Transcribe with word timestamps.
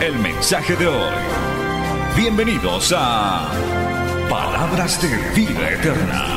el 0.00 0.18
mensaje 0.18 0.76
de 0.76 0.86
hoy. 0.86 1.14
Bienvenidos 2.16 2.94
a 2.96 3.50
Palabras 4.28 5.00
de 5.02 5.08
Vida 5.34 5.70
Eterna. 5.70 6.34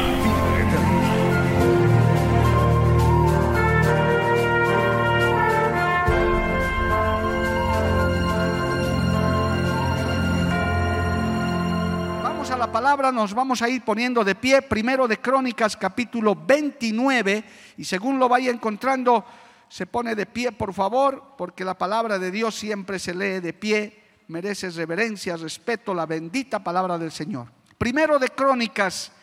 la 12.58 12.72
palabra 12.72 13.12
nos 13.12 13.34
vamos 13.34 13.64
a 13.64 13.70
ir 13.70 13.82
poniendo 13.82 14.24
de 14.24 14.36
pie, 14.36 14.62
primero 14.62 15.08
de 15.08 15.18
Crónicas 15.18 15.76
capítulo 15.76 16.36
29, 16.36 17.44
y 17.78 17.84
según 17.84 18.20
lo 18.20 18.30
vaya 18.30 18.52
encontrando, 18.52 19.26
se 19.72 19.86
pone 19.86 20.16
de 20.16 20.26
pie, 20.26 20.52
por 20.52 20.74
favor, 20.74 21.36
porque 21.38 21.64
la 21.64 21.78
palabra 21.78 22.20
de 22.20 22.30
Dios 22.30 22.56
siempre 22.56 23.00
se 23.00 23.14
lee 23.14 23.40
de 23.40 23.54
pie, 23.54 24.04
merece 24.28 24.70
reverencia, 24.70 25.38
respeto, 25.38 25.94
la 25.94 26.06
bendita 26.06 26.62
palabra 26.62 26.98
del 26.98 27.14
Señor. 27.14 27.48
Primero 27.78 28.20
de 28.20 28.28
Crónicas, 28.28 29.14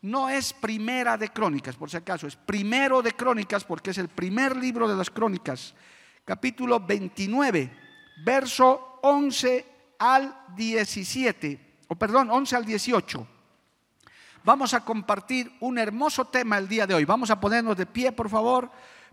no 0.00 0.30
es 0.30 0.54
primera 0.54 1.18
de 1.18 1.28
Crónicas, 1.28 1.76
por 1.76 1.90
si 1.90 1.98
acaso, 1.98 2.26
es 2.26 2.36
primero 2.36 3.02
de 3.02 3.12
Crónicas, 3.12 3.64
porque 3.64 3.90
es 3.90 3.98
el 3.98 4.08
primer 4.08 4.56
libro 4.56 4.88
de 4.88 4.96
las 4.96 5.10
Crónicas, 5.10 5.74
capítulo 6.24 6.80
29, 6.80 7.70
verso 8.24 8.98
11 9.02 9.66
al 9.98 10.34
17 10.56 11.72
perdón, 11.96 12.30
11 12.30 12.56
al 12.56 12.64
18. 12.64 13.26
Vamos 14.44 14.74
a 14.74 14.84
compartir 14.84 15.52
un 15.60 15.78
hermoso 15.78 16.24
tema 16.24 16.58
el 16.58 16.68
día 16.68 16.86
de 16.86 16.94
hoy. 16.94 17.04
Vamos 17.04 17.30
a 17.30 17.38
ponernos 17.38 17.76
de 17.76 17.86
pie, 17.86 18.12
por 18.12 18.28
favor. 18.28 18.70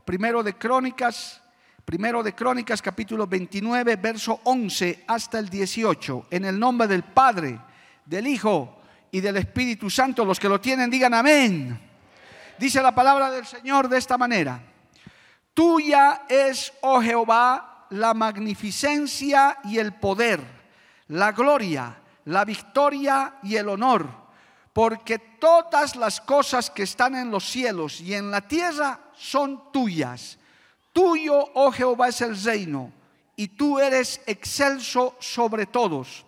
Primero 0.09 0.41
de 0.41 0.55
Crónicas, 0.55 1.39
primero 1.85 2.23
de 2.23 2.33
Crónicas, 2.33 2.81
capítulo 2.81 3.27
29, 3.27 3.95
verso 3.97 4.39
11 4.43 5.03
hasta 5.05 5.38
el 5.38 5.49
18. 5.49 6.25
En 6.31 6.45
el 6.45 6.59
nombre 6.59 6.88
del 6.88 7.03
Padre, 7.03 7.59
del 8.07 8.25
Hijo 8.25 8.81
y 9.11 9.21
del 9.21 9.38
Espíritu 9.38 9.88
Santo, 9.88 10.25
los 10.25 10.39
que 10.39 10.49
lo 10.49 10.59
tienen, 10.59 10.89
digan 10.89 11.13
amén. 11.13 11.79
Dice 12.57 12.81
la 12.81 12.95
palabra 12.95 13.29
del 13.29 13.45
Señor 13.45 13.88
de 13.88 13.99
esta 13.99 14.17
manera. 14.17 14.59
Tuya 15.53 16.23
es, 16.27 16.73
oh 16.81 16.99
Jehová, 17.03 17.85
la 17.91 18.16
magnificencia 18.16 19.59
y 19.66 19.77
el 19.77 19.94
poder, 19.94 20.41
la 21.09 21.33
gloria 21.33 21.97
la 22.25 22.45
victoria 22.45 23.35
y 23.44 23.55
el 23.55 23.69
honor, 23.69 24.07
porque 24.73 25.20
todas 25.20 25.95
las 25.95 26.22
cosas 26.22 26.70
que 26.70 26.84
están 26.84 27.16
en 27.16 27.31
los 27.31 27.50
cielos 27.50 28.02
y 28.02 28.14
en 28.14 28.31
la 28.31 28.42
tierra 28.42 29.00
son 29.16 29.72
tuyas. 29.72 30.38
Tuyo, 30.94 31.50
oh 31.53 31.72
Jehová, 31.72 32.09
es 32.09 32.22
el 32.22 32.42
reino, 32.42 32.92
y 33.36 33.50
tú 33.50 33.80
eres 33.80 34.22
excelso 34.25 35.16
sobre 35.20 35.66
todos. 35.66 36.25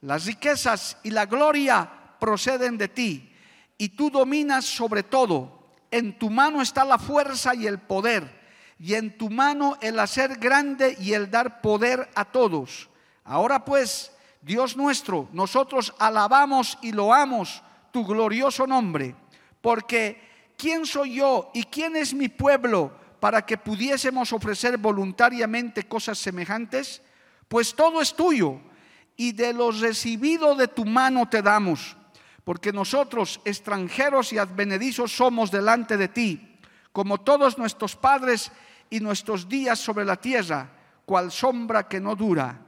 Las 0.00 0.26
riquezas 0.26 0.96
y 1.02 1.10
la 1.10 1.26
gloria 1.26 1.90
proceden 2.20 2.78
de 2.78 2.88
ti, 2.88 3.34
y 3.76 3.90
tú 3.90 4.10
dominas 4.10 4.64
sobre 4.64 5.02
todo. 5.02 5.56
En 5.90 6.18
tu 6.18 6.28
mano 6.28 6.60
está 6.60 6.84
la 6.84 6.98
fuerza 6.98 7.54
y 7.54 7.66
el 7.66 7.78
poder, 7.78 8.38
y 8.78 8.94
en 8.94 9.16
tu 9.16 9.30
mano 9.30 9.78
el 9.80 9.98
hacer 9.98 10.38
grande 10.38 10.96
y 11.00 11.14
el 11.14 11.30
dar 11.30 11.62
poder 11.62 12.10
a 12.14 12.26
todos. 12.26 12.88
Ahora 13.24 13.64
pues, 13.64 14.12
Dios 14.42 14.76
nuestro, 14.76 15.28
nosotros 15.32 15.94
alabamos 15.98 16.78
y 16.82 16.92
loamos 16.92 17.62
tu 17.98 18.04
glorioso 18.06 18.64
nombre, 18.64 19.16
porque 19.60 20.52
¿quién 20.56 20.86
soy 20.86 21.14
yo 21.14 21.50
y 21.52 21.64
quién 21.64 21.96
es 21.96 22.14
mi 22.14 22.28
pueblo 22.28 22.92
para 23.18 23.44
que 23.44 23.58
pudiésemos 23.58 24.32
ofrecer 24.32 24.78
voluntariamente 24.78 25.88
cosas 25.88 26.16
semejantes? 26.18 27.02
Pues 27.48 27.74
todo 27.74 28.00
es 28.00 28.14
tuyo 28.14 28.60
y 29.16 29.32
de 29.32 29.52
lo 29.52 29.72
recibido 29.72 30.54
de 30.54 30.68
tu 30.68 30.84
mano 30.84 31.28
te 31.28 31.42
damos, 31.42 31.96
porque 32.44 32.72
nosotros, 32.72 33.40
extranjeros 33.44 34.32
y 34.32 34.38
advenedizos, 34.38 35.10
somos 35.10 35.50
delante 35.50 35.96
de 35.96 36.06
ti, 36.06 36.56
como 36.92 37.18
todos 37.18 37.58
nuestros 37.58 37.96
padres 37.96 38.52
y 38.90 39.00
nuestros 39.00 39.48
días 39.48 39.80
sobre 39.80 40.04
la 40.04 40.14
tierra, 40.14 40.70
cual 41.04 41.32
sombra 41.32 41.88
que 41.88 41.98
no 41.98 42.14
dura 42.14 42.60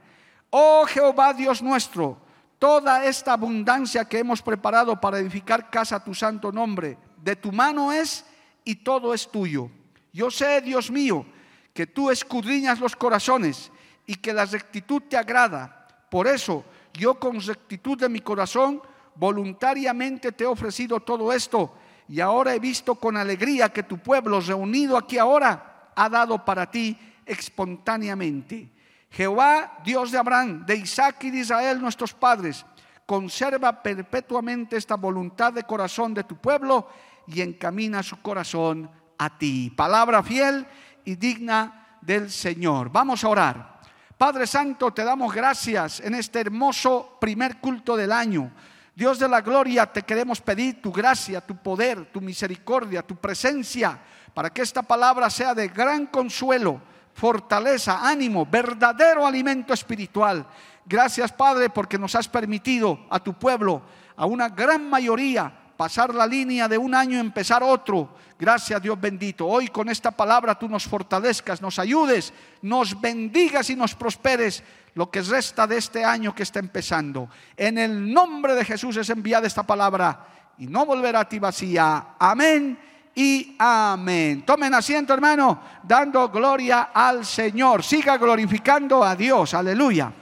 Oh 0.49 0.83
Jehová 0.85 1.33
Dios 1.33 1.61
nuestro, 1.61 2.17
toda 2.61 3.05
esta 3.05 3.33
abundancia 3.33 4.05
que 4.05 4.19
hemos 4.19 4.39
preparado 4.39 5.01
para 5.01 5.17
edificar 5.17 5.71
casa 5.71 5.95
a 5.95 6.03
tu 6.03 6.13
santo 6.13 6.51
nombre, 6.51 6.95
de 7.17 7.35
tu 7.35 7.51
mano 7.51 7.91
es 7.91 8.23
y 8.63 8.75
todo 8.75 9.15
es 9.15 9.27
tuyo. 9.31 9.71
Yo 10.13 10.29
sé, 10.29 10.61
Dios 10.61 10.91
mío, 10.91 11.25
que 11.73 11.87
tú 11.87 12.11
escudriñas 12.11 12.79
los 12.79 12.95
corazones 12.95 13.71
y 14.05 14.13
que 14.13 14.31
la 14.31 14.45
rectitud 14.45 15.01
te 15.09 15.17
agrada. 15.17 15.87
Por 16.11 16.27
eso 16.27 16.63
yo 16.93 17.19
con 17.19 17.41
rectitud 17.41 17.97
de 17.97 18.09
mi 18.09 18.19
corazón 18.19 18.79
voluntariamente 19.15 20.31
te 20.31 20.43
he 20.43 20.47
ofrecido 20.47 20.99
todo 20.99 21.33
esto 21.33 21.73
y 22.07 22.19
ahora 22.19 22.53
he 22.53 22.59
visto 22.59 22.93
con 22.93 23.17
alegría 23.17 23.69
que 23.69 23.81
tu 23.81 23.97
pueblo 23.97 24.39
reunido 24.39 24.97
aquí 24.97 25.17
ahora 25.17 25.89
ha 25.95 26.09
dado 26.09 26.45
para 26.45 26.69
ti 26.69 26.95
espontáneamente. 27.25 28.69
Jehová, 29.11 29.79
Dios 29.83 30.11
de 30.11 30.17
Abraham, 30.17 30.65
de 30.65 30.77
Isaac 30.77 31.25
y 31.25 31.31
de 31.31 31.39
Israel, 31.39 31.81
nuestros 31.81 32.13
padres, 32.13 32.65
conserva 33.05 33.83
perpetuamente 33.83 34.77
esta 34.77 34.95
voluntad 34.95 35.51
de 35.51 35.63
corazón 35.63 36.13
de 36.13 36.23
tu 36.23 36.37
pueblo 36.37 36.87
y 37.27 37.41
encamina 37.41 38.01
su 38.03 38.21
corazón 38.21 38.89
a 39.17 39.37
ti. 39.37 39.69
Palabra 39.75 40.23
fiel 40.23 40.65
y 41.03 41.15
digna 41.15 41.97
del 42.01 42.31
Señor. 42.31 42.89
Vamos 42.89 43.23
a 43.23 43.29
orar. 43.29 43.81
Padre 44.17 44.47
Santo, 44.47 44.91
te 44.93 45.03
damos 45.03 45.33
gracias 45.33 45.99
en 45.99 46.15
este 46.15 46.39
hermoso 46.39 47.17
primer 47.19 47.57
culto 47.57 47.97
del 47.97 48.13
año. 48.13 48.51
Dios 48.95 49.19
de 49.19 49.27
la 49.27 49.41
gloria, 49.41 49.91
te 49.91 50.03
queremos 50.03 50.39
pedir 50.39 50.81
tu 50.81 50.91
gracia, 50.91 51.41
tu 51.41 51.57
poder, 51.57 52.05
tu 52.11 52.21
misericordia, 52.21 53.01
tu 53.01 53.15
presencia, 53.15 53.99
para 54.33 54.51
que 54.51 54.61
esta 54.61 54.83
palabra 54.83 55.29
sea 55.29 55.53
de 55.53 55.67
gran 55.67 56.05
consuelo 56.05 56.81
fortaleza, 57.13 58.07
ánimo, 58.07 58.45
verdadero 58.45 59.25
alimento 59.25 59.73
espiritual. 59.73 60.45
Gracias 60.85 61.31
Padre 61.31 61.69
porque 61.69 61.97
nos 61.97 62.15
has 62.15 62.27
permitido 62.27 63.05
a 63.09 63.19
tu 63.19 63.33
pueblo, 63.33 63.81
a 64.15 64.25
una 64.25 64.49
gran 64.49 64.89
mayoría, 64.89 65.51
pasar 65.77 66.13
la 66.13 66.27
línea 66.27 66.67
de 66.67 66.77
un 66.77 66.93
año 66.93 67.17
y 67.17 67.19
empezar 67.19 67.63
otro. 67.63 68.15
Gracias 68.37 68.81
Dios 68.81 68.99
bendito. 68.99 69.47
Hoy 69.47 69.67
con 69.67 69.89
esta 69.89 70.11
palabra 70.11 70.55
tú 70.55 70.67
nos 70.67 70.85
fortalezcas, 70.85 71.61
nos 71.61 71.79
ayudes, 71.79 72.33
nos 72.61 72.99
bendigas 72.99 73.69
y 73.69 73.75
nos 73.75 73.95
prosperes 73.95 74.63
lo 74.95 75.09
que 75.09 75.21
resta 75.21 75.67
de 75.67 75.77
este 75.77 76.03
año 76.03 76.35
que 76.35 76.43
está 76.43 76.59
empezando. 76.59 77.29
En 77.55 77.77
el 77.77 78.11
nombre 78.11 78.55
de 78.55 78.65
Jesús 78.65 78.97
es 78.97 79.09
enviada 79.09 79.47
esta 79.47 79.63
palabra 79.63 80.27
y 80.57 80.67
no 80.67 80.85
volverá 80.85 81.21
a 81.21 81.29
ti 81.29 81.39
vacía. 81.39 82.15
Amén 82.19 82.90
y 83.15 83.55
amén. 83.59 84.45
Tomen 84.45 84.73
asiento, 84.73 85.13
hermano, 85.13 85.59
dando 85.83 86.29
gloria 86.29 86.91
al 86.93 87.25
Señor. 87.25 87.83
Siga 87.83 88.17
glorificando 88.17 89.03
a 89.03 89.15
Dios. 89.15 89.53
Aleluya. 89.53 90.13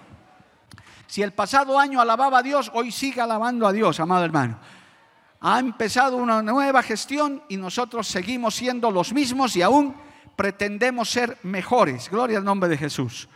Si 1.06 1.22
el 1.22 1.34
pasado 1.34 1.78
año 1.78 2.02
alababa 2.02 2.40
a 2.40 2.44
Dios, 2.44 2.72
hoy 2.74 2.92
siga 2.92 3.24
alabando 3.24 3.68
a 3.68 3.74
Dios, 3.74 4.00
amado 4.00 4.26
hermano. 4.26 4.60
Ha 5.42 5.60
empezado 5.60 6.18
una 6.18 6.42
nueva 6.42 6.84
gestión 6.84 7.44
y 7.48 7.58
nosotros 7.58 8.08
seguimos 8.08 8.56
siendo 8.56 8.92
los 8.92 9.14
mismos 9.14 9.56
y 9.56 9.62
aún 9.62 9.96
pretendemos 10.36 11.10
ser 11.10 11.38
mejores. 11.44 12.10
Gloria 12.10 12.40
al 12.40 12.44
nombre 12.44 12.70
de 12.70 12.78
Jesús. 12.78 13.30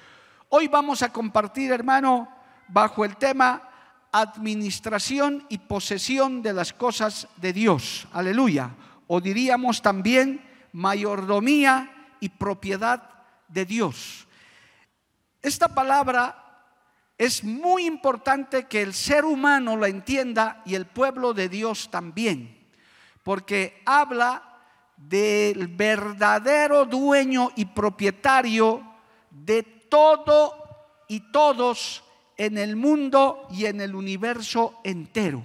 Hoy 0.50 0.68
vamos 0.68 1.02
a 1.02 1.12
compartir, 1.12 1.72
hermano, 1.72 2.28
bajo 2.68 3.06
el 3.06 3.18
tema 3.18 3.70
administración 4.12 5.46
y 5.50 5.58
posesión 5.60 6.42
de 6.42 6.54
las 6.54 6.74
cosas 6.74 7.28
de 7.38 7.54
Dios. 7.54 8.08
Aleluya 8.14 8.72
o 9.08 9.22
diríamos 9.22 9.82
también 9.82 10.44
mayordomía 10.72 12.16
y 12.20 12.30
propiedad 12.30 13.10
de 13.48 13.66
Dios. 13.66 14.28
Esta 15.42 15.68
palabra 15.68 16.44
es 17.18 17.44
muy 17.44 17.86
importante 17.86 18.66
que 18.66 18.82
el 18.82 18.94
ser 18.94 19.26
humano 19.26 19.78
la 19.78 19.88
entienda 19.88 20.62
y 20.66 20.76
el 20.76 20.86
pueblo 20.86 21.34
de 21.34 21.50
Dios 21.50 21.90
también, 21.92 22.68
porque 23.24 23.82
habla 23.86 24.60
del 24.98 25.68
verdadero 25.68 26.86
dueño 26.86 27.52
y 27.56 27.66
propietario 27.66 28.84
de 29.30 29.64
todo 29.64 30.64
y 31.08 31.32
todos 31.32 32.04
en 32.38 32.58
el 32.58 32.76
mundo 32.76 33.48
y 33.52 33.66
en 33.66 33.82
el 33.82 33.96
universo 33.96 34.80
entero. 34.84 35.44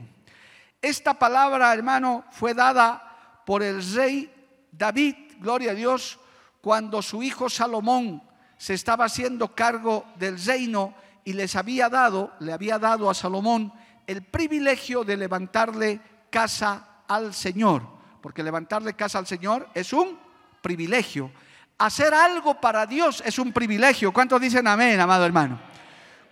Esta 0.81 1.15
palabra, 1.15 1.73
hermano, 1.75 2.25
fue 2.31 2.55
dada 2.55 3.08
por 3.49 3.63
el 3.63 3.83
rey 3.95 4.31
David, 4.71 5.15
gloria 5.41 5.71
a 5.71 5.75
Dios, 5.75 6.19
cuando 6.61 7.01
su 7.01 7.23
hijo 7.23 7.49
Salomón 7.49 8.23
se 8.59 8.75
estaba 8.75 9.07
haciendo 9.07 9.55
cargo 9.55 10.05
del 10.17 10.39
reino 10.39 10.93
y 11.25 11.33
les 11.33 11.57
había 11.57 11.89
dado, 11.89 12.35
le 12.41 12.53
había 12.53 12.79
dado 12.79 13.09
a 13.09 13.15
Salomón 13.15 13.73
el 14.07 14.21
privilegio 14.21 15.03
de 15.03 15.17
levantarle 15.17 15.99
casa 16.29 17.05
al 17.09 17.33
Señor, 17.33 17.85
porque 18.21 18.43
levantarle 18.43 18.93
casa 18.93 19.19
al 19.19 19.27
Señor 19.27 19.71
es 19.73 19.95
un 19.95 20.19
privilegio. 20.61 21.33
Hacer 21.79 22.13
algo 22.13 22.61
para 22.61 22.85
Dios 22.85 23.23
es 23.25 23.39
un 23.39 23.55
privilegio. 23.55 24.13
¿Cuántos 24.13 24.43
dicen 24.43 24.67
amén, 24.69 25.01
amado 25.01 25.25
hermano? 25.25 25.59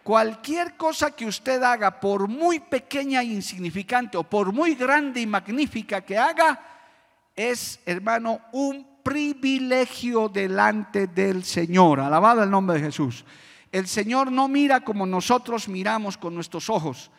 Cualquier 0.03 0.77
cosa 0.77 1.13
que 1.13 1.25
usted 1.25 1.63
haga, 1.63 1.99
por 1.99 2.29
muy 2.29 2.61
pequeña 2.61 3.23
e 3.23 3.33
insignificante 3.33 4.19
o 4.19 4.23
por 4.23 4.53
muy 4.53 4.75
grande 4.75 5.23
y 5.23 5.27
magnífica 5.27 6.03
que 6.03 6.19
haga, 6.19 6.76
es, 7.37 7.79
hermano, 7.85 8.41
un 8.53 8.87
privilegio 9.03 10.29
delante 10.29 11.07
del 11.07 11.45
Señor. 11.45 12.01
Alabado 12.01 12.43
el 12.43 12.51
nombre 12.51 12.79
de 12.79 12.87
Jesús. 12.87 13.25
El 13.71 13.87
Señor 13.87 14.33
no 14.33 14.49
mira 14.49 14.81
como 14.81 15.07
nosotros 15.07 15.69
miramos 15.69 16.17
con 16.17 16.35
nuestros 16.35 16.71
ojos. 16.71 17.11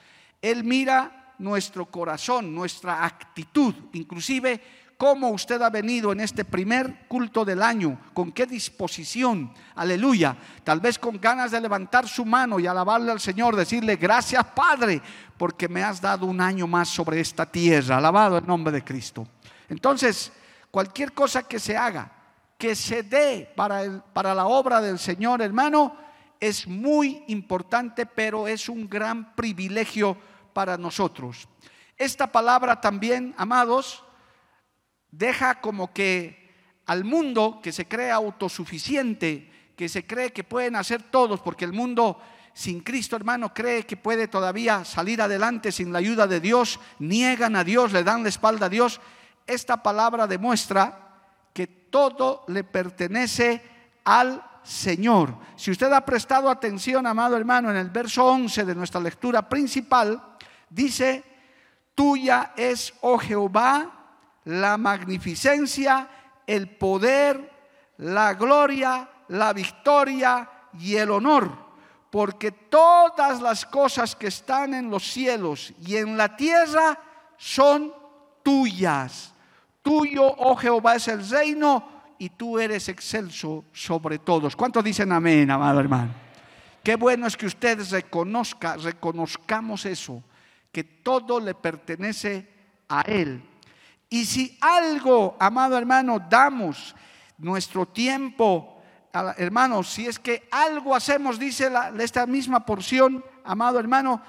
Él 0.41 0.63
mira 0.63 1.33
nuestro 1.37 1.85
corazón, 1.85 2.53
nuestra 2.53 3.05
actitud, 3.05 3.73
inclusive 3.93 4.59
cómo 4.97 5.29
usted 5.29 5.61
ha 5.61 5.69
venido 5.69 6.11
en 6.11 6.19
este 6.19 6.43
primer 6.43 7.05
culto 7.07 7.45
del 7.45 7.61
año, 7.61 7.99
con 8.13 8.31
qué 8.31 8.47
disposición, 8.47 9.53
aleluya, 9.75 10.35
tal 10.63 10.79
vez 10.79 10.97
con 10.97 11.21
ganas 11.21 11.51
de 11.51 11.61
levantar 11.61 12.07
su 12.07 12.25
mano 12.25 12.59
y 12.59 12.65
alabarle 12.65 13.11
al 13.11 13.19
Señor, 13.19 13.55
decirle 13.55 13.95
gracias 13.95 14.43
Padre, 14.55 15.01
porque 15.37 15.69
me 15.69 15.83
has 15.83 16.01
dado 16.01 16.25
un 16.25 16.41
año 16.41 16.65
más 16.65 16.89
sobre 16.89 17.19
esta 17.19 17.45
tierra, 17.45 17.97
alabado 17.97 18.39
el 18.39 18.47
nombre 18.47 18.73
de 18.73 18.83
Cristo. 18.83 19.27
Entonces, 19.69 20.31
cualquier 20.71 21.13
cosa 21.13 21.43
que 21.43 21.59
se 21.59 21.75
haga, 21.75 22.11
que 22.57 22.75
se 22.75 23.03
dé 23.03 23.51
para, 23.55 24.03
para 24.13 24.33
la 24.33 24.47
obra 24.47 24.81
del 24.81 24.99
Señor, 24.99 25.41
hermano, 25.41 25.95
es 26.39 26.67
muy 26.67 27.23
importante, 27.27 28.05
pero 28.05 28.47
es 28.47 28.69
un 28.69 28.89
gran 28.89 29.35
privilegio 29.35 30.17
para 30.53 30.77
nosotros. 30.77 31.47
Esta 31.97 32.31
palabra 32.31 32.79
también, 32.79 33.33
amados, 33.37 34.03
deja 35.11 35.61
como 35.61 35.93
que 35.93 36.47
al 36.85 37.03
mundo 37.03 37.59
que 37.61 37.71
se 37.71 37.87
cree 37.87 38.11
autosuficiente, 38.11 39.71
que 39.75 39.89
se 39.89 40.05
cree 40.05 40.31
que 40.31 40.43
pueden 40.43 40.75
hacer 40.75 41.03
todos, 41.03 41.41
porque 41.41 41.65
el 41.65 41.73
mundo 41.73 42.19
sin 42.53 42.79
Cristo, 42.79 43.15
hermano, 43.15 43.53
cree 43.53 43.85
que 43.85 43.97
puede 43.97 44.27
todavía 44.27 44.83
salir 44.83 45.21
adelante 45.21 45.71
sin 45.71 45.93
la 45.93 45.99
ayuda 45.99 46.25
de 46.25 46.39
Dios, 46.39 46.79
niegan 46.97 47.55
a 47.55 47.63
Dios, 47.63 47.93
le 47.93 48.03
dan 48.03 48.23
la 48.23 48.29
espalda 48.29 48.65
a 48.65 48.69
Dios. 48.69 48.99
Esta 49.47 49.81
palabra 49.81 50.27
demuestra 50.27 51.07
que 51.53 51.67
todo 51.67 52.43
le 52.49 52.63
pertenece 52.63 53.63
al 54.03 54.43
Señor. 54.61 55.33
Si 55.55 55.71
usted 55.71 55.91
ha 55.93 56.05
prestado 56.05 56.49
atención, 56.49 57.07
amado 57.07 57.37
hermano, 57.37 57.71
en 57.71 57.77
el 57.77 57.89
verso 57.89 58.25
11 58.25 58.65
de 58.65 58.75
nuestra 58.75 58.99
lectura 58.99 59.47
principal, 59.47 60.21
dice, 60.69 61.23
tuya 61.95 62.51
es, 62.57 62.93
oh 63.01 63.17
Jehová, 63.17 63.93
la 64.43 64.77
magnificencia, 64.77 66.09
el 66.45 66.69
poder, 66.77 67.51
la 67.97 68.33
gloria, 68.33 69.09
la 69.29 69.53
victoria 69.53 70.49
y 70.79 70.95
el 70.95 71.11
honor, 71.11 71.49
porque 72.11 72.51
todas 72.51 73.41
las 73.41 73.65
cosas 73.65 74.15
que 74.15 74.27
están 74.27 74.73
en 74.73 74.89
los 74.89 75.03
cielos 75.11 75.73
y 75.81 75.95
en 75.97 76.17
la 76.17 76.35
tierra 76.35 76.99
son 77.37 77.93
tuyas. 78.43 79.33
Tuyo, 79.87 80.25
oh 80.25 80.57
Jehová, 80.57 80.95
es 80.95 81.07
el 81.07 81.25
reino 81.29 81.87
y 82.17 82.27
tú 82.31 82.59
eres 82.59 82.89
excelso 82.89 83.63
sobre 83.71 84.19
todos. 84.19 84.53
¿Cuántos 84.53 84.83
dicen 84.83 85.13
amén, 85.13 85.49
amado 85.49 85.79
hermano? 85.79 86.11
Qué 86.83 86.97
bueno 86.97 87.25
es 87.25 87.37
que 87.37 87.45
ustedes 87.45 87.91
reconozca, 87.91 88.75
reconozcamos 88.75 89.85
eso, 89.85 90.21
que 90.73 90.83
todo 90.83 91.39
le 91.39 91.55
pertenece 91.55 92.49
a 92.89 92.99
Él 93.03 93.41
y 94.09 94.25
si 94.25 94.57
algo, 94.59 95.37
amado 95.39 95.77
hermano, 95.77 96.19
damos 96.19 96.93
nuestro 97.37 97.85
tiempo, 97.85 98.81
hermano, 99.37 99.83
si 99.83 100.05
es 100.05 100.19
que 100.19 100.49
algo 100.51 100.93
hacemos, 100.93 101.39
dice 101.39 101.71
esta 101.97 102.25
misma 102.25 102.65
porción, 102.65 103.23
amado 103.45 103.79
hermano, 103.79 104.21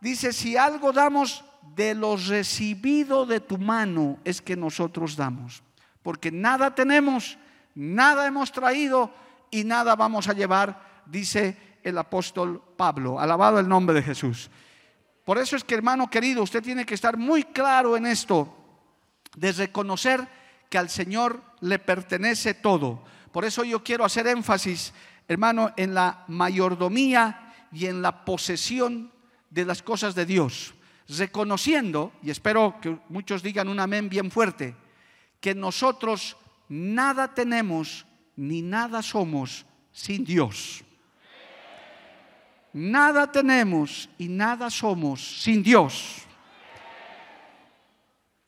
dice, 0.00 0.32
si 0.32 0.56
algo 0.56 0.90
damos 0.90 1.44
de 1.74 1.94
lo 1.94 2.16
recibido 2.16 3.26
de 3.26 3.40
tu 3.40 3.58
mano, 3.58 4.18
es 4.24 4.42
que 4.42 4.56
nosotros 4.56 5.16
damos. 5.16 5.62
Porque 6.02 6.30
nada 6.30 6.74
tenemos, 6.74 7.38
nada 7.74 8.26
hemos 8.26 8.52
traído 8.52 9.12
y 9.50 9.64
nada 9.64 9.96
vamos 9.96 10.28
a 10.28 10.32
llevar, 10.32 11.02
dice 11.06 11.56
el 11.82 11.96
apóstol 11.98 12.62
Pablo. 12.76 13.18
Alabado 13.18 13.58
el 13.58 13.68
nombre 13.68 13.94
de 13.94 14.02
Jesús. 14.02 14.50
Por 15.24 15.38
eso 15.38 15.56
es 15.56 15.64
que, 15.64 15.74
hermano 15.74 16.10
querido, 16.10 16.42
usted 16.42 16.62
tiene 16.62 16.84
que 16.84 16.94
estar 16.94 17.16
muy 17.16 17.44
claro 17.44 17.96
en 17.96 18.06
esto 18.06 18.56
de 19.36 19.52
reconocer 19.52 20.26
que 20.68 20.78
al 20.78 20.90
Señor 20.90 21.42
le 21.60 21.78
pertenece 21.78 22.54
todo. 22.54 23.04
Por 23.30 23.44
eso 23.44 23.64
yo 23.64 23.82
quiero 23.82 24.04
hacer 24.04 24.26
énfasis, 24.26 24.92
hermano, 25.28 25.72
en 25.76 25.94
la 25.94 26.24
mayordomía 26.28 27.52
y 27.72 27.86
en 27.86 28.02
la 28.02 28.24
posesión 28.24 29.12
de 29.50 29.64
las 29.64 29.82
cosas 29.82 30.14
de 30.14 30.26
Dios, 30.26 30.74
reconociendo, 31.18 32.12
y 32.22 32.30
espero 32.30 32.78
que 32.80 32.98
muchos 33.08 33.42
digan 33.42 33.68
un 33.68 33.80
amén 33.80 34.08
bien 34.08 34.30
fuerte, 34.30 34.74
que 35.40 35.54
nosotros 35.54 36.36
nada 36.68 37.34
tenemos 37.34 38.06
ni 38.36 38.62
nada 38.62 39.02
somos 39.02 39.66
sin 39.92 40.24
Dios. 40.24 40.84
Nada 42.72 43.30
tenemos 43.30 44.08
y 44.16 44.28
nada 44.28 44.70
somos 44.70 45.42
sin 45.42 45.62
Dios. 45.62 46.22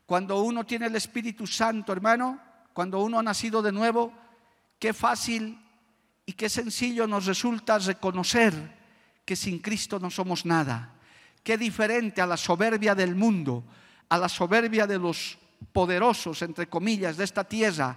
Cuando 0.07 0.43
uno 0.43 0.65
tiene 0.65 0.87
el 0.87 0.97
Espíritu 0.97 1.47
Santo, 1.47 1.93
hermano, 1.93 2.41
cuando 2.73 3.03
uno 3.03 3.19
ha 3.19 3.23
nacido 3.23 3.61
de 3.61 3.73
nuevo, 3.73 4.13
qué 4.79 4.93
fácil 4.93 5.59
y 6.27 6.33
qué 6.33 6.49
sencillo 6.49 7.07
nos 7.07 7.27
resulta 7.27 7.79
reconocer 7.79 8.55
que 9.25 9.37
sin 9.37 9.59
Cristo 9.59 9.99
no 9.99 10.11
somos 10.11 10.47
nada. 10.47 10.94
Qué 11.45 11.57
diferente 11.57 12.21
a 12.21 12.27
la 12.27 12.37
soberbia 12.37 12.97
del 12.97 13.15
mundo, 13.15 13.63
a 14.09 14.19
la 14.19 14.29
soberbia 14.29 14.87
de 14.89 14.99
los 14.99 15.39
poderosos, 15.73 16.43
entre 16.43 16.69
comillas, 16.69 17.17
de 17.17 17.23
esta 17.23 17.45
tierra, 17.45 17.97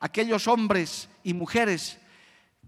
aquellos 0.00 0.46
hombres 0.46 1.08
y 1.24 1.32
mujeres 1.32 1.98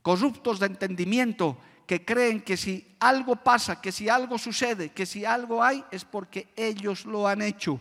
corruptos 0.01 0.59
de 0.59 0.67
entendimiento 0.67 1.59
que 1.87 2.07
creen 2.07 2.41
que 2.41 2.57
si 2.57 2.97
algo 3.01 3.37
pasa, 3.37 3.83
que 3.83 3.93
si 3.93 4.09
algo 4.09 4.39
sucede, 4.39 4.89
que 4.91 5.05
si 5.05 5.27
algo 5.27 5.63
hay, 5.63 5.85
es 5.91 6.07
porque 6.07 6.49
ellos 6.57 7.05
lo 7.05 7.29
han 7.29 7.43
hecho 7.43 7.79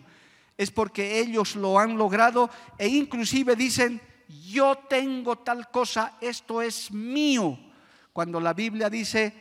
es 0.60 0.72
porque 0.72 1.20
ellos 1.22 1.56
lo 1.56 1.80
han 1.80 1.98
logrado 1.98 2.50
e 2.78 2.90
inclusive 2.90 3.56
dicen, 3.56 4.02
yo 4.28 4.76
tengo 4.90 5.38
tal 5.38 5.72
cosa, 5.72 6.18
esto 6.20 6.62
es 6.62 6.92
mío. 6.92 7.58
Cuando 8.12 8.42
la 8.42 8.54
Biblia 8.54 8.90
dice, 8.90 9.34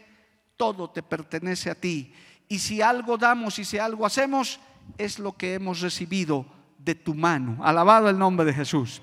todo 0.56 0.90
te 0.90 1.02
pertenece 1.02 1.70
a 1.70 1.74
ti. 1.74 2.14
Y 2.48 2.58
si 2.58 2.80
algo 2.82 3.18
damos 3.18 3.58
y 3.58 3.64
si 3.64 3.78
algo 3.78 4.06
hacemos, 4.06 4.58
es 4.96 5.18
lo 5.18 5.36
que 5.36 5.54
hemos 5.54 5.80
recibido 5.80 6.46
de 6.78 6.94
tu 6.94 7.14
mano. 7.14 7.62
Alabado 7.62 8.08
el 8.08 8.18
nombre 8.18 8.46
de 8.46 8.54
Jesús. 8.54 9.02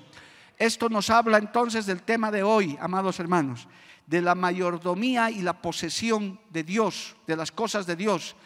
Esto 0.58 0.88
nos 0.88 1.10
habla 1.10 1.38
entonces 1.38 1.86
del 1.86 2.02
tema 2.02 2.30
de 2.30 2.42
hoy, 2.42 2.76
amados 2.80 3.20
hermanos, 3.20 3.68
de 4.06 4.22
la 4.22 4.34
mayordomía 4.34 5.30
y 5.30 5.42
la 5.42 5.60
posesión 5.60 6.40
de 6.50 6.64
Dios, 6.64 7.16
de 7.26 7.36
las 7.36 7.52
cosas 7.52 7.86
de 7.86 7.96
Dios 7.96 8.36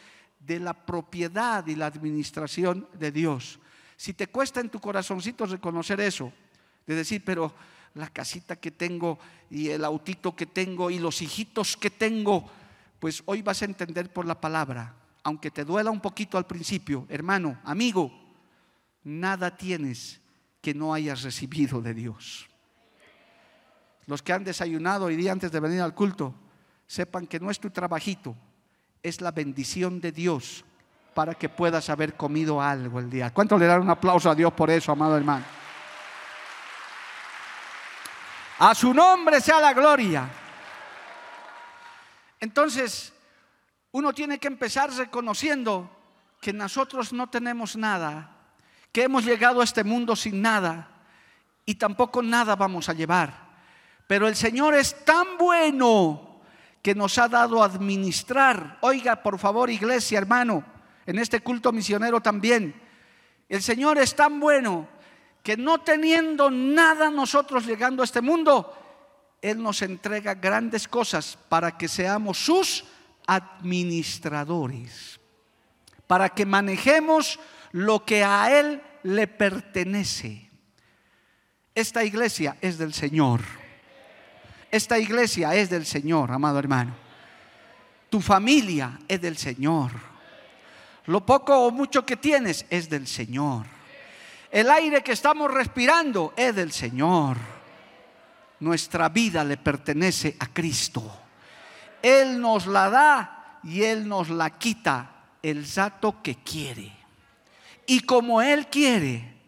de 0.41 0.59
la 0.59 0.75
propiedad 0.75 1.67
y 1.67 1.75
la 1.75 1.87
administración 1.87 2.89
de 2.99 3.13
Dios. 3.13 3.59
Si 3.97 4.15
te 4.15 4.29
cuesta 4.29 4.61
en 4.61 4.71
tu 4.71 4.81
corazoncito 4.81 5.47
reconocer 5.47 6.01
eso, 6.01 6.33
de 6.87 6.95
decir, 6.95 7.23
pero 7.25 7.53
la 7.95 8.09
casita 8.09 8.57
que 8.57 8.71
tengo 8.71 9.19
y 9.51 9.69
el 9.69 9.85
autito 9.85 10.35
que 10.35 10.47
tengo 10.47 10.91
y 10.91 10.99
los 10.99 11.21
hijitos 11.21 11.77
que 11.77 11.91
tengo, 11.91 12.51
pues 13.01 13.23
hoy 13.27 13.43
vas 13.43 13.63
a 13.63 13.65
entender 13.65 14.13
por 14.13 14.27
la 14.27 14.41
palabra, 14.41 14.95
aunque 15.25 15.51
te 15.51 15.65
duela 15.65 15.91
un 15.91 16.01
poquito 16.01 16.39
al 16.39 16.47
principio, 16.47 17.07
hermano, 17.09 17.59
amigo, 17.65 18.13
nada 19.03 19.57
tienes 19.57 20.21
que 20.61 20.75
no 20.75 20.93
hayas 20.93 21.23
recibido 21.23 21.81
de 21.81 21.95
Dios. 21.95 22.47
Los 24.07 24.23
que 24.23 24.33
han 24.33 24.45
desayunado 24.45 25.07
hoy 25.07 25.17
día 25.17 25.33
antes 25.33 25.51
de 25.51 25.61
venir 25.61 25.81
al 25.81 25.95
culto, 25.95 26.35
sepan 26.87 27.27
que 27.27 27.41
no 27.41 27.51
es 27.51 27.59
tu 27.59 27.71
trabajito, 27.71 28.37
es 29.03 29.21
la 29.21 29.31
bendición 29.31 30.01
de 30.01 30.13
Dios 30.13 30.65
para 31.15 31.35
que 31.35 31.49
puedas 31.49 31.89
haber 31.89 32.17
comido 32.17 32.61
algo 32.61 33.01
el 33.01 33.09
día. 33.09 33.33
¿Cuánto 33.33 33.57
le 33.57 33.67
dan 33.67 33.81
un 33.81 33.91
aplauso 33.91 34.31
a 34.31 34.35
Dios 34.35 34.53
por 34.53 34.71
eso, 34.71 34.93
amado 34.93 35.17
hermano? 35.17 35.45
A 38.59 38.75
su 38.75 38.93
nombre 38.93 39.41
sea 39.41 39.59
la 39.59 39.73
gloria. 39.73 40.29
Entonces, 42.41 43.13
Uno 43.93 44.13
tiene 44.13 44.39
que 44.39 44.47
empezar 44.47 44.93
reconociendo 44.93 45.91
que 46.41 46.53
nosotros 46.53 47.13
no 47.13 47.29
tenemos 47.29 47.77
nada, 47.77 48.37
que 48.93 49.03
hemos 49.03 49.25
llegado 49.25 49.61
a 49.61 49.65
este 49.65 49.83
mundo 49.83 50.15
sin 50.15 50.41
nada 50.41 50.89
y 51.67 51.75
tampoco 51.75 52.23
nada 52.23 52.55
vamos 52.55 52.89
a 52.89 52.93
llevar. 52.93 53.51
Pero 54.07 54.29
el 54.29 54.37
Señor 54.37 54.75
es 54.75 55.05
tan 55.05 55.37
bueno 55.39 56.41
que 56.83 56.95
nos 56.95 57.19
ha 57.19 57.29
dado 57.29 57.63
a 57.63 57.67
administrar. 57.67 58.79
Oiga, 58.81 59.17
por 59.23 59.39
favor, 59.39 59.71
iglesia, 59.71 60.19
hermano, 60.19 60.65
en 61.05 61.19
este 61.19 61.41
culto 61.41 61.73
misionero 61.73 62.21
también. 62.21 62.81
El 63.49 63.63
Señor 63.63 63.99
es 63.99 64.15
tan 64.15 64.39
bueno 64.39 64.89
que 65.43 65.57
no 65.57 65.79
teniendo 65.79 66.51
nada 66.51 67.11
nosotros 67.11 67.67
llegando 67.67 68.03
a 68.03 68.05
este 68.05 68.21
mundo, 68.21 68.73
Él 69.43 69.63
nos 69.63 69.83
entrega 69.83 70.35
grandes 70.35 70.87
cosas 70.87 71.39
para 71.49 71.77
que 71.79 71.89
seamos 71.89 72.39
sus 72.39 72.85
administradores, 73.27 75.19
para 76.07 76.29
que 76.29 76.45
manejemos 76.45 77.39
lo 77.73 78.05
que 78.05 78.25
a 78.25 78.59
Él 78.59 78.83
le 79.03 79.27
pertenece. 79.27 80.51
Esta 81.75 82.05
iglesia 82.05 82.57
es 82.61 82.77
del 82.79 82.93
Señor. 82.93 83.41
Esta 84.71 84.99
iglesia 84.99 85.55
es 85.55 85.71
del 85.71 85.87
Señor, 85.87 86.31
amado 86.31 86.59
hermano. 86.59 86.95
Tu 88.09 88.21
familia 88.21 88.99
es 89.09 89.21
del 89.21 89.37
Señor. 89.37 89.91
Lo 91.07 91.25
poco 91.25 91.67
o 91.67 91.71
mucho 91.71 92.05
que 92.05 92.17
tienes 92.17 92.67
es 92.71 92.91
del 92.91 93.07
Señor. 93.07 93.67
El 94.51 94.71
aire 94.71 95.03
que 95.03 95.13
estamos 95.13 95.53
respirando 95.53 96.35
es 96.37 96.55
del 96.55 96.73
Señor. 96.73 97.37
Nuestra 98.61 99.09
vida 99.09 99.43
le 99.43 99.57
pertenece 99.57 100.37
a 100.39 100.47
Cristo. 100.47 101.03
Él 102.03 102.41
nos 102.41 102.67
la 102.67 102.91
da 102.91 103.59
y 103.65 103.83
Él 103.83 104.09
nos 104.09 104.31
la 104.31 104.51
quita 104.51 105.11
el 105.43 105.67
rato 105.75 106.23
que 106.23 106.37
quiere. 106.37 106.93
Y 107.87 108.01
como 108.01 108.41
Él 108.41 108.67
quiere. 108.69 109.41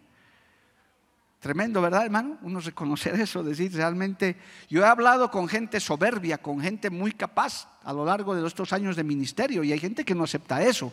Tremendo, 1.39 1.81
¿verdad, 1.81 2.05
hermano? 2.05 2.37
Uno 2.41 2.61
reconocer 2.61 3.19
eso, 3.19 3.43
decir 3.43 3.73
realmente, 3.73 4.37
yo 4.69 4.81
he 4.81 4.85
hablado 4.85 5.29
con 5.29 5.49
gente 5.49 5.81
soberbia, 5.81 6.37
con 6.37 6.61
gente 6.61 6.89
muy 6.89 7.11
capaz 7.11 7.67
a 7.83 7.91
lo 7.91 8.05
largo 8.05 8.33
de 8.33 8.47
estos 8.47 8.71
años 8.71 8.95
de 8.95 9.03
ministerio 9.03 9.61
y 9.63 9.73
hay 9.73 9.79
gente 9.79 10.05
que 10.05 10.15
no 10.15 10.23
acepta 10.23 10.63
eso. 10.63 10.91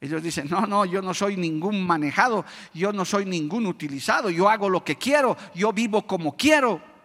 Ellos 0.00 0.22
dicen, 0.22 0.48
no, 0.50 0.66
no, 0.66 0.84
yo 0.84 1.02
no 1.02 1.12
soy 1.12 1.36
ningún 1.36 1.86
manejado, 1.86 2.44
yo 2.72 2.92
no 2.92 3.04
soy 3.04 3.26
ningún 3.26 3.66
utilizado, 3.66 4.30
yo 4.30 4.48
hago 4.48 4.70
lo 4.70 4.82
que 4.82 4.96
quiero, 4.96 5.36
yo 5.54 5.72
vivo 5.72 6.06
como 6.06 6.36
quiero. 6.36 6.95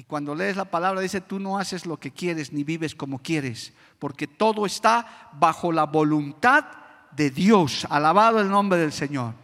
Y 0.00 0.04
cuando 0.04 0.34
lees 0.34 0.56
la 0.56 0.64
palabra 0.64 1.02
dice, 1.02 1.20
tú 1.20 1.38
no 1.38 1.58
haces 1.58 1.84
lo 1.84 1.98
que 1.98 2.10
quieres 2.10 2.54
ni 2.54 2.64
vives 2.64 2.94
como 2.94 3.18
quieres, 3.18 3.74
porque 3.98 4.26
todo 4.26 4.64
está 4.64 5.28
bajo 5.34 5.70
la 5.72 5.84
voluntad 5.84 6.64
de 7.14 7.28
Dios. 7.28 7.86
Alabado 7.90 8.40
el 8.40 8.48
nombre 8.48 8.78
del 8.78 8.94
Señor. 8.94 9.34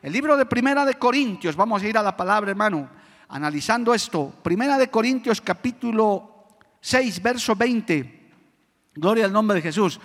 El 0.00 0.14
libro 0.14 0.38
de 0.38 0.46
Primera 0.46 0.86
de 0.86 0.94
Corintios, 0.94 1.54
vamos 1.54 1.82
a 1.82 1.86
ir 1.86 1.98
a 1.98 2.02
la 2.02 2.16
palabra, 2.16 2.50
hermano, 2.50 2.88
analizando 3.28 3.92
esto. 3.92 4.32
Primera 4.42 4.78
de 4.78 4.88
Corintios 4.88 5.42
capítulo 5.42 6.46
6, 6.80 7.22
verso 7.22 7.54
20. 7.54 8.30
Gloria 8.94 9.26
al 9.26 9.32
nombre 9.34 9.56
de 9.56 9.62
Jesús 9.64 10.00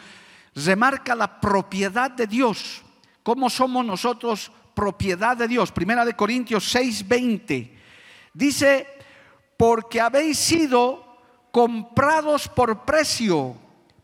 remarca 0.54 1.16
la 1.16 1.40
propiedad 1.40 2.12
de 2.12 2.28
Dios. 2.28 2.82
¿Cómo 3.24 3.50
somos 3.50 3.86
nosotros 3.86 4.52
propiedad 4.74 5.38
de 5.38 5.48
Dios? 5.48 5.72
Primera 5.72 6.04
de 6.04 6.18
Corintios 6.18 6.76
6:20. 6.76 7.78
Dice, 8.34 9.01
porque 9.62 10.02
habéis 10.02 10.40
sido 10.40 11.06
comprados 11.52 12.48
por 12.48 12.84
precio, 12.84 13.56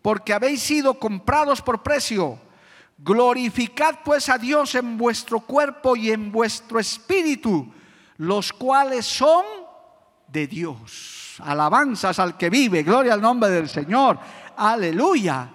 porque 0.04 0.32
habéis 0.32 0.62
sido 0.62 0.94
comprados 1.00 1.64
por 1.64 1.82
precio. 1.82 2.38
Glorificad 3.00 3.96
pues 4.06 4.30
a 4.30 4.38
Dios 4.38 4.76
en 4.76 5.00
vuestro 5.00 5.40
cuerpo 5.40 5.96
y 5.96 6.12
en 6.12 6.32
vuestro 6.32 6.80
espíritu, 6.80 7.74
los 8.18 8.54
cuales 8.54 9.08
son 9.08 9.44
de 10.28 10.46
Dios. 10.46 11.38
Alabanzas 11.40 12.20
al 12.20 12.38
que 12.38 12.52
vive, 12.52 12.84
gloria 12.84 13.16
al 13.16 13.22
nombre 13.22 13.50
del 13.50 13.68
Señor. 13.68 14.20
Aleluya. 14.58 15.50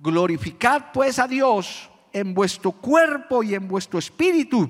Glorificad 0.00 0.86
pues 0.92 1.20
a 1.20 1.28
Dios 1.28 1.88
en 2.12 2.34
vuestro 2.34 2.72
cuerpo 2.72 3.44
y 3.44 3.54
en 3.54 3.68
vuestro 3.68 4.00
espíritu, 4.00 4.68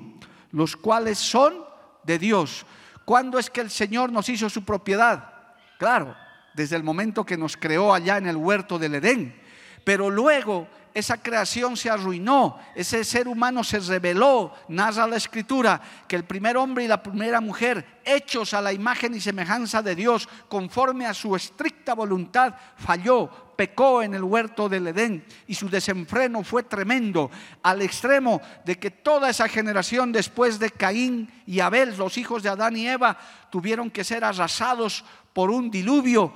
los 0.51 0.75
cuales 0.75 1.17
son 1.17 1.55
de 2.03 2.19
Dios. 2.19 2.67
¿Cuándo 3.05 3.39
es 3.39 3.49
que 3.49 3.61
el 3.61 3.69
Señor 3.69 4.11
nos 4.11 4.29
hizo 4.29 4.49
su 4.49 4.63
propiedad? 4.63 5.33
Claro, 5.77 6.15
desde 6.53 6.75
el 6.75 6.83
momento 6.83 7.25
que 7.25 7.37
nos 7.37 7.57
creó 7.57 7.93
allá 7.93 8.17
en 8.17 8.27
el 8.27 8.37
huerto 8.37 8.79
del 8.79 8.95
Edén. 8.95 9.39
Pero 9.83 10.09
luego 10.09 10.67
esa 10.93 11.17
creación 11.17 11.75
se 11.75 11.89
arruinó, 11.89 12.59
ese 12.75 13.03
ser 13.03 13.27
humano 13.27 13.63
se 13.63 13.79
rebeló, 13.79 14.53
narra 14.67 15.07
la 15.07 15.17
escritura, 15.17 15.81
que 16.07 16.15
el 16.15 16.23
primer 16.23 16.55
hombre 16.55 16.83
y 16.83 16.87
la 16.87 17.01
primera 17.01 17.41
mujer, 17.41 17.99
hechos 18.05 18.53
a 18.53 18.61
la 18.61 18.71
imagen 18.71 19.15
y 19.15 19.19
semejanza 19.19 19.81
de 19.81 19.95
Dios, 19.95 20.29
conforme 20.47 21.07
a 21.07 21.15
su 21.15 21.35
estricta 21.35 21.95
voluntad, 21.95 22.53
falló, 22.77 23.27
pecó 23.55 24.03
en 24.03 24.13
el 24.13 24.23
huerto 24.23 24.69
del 24.69 24.87
Edén 24.87 25.25
y 25.47 25.55
su 25.55 25.67
desenfreno 25.67 26.43
fue 26.43 26.61
tremendo, 26.61 27.31
al 27.63 27.81
extremo 27.81 28.39
de 28.63 28.77
que 28.77 28.91
toda 28.91 29.31
esa 29.31 29.47
generación 29.47 30.11
después 30.11 30.59
de 30.59 30.69
Caín 30.69 31.31
y 31.47 31.59
Abel, 31.59 31.97
los 31.97 32.19
hijos 32.19 32.43
de 32.43 32.49
Adán 32.49 32.77
y 32.77 32.87
Eva, 32.87 33.17
tuvieron 33.49 33.89
que 33.89 34.03
ser 34.03 34.23
arrasados 34.23 35.03
por 35.33 35.49
un 35.49 35.71
diluvio 35.71 36.31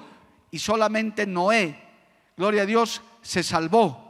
y 0.50 0.58
solamente 0.58 1.28
Noé, 1.28 1.80
gloria 2.36 2.64
a 2.64 2.66
Dios, 2.66 3.04
se 3.22 3.44
salvó 3.44 4.07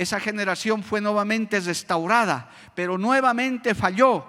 esa 0.00 0.18
generación 0.18 0.82
fue 0.82 1.02
nuevamente 1.02 1.60
restaurada, 1.60 2.48
pero 2.74 2.96
nuevamente 2.96 3.74
falló. 3.74 4.24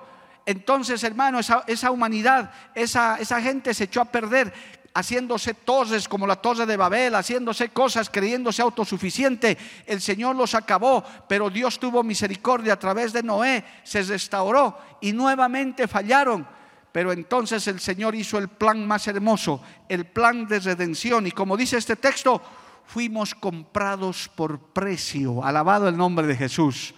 Entonces, 0.46 1.02
hermano, 1.06 1.40
esa, 1.40 1.92
humanidad, 1.92 2.52
esa, 2.76 3.16
esa 3.22 3.42
gente 3.42 3.74
se 3.74 3.86
echó 3.86 4.02
a 4.02 4.12
perder 4.12 4.54
haciéndose 4.94 5.54
torres 5.54 6.10
como 6.10 6.28
la 6.28 6.36
torre 6.36 6.66
de 6.66 6.76
Babel, 6.76 7.16
haciéndose 7.16 7.70
cosas, 7.70 8.10
creyéndose 8.10 8.62
autosuficiente. 8.62 9.58
El 9.86 10.02
Señor 10.02 10.36
los 10.36 10.56
acabó, 10.56 11.06
pero 11.30 11.50
Dios 11.50 11.80
tuvo 11.80 12.04
misericordia 12.04 12.74
a 12.74 12.80
través 12.80 13.14
de 13.14 13.24
Noé, 13.24 13.64
se 13.86 14.04
restauró 14.04 14.78
y 15.00 15.14
nuevamente 15.14 15.88
fallaron. 15.88 16.46
Pero 16.92 17.14
entonces 17.14 17.66
el 17.68 17.80
Señor 17.80 18.14
hizo 18.14 18.38
el 18.38 18.50
plan 18.50 18.86
más 18.86 19.08
hermoso, 19.08 19.62
el 19.88 20.04
plan 20.04 20.46
de 20.50 20.60
redención. 20.60 21.28
Y 21.28 21.32
como 21.32 21.56
dice 21.56 21.78
este 21.78 21.96
texto, 21.96 22.42
fuimos 22.86 23.34
comprados 23.36 24.30
por 24.36 24.60
precio, 24.60 25.44
alabado 25.44 25.88
el 25.88 25.98
nombre 25.98 26.28
de 26.28 26.36
Jesús. 26.36 26.94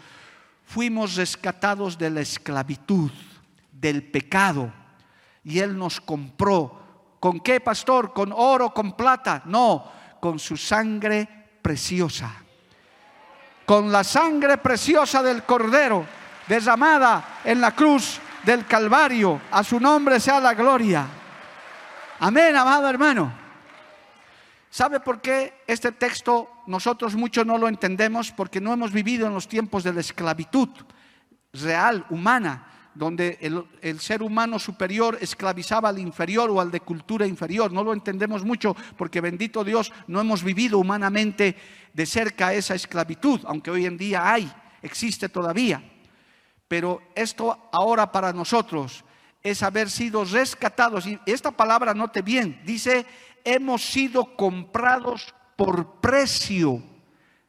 Fuimos 0.65 1.15
rescatados 1.15 1.97
de 1.97 2.09
la 2.09 2.21
esclavitud, 2.21 3.11
del 3.71 4.03
pecado, 4.03 4.73
y 5.43 5.59
Él 5.59 5.77
nos 5.77 6.01
compró. 6.01 7.17
¿Con 7.19 7.39
qué, 7.39 7.59
pastor? 7.59 8.13
¿Con 8.13 8.31
oro, 8.31 8.73
con 8.73 8.93
plata? 8.93 9.43
No, 9.45 9.85
con 10.19 10.39
su 10.39 10.57
sangre 10.57 11.27
preciosa. 11.61 12.33
Con 13.65 13.91
la 13.91 14.03
sangre 14.03 14.57
preciosa 14.57 15.21
del 15.21 15.43
Cordero, 15.43 16.05
derramada 16.47 17.39
en 17.43 17.61
la 17.61 17.71
cruz 17.71 18.19
del 18.43 18.65
Calvario. 18.65 19.41
A 19.51 19.63
su 19.63 19.79
nombre 19.79 20.19
sea 20.19 20.39
la 20.39 20.53
gloria. 20.53 21.05
Amén, 22.19 22.55
amado 22.55 22.89
hermano. 22.89 23.42
¿Sabe 24.74 25.00
por 25.00 25.22
qué 25.22 25.62
este 25.68 25.92
texto 25.92 26.50
nosotros 26.65 27.13
muchos 27.13 27.46
no 27.46 27.60
lo 27.60 27.68
entendemos? 27.68 28.32
Porque 28.32 28.60
no 28.60 28.74
hemos 28.74 28.92
vivido 28.92 29.27
en 29.27 29.34
los 29.36 29.48
tiempos 29.48 29.84
de 29.84 29.94
la 29.94 30.00
esclavitud 30.00 30.68
real, 31.53 32.03
humana, 32.10 32.89
donde 32.96 33.38
el, 33.84 34.00
ser 34.00 34.24
humano 34.24 34.58
superior 34.58 35.15
esclavizaba 35.22 35.89
al 35.89 36.00
inferior 36.00 36.50
o 36.50 36.60
al 36.60 36.72
de 36.72 36.80
cultura 36.80 37.27
inferior. 37.27 37.72
No 37.72 37.84
lo 37.84 37.94
entendemos 37.94 38.44
mucho 38.44 38.75
porque 38.98 39.22
bendito 39.22 39.63
Dios 39.63 39.94
no 40.08 40.20
hemos 40.20 40.44
vivido 40.44 40.80
humanamente 40.80 41.56
de 41.94 42.06
cerca 42.08 42.51
esa 42.51 42.74
esclavitud, 42.74 43.42
aunque 43.46 43.70
hoy 43.70 43.86
en 43.86 43.96
día 43.96 44.34
hay, 44.34 44.51
existe 44.82 45.30
todavía. 45.30 45.84
Pero 46.68 47.00
esto 47.13 47.70
ahora 47.72 48.12
para 48.12 48.34
nosotros 48.34 49.06
es 49.44 49.62
haber 49.62 49.92
sido 49.92 50.25
rescatados. 50.25 51.06
Y 51.06 51.20
esta 51.27 51.51
palabra 51.51 51.94
note 51.94 52.24
bien, 52.24 52.60
dice 52.65 53.06
hemos 53.43 53.83
sido 53.83 54.35
comprados 54.35 55.33
por 55.55 56.00
precio. 56.01 56.81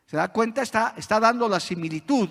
¿Se 0.06 0.16
da 0.16 0.28
cuenta? 0.28 0.62
Está, 0.62 0.94
está 0.96 1.20
dando 1.20 1.48
la 1.48 1.60
similitud 1.60 2.28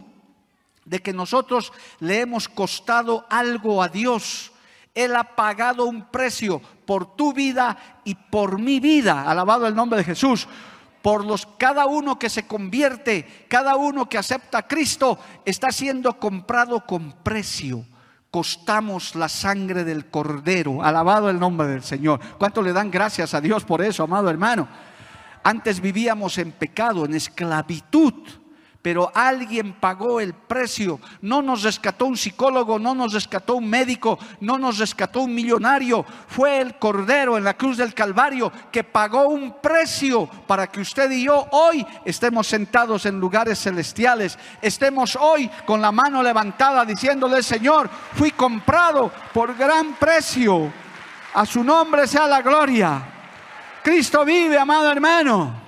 de 0.85 0.99
que 0.99 1.13
nosotros 1.13 1.71
le 1.99 2.21
hemos 2.21 2.47
costado 2.47 3.25
algo 3.29 3.81
a 3.81 3.89
Dios. 3.89 4.51
Él 4.93 5.15
ha 5.15 5.35
pagado 5.35 5.85
un 5.85 6.09
precio 6.11 6.61
por 6.85 7.15
tu 7.15 7.33
vida 7.33 8.01
y 8.03 8.15
por 8.15 8.59
mi 8.59 8.79
vida. 8.79 9.23
Alabado 9.29 9.65
el 9.67 9.75
nombre 9.75 9.99
de 9.99 10.05
Jesús. 10.05 10.47
Por 11.01 11.25
los 11.25 11.45
cada 11.57 11.85
uno 11.85 12.17
que 12.17 12.29
se 12.29 12.47
convierte, 12.47 13.45
cada 13.49 13.75
uno 13.75 14.07
que 14.07 14.17
acepta 14.17 14.59
a 14.59 14.67
Cristo, 14.67 15.19
está 15.43 15.71
siendo 15.71 16.17
comprado 16.17 16.85
con 16.85 17.11
precio 17.23 17.85
costamos 18.33 19.13
la 19.13 19.29
sangre 19.29 19.83
del 19.83 20.07
cordero. 20.07 20.81
Alabado 20.81 21.29
el 21.29 21.39
nombre 21.39 21.67
del 21.67 21.83
Señor. 21.83 22.19
¿Cuánto 22.39 22.63
le 22.63 22.73
dan 22.73 22.89
gracias 22.89 23.35
a 23.35 23.41
Dios 23.41 23.63
por 23.63 23.83
eso, 23.83 24.01
amado 24.01 24.27
hermano? 24.27 24.67
Antes 25.43 25.79
vivíamos 25.79 26.39
en 26.39 26.51
pecado, 26.51 27.05
en 27.05 27.13
esclavitud 27.13 28.15
pero 28.83 29.09
alguien 29.15 29.73
pagó 29.79 30.19
el 30.19 30.33
precio. 30.33 30.99
No 31.21 31.41
nos 31.41 31.63
rescató 31.63 32.05
un 32.05 32.17
psicólogo, 32.17 32.77
no 32.77 32.93
nos 32.93 33.13
rescató 33.13 33.55
un 33.55 33.69
médico, 33.69 34.19
no 34.41 34.59
nos 34.59 34.77
rescató 34.77 35.21
un 35.21 35.33
millonario. 35.33 36.05
Fue 36.27 36.59
el 36.59 36.77
Cordero 36.77 37.37
en 37.37 37.45
la 37.45 37.55
cruz 37.55 37.77
del 37.77 37.93
Calvario 37.93 38.51
que 38.71 38.83
pagó 38.83 39.29
un 39.29 39.61
precio 39.61 40.29
para 40.45 40.67
que 40.67 40.81
usted 40.81 41.09
y 41.11 41.23
yo 41.23 41.47
hoy 41.51 41.87
estemos 42.03 42.45
sentados 42.45 43.05
en 43.05 43.21
lugares 43.21 43.57
celestiales. 43.57 44.37
Estemos 44.61 45.15
hoy 45.15 45.49
con 45.65 45.81
la 45.81 45.93
mano 45.93 46.21
levantada 46.21 46.83
diciéndole, 46.83 47.41
Señor, 47.41 47.89
fui 48.15 48.31
comprado 48.31 49.09
por 49.33 49.55
gran 49.55 49.93
precio. 49.93 50.73
A 51.35 51.45
su 51.45 51.63
nombre 51.63 52.05
sea 52.05 52.27
la 52.27 52.41
gloria. 52.41 53.01
Cristo 53.81 54.25
vive, 54.25 54.59
amado 54.59 54.91
hermano. 54.91 55.62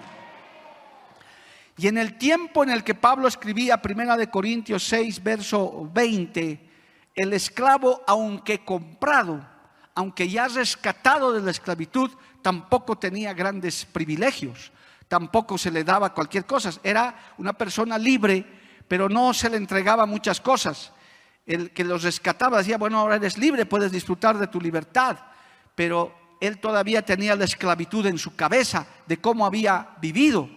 Y 1.77 1.87
en 1.87 1.97
el 1.97 2.17
tiempo 2.17 2.63
en 2.63 2.69
el 2.69 2.83
que 2.83 2.95
Pablo 2.95 3.27
escribía 3.27 3.81
Primera 3.81 4.15
de 4.15 4.29
Corintios 4.29 4.83
6, 4.83 5.21
verso 5.21 5.89
20, 5.93 6.69
el 7.15 7.33
esclavo, 7.33 8.01
aunque 8.07 8.63
comprado, 8.63 9.45
aunque 9.93 10.29
ya 10.29 10.47
rescatado 10.47 11.33
de 11.33 11.41
la 11.41 11.51
esclavitud, 11.51 12.11
tampoco 12.41 12.97
tenía 12.97 13.33
grandes 13.33 13.85
privilegios, 13.85 14.71
tampoco 15.07 15.57
se 15.57 15.71
le 15.71 15.83
daba 15.83 16.13
cualquier 16.13 16.45
cosa. 16.45 16.71
Era 16.81 17.33
una 17.37 17.53
persona 17.53 17.97
libre, 17.97 18.45
pero 18.87 19.09
no 19.09 19.33
se 19.33 19.49
le 19.49 19.57
entregaba 19.57 20.05
muchas 20.05 20.39
cosas. 20.39 20.93
El 21.45 21.71
que 21.71 21.83
los 21.83 22.03
rescataba 22.03 22.59
decía, 22.59 22.77
bueno, 22.77 22.99
ahora 22.99 23.17
eres 23.17 23.37
libre, 23.37 23.65
puedes 23.65 23.91
disfrutar 23.91 24.37
de 24.37 24.47
tu 24.47 24.61
libertad, 24.61 25.17
pero 25.75 26.13
él 26.39 26.57
todavía 26.59 27.03
tenía 27.03 27.35
la 27.35 27.45
esclavitud 27.45 28.05
en 28.05 28.17
su 28.17 28.35
cabeza 28.35 28.87
de 29.07 29.17
cómo 29.17 29.45
había 29.45 29.89
vivido. 29.99 30.49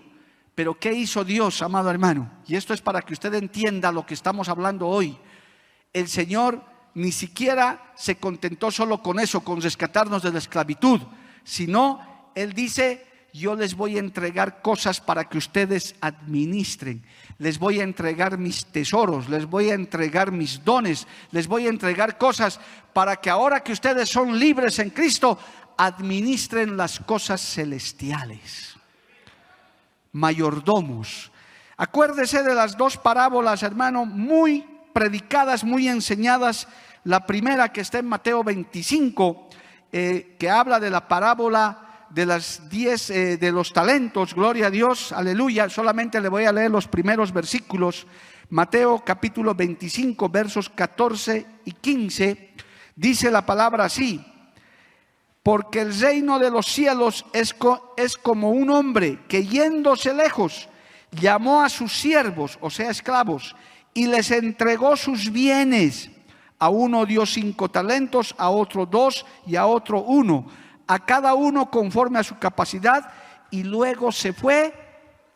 Pero 0.59 0.77
¿qué 0.77 0.93
hizo 0.93 1.23
Dios, 1.23 1.62
amado 1.62 1.88
hermano? 1.88 2.29
Y 2.49 2.57
esto 2.57 2.75
es 2.75 2.81
para 2.81 3.03
que 3.03 3.12
usted 3.12 3.33
entienda 3.35 3.93
lo 3.93 4.05
que 4.05 4.15
estamos 4.15 4.49
hablando 4.49 4.88
hoy. 4.88 5.17
El 5.93 6.09
Señor 6.09 6.61
ni 6.95 7.12
siquiera 7.12 7.93
se 7.95 8.17
contentó 8.17 8.73
solo 8.73 9.00
con 9.00 9.21
eso, 9.21 9.43
con 9.45 9.62
rescatarnos 9.62 10.21
de 10.21 10.33
la 10.33 10.38
esclavitud, 10.38 11.00
sino 11.45 12.33
Él 12.35 12.55
dice, 12.55 13.07
yo 13.33 13.55
les 13.55 13.77
voy 13.77 13.99
a 13.99 14.00
entregar 14.00 14.61
cosas 14.61 15.00
para 15.00 15.29
que 15.29 15.38
ustedes 15.38 15.95
administren. 16.00 17.07
Les 17.38 17.61
voy 17.61 17.79
a 17.79 17.85
entregar 17.85 18.37
mis 18.37 18.67
tesoros, 18.67 19.29
les 19.29 19.47
voy 19.47 19.71
a 19.71 19.75
entregar 19.75 20.33
mis 20.33 20.65
dones, 20.65 21.07
les 21.31 21.47
voy 21.47 21.69
a 21.69 21.71
entregar 21.71 22.19
cosas 22.19 22.59
para 22.93 23.15
que 23.15 23.31
ahora 23.31 23.62
que 23.62 23.71
ustedes 23.71 24.09
son 24.09 24.37
libres 24.37 24.81
en 24.81 24.91
Cristo, 24.91 25.38
administren 25.77 26.77
las 26.77 26.99
cosas 26.99 27.41
celestiales 27.41 28.77
mayordomos. 30.12 31.31
Acuérdese 31.77 32.43
de 32.43 32.55
las 32.55 32.77
dos 32.77 32.97
parábolas, 32.97 33.62
hermano, 33.62 34.05
muy 34.05 34.67
predicadas, 34.93 35.65
muy 35.65 35.88
enseñadas. 35.88 36.69
La 37.05 37.27
primera 37.27 37.73
que 37.73 37.81
está 37.81 37.99
en 37.99 38.09
Mateo 38.09 38.43
25, 38.43 39.49
eh, 39.93 40.37
que 40.38 40.50
habla 40.50 40.81
de 40.81 40.91
la 40.91 41.07
parábola 41.07 42.07
de 42.11 42.27
las 42.27 42.69
diez 42.69 43.11
eh, 43.11 43.37
de 43.37 43.53
los 43.53 43.73
talentos, 43.73 44.35
gloria 44.35 44.67
a 44.67 44.71
Dios, 44.71 45.12
aleluya. 45.12 45.69
Solamente 45.69 46.21
le 46.21 46.29
voy 46.29 46.45
a 46.45 46.53
leer 46.53 46.71
los 46.71 46.88
primeros 46.88 47.33
versículos. 47.33 48.07
Mateo 48.50 49.05
capítulo 49.05 49.55
25, 49.55 50.29
versos 50.31 50.71
14 50.71 51.47
y 51.67 51.73
15, 51.73 52.55
dice 52.97 53.31
la 53.31 53.45
palabra 53.45 53.85
así 53.85 54.25
porque 55.42 55.80
el 55.80 55.99
reino 55.99 56.38
de 56.38 56.50
los 56.50 56.66
cielos 56.66 57.25
es, 57.33 57.54
es, 57.97 58.16
como 58.16 58.50
un 58.50 58.71
hombre 58.71 59.21
que 59.28 59.47
yéndose 59.47 60.12
lejos 60.12 60.68
llamó 61.11 61.62
a 61.62 61.68
sus 61.68 61.92
siervos, 61.92 62.59
o 62.61 62.71
sea, 62.71 62.90
esclavos, 62.90 63.57
y 63.95 64.07
les 64.07 64.30
entregó 64.30 64.97
sus 64.97 65.30
bienes. 65.30 66.10
A 66.58 66.71
uno 66.71 67.06
dio 67.06 67.25
cinco 67.25 67.71
talentos, 67.71 68.34
a 68.36 68.50
otro 68.50 68.84
dos 68.84 69.25
y 69.47 69.56
a 69.56 69.67
otro 69.67 70.02
uno, 70.02 70.47
a 70.86 70.99
cada 71.04 71.34
uno 71.34 71.71
conforme 71.71 72.19
a 72.19 72.25
su 72.25 72.39
capacidad, 72.39 73.13
y 73.50 73.63
luego 73.63 74.13
se 74.13 74.32
fue 74.32 74.75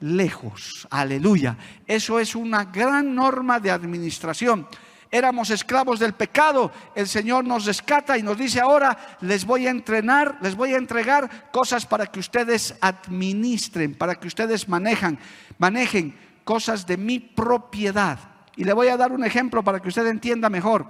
lejos. 0.01 0.87
Aleluya. 0.91 1.57
Eso 1.87 2.19
es 2.19 2.35
una 2.35 2.65
gran 2.65 3.15
norma 3.15 3.61
de 3.61 3.71
administración 3.71 4.67
éramos 5.13 5.51
esclavos 5.51 6.01
del 6.01 6.15
pecado, 6.15 6.73
el 6.95 7.07
Señor 7.07 7.45
nos 7.45 7.67
rescata 7.67 8.17
y 8.17 8.23
nos 8.23 8.39
dice 8.39 8.61
ahora, 8.61 9.19
les 9.21 9.45
voy 9.45 9.67
a 9.67 9.71
entrenar, 9.71 10.39
les 10.41 10.57
voy 10.57 10.73
a 10.73 10.79
entregar 10.79 11.51
cosas 11.53 11.85
para 11.85 12.07
que 12.07 12.19
ustedes 12.19 12.75
administren, 12.81 13.95
para 13.95 14.15
que 14.15 14.27
ustedes 14.27 14.71
manejan, 14.71 15.19
manejen 15.59 16.19
cosas 16.45 16.87
de 16.87 16.97
mi 16.97 17.21
propiedad. 17.21 18.19
Y 18.57 18.65
le 18.65 18.73
voy 18.73 18.89
a 18.89 18.97
dar 18.97 19.13
un 19.13 19.23
ejemplo 19.23 19.63
para 19.63 19.81
que 19.81 19.89
usted 19.89 20.07
entienda 20.07 20.49
mejor. 20.49 20.87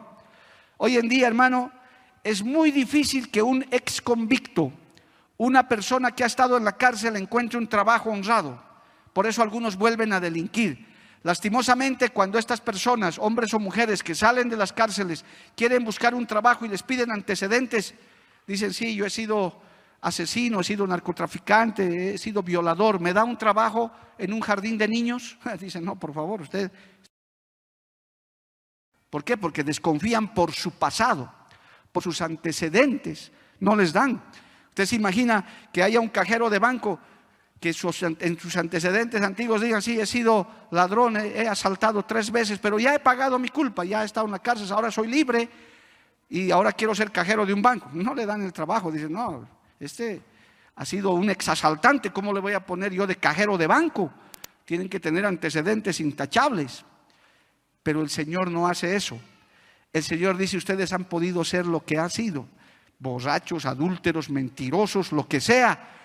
Hoy 0.77 0.97
en 0.97 1.09
día, 1.09 1.27
hermano, 1.27 1.73
es 2.23 2.45
muy 2.45 2.71
difícil 2.71 3.29
que 3.29 3.43
un 3.43 3.67
ex 3.73 4.01
convicto, 4.01 4.73
una 5.37 5.67
persona 5.69 6.13
que 6.13 6.23
ha 6.23 6.29
estado 6.29 6.57
en 6.57 6.65
la 6.65 6.77
cárcel, 6.77 7.17
encuentre 7.17 7.59
un 7.59 7.69
trabajo 7.69 8.11
honrado. 8.11 8.63
Por 9.13 9.27
eso 9.27 9.43
algunos 9.43 9.77
vuelven 9.77 10.13
a 10.13 10.21
delinquir. 10.21 10.92
Lastimosamente, 11.23 12.11
cuando 12.11 12.39
estas 12.39 12.61
personas, 12.61 13.19
hombres 13.19 13.55
o 13.55 13.61
mujeres 13.61 14.03
que 14.03 14.15
salen 14.15 14.49
de 14.49 14.57
las 14.57 14.73
cárceles, 14.73 15.25
quieren 15.57 15.85
buscar 15.85 16.15
un 16.15 16.27
trabajo 16.27 16.65
y 16.65 16.69
les 16.69 16.83
piden 16.83 17.13
antecedentes, 17.13 17.95
dicen, 18.47 18.73
sí, 18.73 18.97
yo 18.97 19.07
he 19.07 19.11
sido 19.11 19.61
asesino, 20.01 20.61
he 20.61 20.65
sido 20.65 20.85
narcotraficante, 20.85 22.15
he 22.15 22.19
sido 22.19 22.43
violador, 22.43 22.99
¿me 23.01 23.13
da 23.13 23.23
un 23.23 23.39
trabajo 23.39 23.93
en 24.19 24.33
un 24.33 24.41
jardín 24.41 24.77
de 24.77 24.89
niños? 24.89 25.39
Dicen, 25.61 25.85
no, 25.85 25.99
por 25.99 26.13
favor, 26.13 26.43
usted... 26.43 26.71
¿Por 29.09 29.23
qué? 29.23 29.37
Porque 29.37 29.63
desconfían 29.63 30.33
por 30.35 30.53
su 30.53 30.73
pasado, 30.73 31.33
por 31.93 32.03
sus 32.03 32.23
antecedentes, 32.23 33.31
no 33.61 33.77
les 33.77 33.93
dan. 33.93 34.23
Usted 34.71 34.87
se 34.87 34.97
imagina 34.97 35.45
que 35.71 35.83
haya 35.83 36.01
un 36.01 36.09
cajero 36.09 36.49
de 36.49 36.59
banco 36.59 36.99
que 37.63 37.69
en 37.69 38.39
sus 38.41 38.57
antecedentes 38.57 39.23
antiguos 39.23 39.61
digan, 39.61 39.81
sí, 39.81 40.01
he 40.01 40.05
sido 40.05 40.49
ladrón, 40.73 41.17
he, 41.17 41.47
asaltado 41.47 42.05
tres 42.05 42.33
veces, 42.33 42.59
pero 42.59 42.77
ya 42.77 42.93
he 42.93 42.99
pagado 42.99 43.39
mi 43.39 43.51
culpa, 43.51 43.85
ya 43.85 44.03
he 44.03 44.05
estado 44.05 44.27
en 44.27 44.33
la 44.33 44.41
cárcel, 44.41 44.67
ahora 44.73 44.91
soy 44.91 45.07
libre 45.07 45.49
y 46.29 46.51
ahora 46.51 46.73
quiero 46.73 46.93
ser 46.93 47.13
cajero 47.13 47.47
de 47.47 47.55
un 47.55 47.63
banco. 47.63 47.89
No 47.93 48.17
le 48.17 48.27
dan 48.27 48.43
el 48.43 48.53
trabajo, 48.53 48.91
dicen, 48.91 49.13
no, 49.13 49.49
este 49.79 50.21
ha 50.75 50.85
sido 50.85 51.13
un 51.13 51.31
exasaltante, 51.31 52.11
¿cómo 52.11 52.33
le 52.33 52.41
voy 52.41 52.55
a 52.55 52.67
poner 52.67 52.93
yo 52.93 53.07
de 53.07 53.15
cajero 53.15 53.57
de 53.57 53.69
banco? 53.69 54.13
Tienen 54.65 54.89
que 54.89 54.99
tener 54.99 55.25
antecedentes 55.25 56.01
intachables. 56.01 56.85
Pero 57.85 58.03
el 58.03 58.11
Señor 58.11 58.51
no 58.51 58.67
hace 58.67 58.97
eso. 58.97 59.21
El 59.93 60.03
Señor 60.03 60.37
dice, 60.37 60.57
ustedes 60.57 60.93
han 60.93 61.05
podido 61.05 61.45
ser 61.45 61.67
lo 61.67 61.85
que 61.85 61.97
han 61.97 62.11
sido, 62.11 62.49
borrachos, 62.99 63.67
adúlteros, 63.67 64.31
mentirosos, 64.31 65.13
lo 65.13 65.29
que 65.29 65.41
sea 65.41 66.02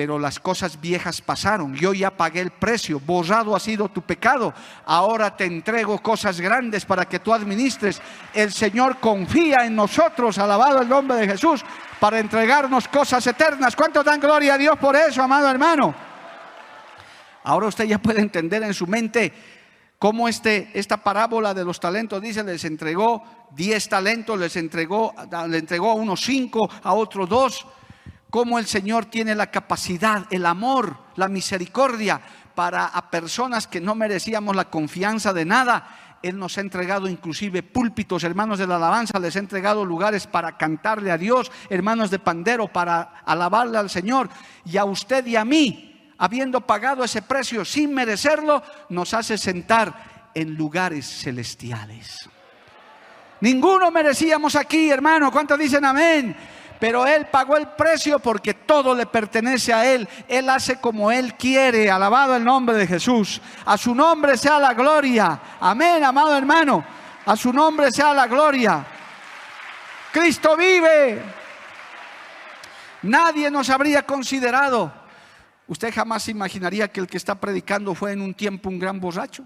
pero 0.00 0.18
las 0.18 0.40
cosas 0.40 0.80
viejas 0.80 1.20
pasaron. 1.20 1.74
Yo 1.74 1.92
ya 1.92 2.10
pagué 2.10 2.40
el 2.40 2.52
precio, 2.52 2.98
borrado 2.98 3.54
ha 3.54 3.60
sido 3.60 3.90
tu 3.90 4.00
pecado. 4.00 4.54
Ahora 4.86 5.36
te 5.36 5.44
entrego 5.44 5.98
cosas 5.98 6.40
grandes 6.40 6.86
para 6.86 7.04
que 7.04 7.18
tú 7.18 7.34
administres. 7.34 8.00
El 8.32 8.50
Señor 8.50 8.96
confía 8.98 9.66
en 9.66 9.76
nosotros, 9.76 10.38
alabado 10.38 10.80
el 10.80 10.88
nombre 10.88 11.18
de 11.18 11.26
Jesús, 11.26 11.62
para 12.00 12.18
entregarnos 12.18 12.88
cosas 12.88 13.26
eternas. 13.26 13.76
¿Cuánto 13.76 14.02
dan 14.02 14.20
gloria 14.20 14.54
a 14.54 14.56
Dios 14.56 14.78
por 14.78 14.96
eso, 14.96 15.22
amado 15.22 15.50
hermano? 15.50 15.94
Ahora 17.44 17.66
usted 17.66 17.84
ya 17.84 17.98
puede 17.98 18.22
entender 18.22 18.62
en 18.62 18.72
su 18.72 18.86
mente 18.86 19.34
cómo 19.98 20.28
este, 20.28 20.70
esta 20.72 20.96
parábola 20.96 21.52
de 21.52 21.62
los 21.62 21.78
talentos 21.78 22.22
dice, 22.22 22.42
les 22.42 22.64
entregó 22.64 23.22
diez 23.50 23.86
talentos, 23.86 24.40
les 24.40 24.56
entregó, 24.56 25.14
le 25.46 25.58
entregó 25.58 25.90
a 25.90 25.94
unos 25.94 26.22
cinco, 26.22 26.70
a 26.82 26.94
otros 26.94 27.28
dos 27.28 27.66
cómo 28.30 28.58
el 28.58 28.66
Señor 28.66 29.06
tiene 29.06 29.34
la 29.34 29.50
capacidad, 29.50 30.26
el 30.30 30.46
amor, 30.46 30.96
la 31.16 31.28
misericordia 31.28 32.20
para 32.54 32.86
a 32.86 33.10
personas 33.10 33.66
que 33.66 33.80
no 33.80 33.94
merecíamos 33.94 34.56
la 34.56 34.70
confianza 34.70 35.32
de 35.32 35.44
nada. 35.44 36.18
Él 36.22 36.38
nos 36.38 36.58
ha 36.58 36.60
entregado 36.60 37.08
inclusive 37.08 37.62
púlpitos, 37.62 38.24
hermanos 38.24 38.58
de 38.58 38.66
la 38.66 38.76
alabanza, 38.76 39.18
les 39.18 39.36
ha 39.36 39.38
entregado 39.38 39.84
lugares 39.84 40.26
para 40.26 40.56
cantarle 40.56 41.10
a 41.10 41.18
Dios, 41.18 41.50
hermanos 41.70 42.10
de 42.10 42.18
pandero 42.18 42.68
para 42.68 43.22
alabarle 43.24 43.78
al 43.78 43.88
Señor. 43.88 44.28
Y 44.66 44.76
a 44.76 44.84
usted 44.84 45.26
y 45.26 45.36
a 45.36 45.44
mí, 45.44 46.12
habiendo 46.18 46.60
pagado 46.60 47.02
ese 47.02 47.22
precio 47.22 47.64
sin 47.64 47.94
merecerlo, 47.94 48.62
nos 48.90 49.14
hace 49.14 49.38
sentar 49.38 50.30
en 50.34 50.54
lugares 50.54 51.06
celestiales. 51.06 52.28
Ninguno 53.40 53.90
merecíamos 53.90 54.54
aquí, 54.54 54.90
hermano. 54.90 55.32
¿Cuántos 55.32 55.58
dicen 55.58 55.84
amén? 55.86 56.36
Pero 56.80 57.06
Él 57.06 57.26
pagó 57.26 57.58
el 57.58 57.68
precio 57.68 58.18
porque 58.18 58.54
todo 58.54 58.94
le 58.94 59.04
pertenece 59.04 59.72
a 59.72 59.84
Él. 59.84 60.08
Él 60.26 60.48
hace 60.48 60.80
como 60.80 61.12
Él 61.12 61.34
quiere. 61.34 61.90
Alabado 61.90 62.34
el 62.34 62.42
nombre 62.42 62.74
de 62.74 62.86
Jesús. 62.86 63.40
A 63.66 63.76
su 63.76 63.94
nombre 63.94 64.38
sea 64.38 64.58
la 64.58 64.72
gloria. 64.72 65.38
Amén, 65.60 66.02
amado 66.02 66.34
hermano. 66.34 66.82
A 67.26 67.36
su 67.36 67.52
nombre 67.52 67.92
sea 67.92 68.14
la 68.14 68.26
gloria. 68.26 68.84
Cristo 70.10 70.56
vive. 70.56 71.22
Nadie 73.02 73.50
nos 73.50 73.68
habría 73.68 74.02
considerado. 74.02 74.90
Usted 75.66 75.94
jamás 75.94 76.28
imaginaría 76.28 76.88
que 76.88 77.00
el 77.00 77.06
que 77.06 77.18
está 77.18 77.34
predicando 77.34 77.94
fue 77.94 78.12
en 78.12 78.22
un 78.22 78.32
tiempo 78.32 78.70
un 78.70 78.78
gran 78.78 78.98
borracho. 78.98 79.44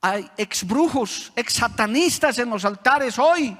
Hay 0.00 0.30
ex 0.36 0.64
brujos, 0.64 1.32
ex 1.34 1.54
satanistas 1.54 2.38
en 2.38 2.48
los 2.48 2.64
altares 2.64 3.18
hoy, 3.18 3.58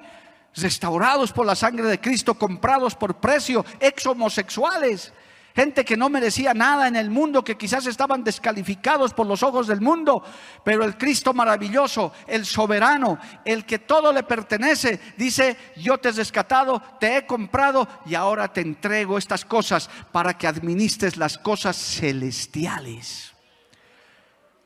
restaurados 0.54 1.32
por 1.32 1.46
la 1.46 1.54
sangre 1.54 1.88
de 1.88 2.00
Cristo, 2.00 2.34
comprados 2.34 2.94
por 2.94 3.16
precio, 3.16 3.64
ex 3.80 4.06
homosexuales, 4.06 5.12
gente 5.54 5.84
que 5.84 5.96
no 5.96 6.08
merecía 6.08 6.54
nada 6.54 6.88
en 6.88 6.96
el 6.96 7.10
mundo, 7.10 7.44
que 7.44 7.56
quizás 7.56 7.86
estaban 7.86 8.24
descalificados 8.24 9.12
por 9.14 9.26
los 9.26 9.42
ojos 9.42 9.66
del 9.66 9.80
mundo, 9.80 10.22
pero 10.64 10.84
el 10.84 10.96
Cristo 10.96 11.32
maravilloso, 11.32 12.12
el 12.26 12.46
soberano, 12.46 13.18
el 13.44 13.64
que 13.64 13.78
todo 13.78 14.12
le 14.12 14.22
pertenece, 14.22 15.00
dice, 15.16 15.56
yo 15.76 15.98
te 15.98 16.10
he 16.10 16.12
rescatado, 16.12 16.82
te 16.98 17.16
he 17.16 17.26
comprado 17.26 17.88
y 18.06 18.14
ahora 18.14 18.52
te 18.52 18.60
entrego 18.60 19.18
estas 19.18 19.44
cosas 19.44 19.90
para 20.12 20.36
que 20.36 20.46
administres 20.46 21.16
las 21.16 21.38
cosas 21.38 21.76
celestiales 21.76 23.34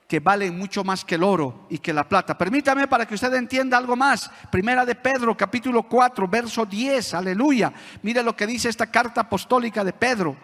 que 0.07 0.21
valen 0.21 0.59
mucho 0.59 0.85
más 0.85 1.05
que 1.05 1.14
el 1.14 1.23
oro 1.23 1.67
y 1.71 1.79
que 1.79 1.93
la 1.93 2.09
plata. 2.09 2.37
Permítame 2.37 2.87
para 2.87 3.07
que 3.07 3.14
usted 3.14 3.33
entienda 3.35 3.79
algo 3.79 3.97
más. 3.97 4.31
Primera 4.51 4.85
de 4.85 4.95
Pedro, 4.95 5.37
capítulo 5.37 5.83
4, 5.85 6.29
verso 6.29 6.67
10. 6.67 7.14
Aleluya. 7.14 7.73
Mire 8.03 8.23
lo 8.23 8.37
que 8.37 8.47
dice 8.47 8.69
esta 8.69 8.90
carta 8.90 9.23
apostólica 9.23 9.83
de 9.83 9.93
Pedro. 9.93 10.37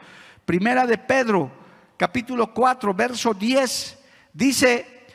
Primera 0.44 0.87
de 0.87 0.96
Pedro, 0.99 1.51
capítulo 1.96 2.53
4, 2.55 2.94
verso 2.94 3.35
10. 3.35 3.99
Dice, 4.33 5.07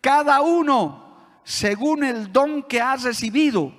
cada 0.00 0.42
uno, 0.42 1.40
según 1.42 2.04
el 2.04 2.30
don 2.30 2.62
que 2.62 2.80
ha 2.80 2.96
recibido, 2.96 3.72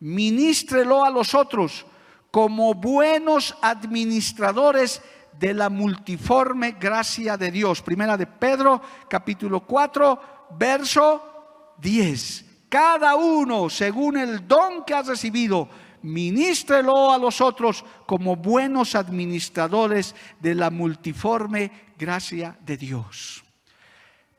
ministrelo 0.00 1.04
a 1.04 1.10
los 1.10 1.34
otros 1.34 1.86
como 2.30 2.74
buenos 2.74 3.56
administradores 3.62 5.02
la 5.40 5.68
multiforme 5.68 6.72
gracia 6.72 7.36
de 7.36 7.50
Dios. 7.50 7.82
Primera 7.82 8.16
de 8.16 8.26
Pedro, 8.26 8.80
capítulo 9.08 9.60
4, 9.60 10.20
verso 10.58 11.74
10. 11.78 12.44
Cada 12.68 13.14
uno, 13.16 13.70
según 13.70 14.16
el 14.16 14.46
don 14.46 14.84
que 14.84 14.94
ha 14.94 15.02
recibido, 15.02 15.68
ministrelo 16.02 17.12
a 17.12 17.18
los 17.18 17.40
otros 17.40 17.84
como 18.06 18.36
buenos 18.36 18.94
administradores 18.94 20.14
de 20.40 20.54
la 20.54 20.70
multiforme 20.70 21.70
gracia 21.98 22.56
de 22.64 22.76
Dios. 22.76 23.42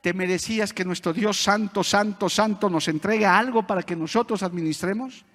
¿Te 0.02 0.14
merecías 0.14 0.72
que 0.74 0.86
nuestro 0.86 1.12
Dios 1.12 1.42
santo, 1.42 1.84
santo, 1.84 2.30
santo 2.30 2.70
nos 2.70 2.88
entregue 2.88 3.26
algo 3.26 3.66
para 3.66 3.84
que 3.84 3.96
nosotros 3.96 4.44
administremos? 4.44 5.26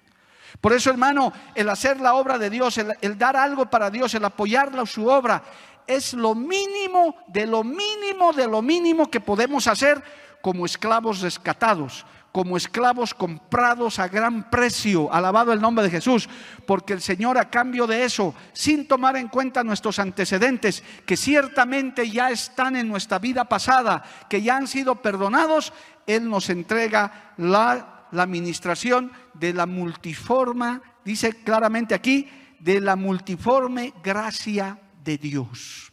Por 0.61 0.73
eso, 0.73 0.89
hermano, 0.89 1.33
el 1.55 1.69
hacer 1.69 1.99
la 1.99 2.13
obra 2.15 2.37
de 2.37 2.49
Dios, 2.49 2.77
el, 2.77 3.17
dar 3.17 3.35
algo 3.35 3.65
para 3.65 3.89
Dios, 3.89 4.13
el 4.13 4.25
apoyarla 4.25 4.85
su 4.85 5.07
obra, 5.07 5.43
es 5.87 6.13
lo 6.13 6.35
mínimo, 6.35 7.15
de 7.27 7.45
lo 7.45 7.63
mínimo, 7.63 8.31
de 8.33 8.47
lo 8.47 8.61
mínimo 8.61 9.09
que 9.09 9.19
podemos 9.19 9.67
hacer 9.67 10.01
como 10.41 10.65
esclavos 10.65 11.21
rescatados, 11.21 12.05
como 12.31 12.57
esclavos 12.57 13.13
comprados 13.13 13.99
a 13.99 14.07
gran 14.07 14.49
precio, 14.49 15.13
alabado 15.13 15.53
el 15.53 15.61
nombre 15.61 15.83
de 15.83 15.91
Jesús, 15.91 16.27
porque 16.65 16.93
el 16.93 17.01
Señor 17.01 17.37
a 17.37 17.49
cambio 17.49 17.85
de 17.85 18.03
eso, 18.03 18.33
sin 18.53 18.87
tomar 18.87 19.17
en 19.17 19.27
cuenta 19.27 19.63
nuestros 19.63 19.99
antecedentes, 19.99 20.83
que 21.05 21.15
ciertamente 21.15 22.09
ya 22.09 22.31
están 22.31 22.75
en 22.75 22.87
nuestra 22.87 23.19
vida 23.19 23.45
pasada, 23.45 24.03
que 24.29 24.41
ya 24.41 24.57
han 24.57 24.67
sido 24.67 24.95
perdonados, 24.95 25.73
Él 26.07 26.27
nos 26.27 26.49
entrega 26.49 27.33
la 27.37 27.92
la 28.13 28.23
administración 28.23 29.11
de 29.33 29.53
la 29.53 29.65
multiforma, 29.65 30.81
dice 31.03 31.43
claramente 31.43 31.93
aquí, 31.95 32.29
de 32.59 32.79
la 32.79 32.95
multiforme 32.95 33.93
gracia 34.03 34.79
de 35.03 35.17
Dios. 35.17 35.91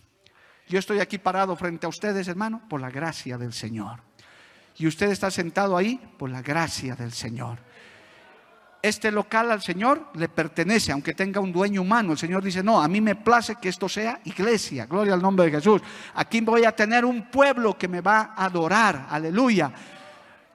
Yo 0.68 0.78
estoy 0.78 1.00
aquí 1.00 1.18
parado 1.18 1.56
frente 1.56 1.87
a 1.87 1.88
ustedes, 1.88 2.28
hermano, 2.28 2.62
por 2.68 2.80
la 2.80 2.90
gracia 2.90 3.37
del 3.37 3.52
Señor. 3.52 4.00
Y 4.76 4.87
usted 4.87 5.11
está 5.11 5.30
sentado 5.30 5.76
ahí 5.76 6.00
por 6.16 6.30
la 6.30 6.42
gracia 6.42 6.94
del 6.94 7.12
Señor. 7.12 7.59
Este 8.83 9.11
local 9.11 9.50
al 9.50 9.61
Señor 9.61 10.11
le 10.14 10.28
pertenece, 10.28 10.92
aunque 10.92 11.12
tenga 11.12 11.40
un 11.40 11.52
dueño 11.52 11.83
humano. 11.83 12.12
El 12.12 12.18
Señor 12.18 12.42
dice, 12.42 12.62
no, 12.62 12.80
a 12.80 12.88
mí 12.88 13.00
me 13.00 13.16
place 13.16 13.56
que 13.56 13.68
esto 13.68 13.88
sea 13.88 14.20
iglesia. 14.24 14.87
Gloria 14.87 15.14
al 15.14 15.20
nombre 15.20 15.46
de 15.46 15.50
Jesús. 15.50 15.83
Aquí 16.14 16.40
voy 16.40 16.64
a 16.64 16.72
tener 16.72 17.04
un 17.04 17.30
pueblo 17.30 17.76
que 17.76 17.88
me 17.88 18.00
va 18.00 18.33
a 18.37 18.44
adorar. 18.44 19.06
Aleluya. 19.11 19.72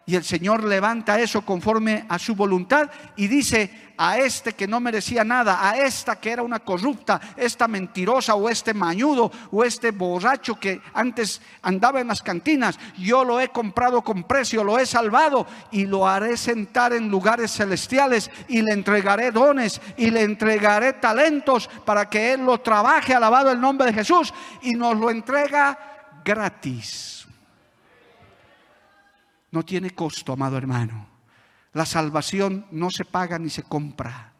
Y 0.07 0.15
el 0.15 0.23
Señor 0.23 0.63
levanta 0.63 1.19
eso 1.19 1.41
conforme 1.41 2.05
a 2.07 2.19
su 2.19 2.35
voluntad 2.35 2.91
y 3.15 3.25
dice 3.27 3.85
a 3.97 4.19
este 4.19 4.53
que 4.53 4.67
no 4.67 4.79
merecía 4.79 5.23
nada, 5.23 5.67
a 5.67 5.77
esta 5.77 6.19
que 6.19 6.31
era 6.31 6.43
una 6.43 6.59
corrupta, 6.59 7.19
esta 7.35 7.67
mentirosa 7.67 8.35
o 8.35 8.47
este 8.47 8.73
mañudo 8.73 9.31
o 9.51 9.63
este 9.63 9.89
borracho 9.89 10.59
que 10.59 10.79
antes 10.93 11.41
andaba 11.63 12.01
en 12.01 12.09
las 12.09 12.21
cantinas, 12.21 12.77
yo 12.97 13.23
lo 13.23 13.39
he 13.39 13.49
comprado 13.49 14.03
con 14.03 14.23
precio, 14.25 14.63
lo 14.63 14.77
he 14.77 14.85
salvado 14.85 15.47
y 15.71 15.87
lo 15.87 16.07
haré 16.07 16.37
sentar 16.37 16.93
en 16.93 17.09
lugares 17.09 17.51
celestiales 17.51 18.29
y 18.47 18.61
le 18.61 18.73
entregaré 18.73 19.31
dones 19.31 19.81
y 19.97 20.11
le 20.11 20.21
entregaré 20.21 20.93
talentos 20.93 21.67
para 21.83 22.07
que 22.07 22.33
él 22.33 22.45
lo 22.45 22.59
trabaje, 22.59 23.15
alabado 23.15 23.51
el 23.51 23.59
nombre 23.59 23.87
de 23.87 23.93
Jesús, 23.93 24.31
y 24.61 24.73
nos 24.73 24.95
lo 24.97 25.09
entrega 25.09 25.77
gratis. 26.23 27.14
No 29.55 29.63
tiene 29.63 29.91
costo, 29.91 30.33
amado 30.33 30.57
hermano. 30.57 31.07
La 31.71 31.85
salvación 31.85 32.65
no 32.71 32.91
se 32.91 33.05
paga 33.05 33.39
ni 33.39 33.49
se 33.49 33.63
compra. 33.63 34.33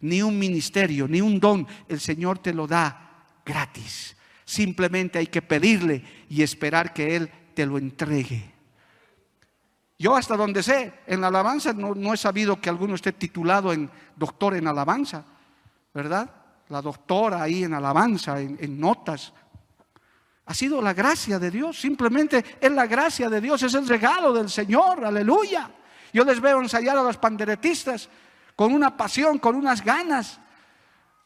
Ni 0.00 0.20
un 0.20 0.38
ministerio, 0.38 1.08
ni 1.08 1.22
un 1.22 1.40
don. 1.40 1.66
El 1.88 1.98
Señor 2.00 2.40
te 2.40 2.52
lo 2.52 2.66
da 2.66 3.24
gratis. 3.46 4.14
Simplemente 4.44 5.18
hay 5.18 5.28
que 5.28 5.40
pedirle 5.40 6.04
y 6.28 6.42
esperar 6.42 6.92
que 6.92 7.16
Él 7.16 7.30
te 7.54 7.64
lo 7.64 7.78
entregue. 7.78 8.52
Yo 9.98 10.14
hasta 10.14 10.36
donde 10.36 10.62
sé, 10.62 10.92
en 11.06 11.22
la 11.22 11.28
alabanza 11.28 11.72
no, 11.72 12.12
he 12.12 12.18
sabido 12.18 12.60
que 12.60 12.68
alguno 12.68 12.94
esté 12.94 13.12
titulado 13.12 13.72
en 13.72 13.90
doctor 14.16 14.54
en 14.54 14.66
alabanza, 14.66 15.24
¿verdad? 15.94 16.30
La 16.68 16.82
doctora 16.82 17.42
ahí 17.42 17.64
en 17.64 17.72
alabanza, 17.72 18.38
en 18.38 18.78
notas, 18.78 19.32
ha 20.48 20.54
sido 20.54 20.80
la 20.80 20.94
gracia 20.94 21.38
de 21.38 21.50
Dios, 21.50 21.78
simplemente 21.78 22.42
es 22.58 22.72
la 22.72 22.86
gracia 22.86 23.28
de 23.28 23.38
Dios, 23.38 23.62
es 23.62 23.74
el 23.74 23.86
regalo 23.86 24.32
del 24.32 24.48
Señor, 24.48 25.04
aleluya. 25.04 25.70
Yo 26.10 26.24
les 26.24 26.40
veo 26.40 26.58
ensayar 26.62 26.96
a 26.96 27.02
los 27.02 27.18
panderetistas 27.18 28.08
con 28.56 28.72
una 28.72 28.96
pasión, 28.96 29.38
con 29.38 29.54
unas 29.54 29.84
ganas. 29.84 30.40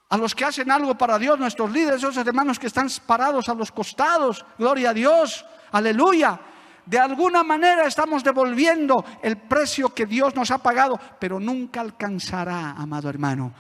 A 0.09 0.17
los 0.17 0.35
que 0.35 0.45
hacen 0.45 0.73
algo 0.73 0.99
para 0.99 1.21
Dios, 1.21 1.39
nuestros 1.39 1.71
líderes, 1.71 2.03
esos 2.03 2.17
hermanos 2.17 2.59
que 2.59 2.67
están 2.67 2.89
parados 3.07 3.49
a 3.49 3.55
los 3.55 3.71
costados, 3.71 4.45
gloria 4.59 4.91
a 4.91 4.95
Dios, 4.95 5.47
aleluya. 5.71 6.41
De 6.85 6.99
alguna 6.99 7.45
manera 7.45 7.87
estamos 7.87 8.25
devolviendo 8.25 9.05
el 9.23 9.37
precio 9.37 9.95
que 9.95 10.05
Dios 10.05 10.35
nos 10.35 10.51
ha 10.51 10.59
pagado, 10.59 10.99
pero 11.21 11.39
nunca 11.39 11.81
alcanzará, 11.81 12.73
amado 12.73 13.09
hermano, 13.09 13.55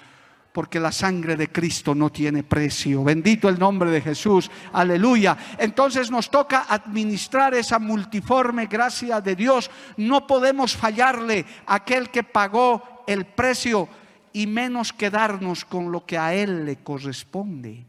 porque 0.52 0.78
la 0.78 0.92
sangre 0.92 1.36
de 1.36 1.50
Cristo 1.50 1.94
no 1.94 2.10
tiene 2.10 2.42
precio. 2.42 3.02
Bendito 3.02 3.48
el 3.48 3.58
nombre 3.58 3.90
de 3.90 4.00
Jesús, 4.00 4.50
aleluya. 4.72 5.36
Entonces 5.58 6.10
nos 6.10 6.30
toca 6.30 6.66
administrar 6.68 7.54
esa 7.54 7.78
multiforme 7.78 8.66
gracia 8.66 9.20
de 9.20 9.34
Dios. 9.34 9.70
No 9.96 10.26
podemos 10.26 10.76
fallarle 10.76 11.46
a 11.66 11.76
aquel 11.76 12.10
que 12.10 12.22
pagó 12.22 13.02
el 13.06 13.24
precio 13.24 13.88
y 14.32 14.46
menos 14.46 14.92
quedarnos 14.92 15.64
con 15.64 15.90
lo 15.90 16.04
que 16.04 16.18
a 16.18 16.34
Él 16.34 16.64
le 16.64 16.76
corresponde, 16.76 17.84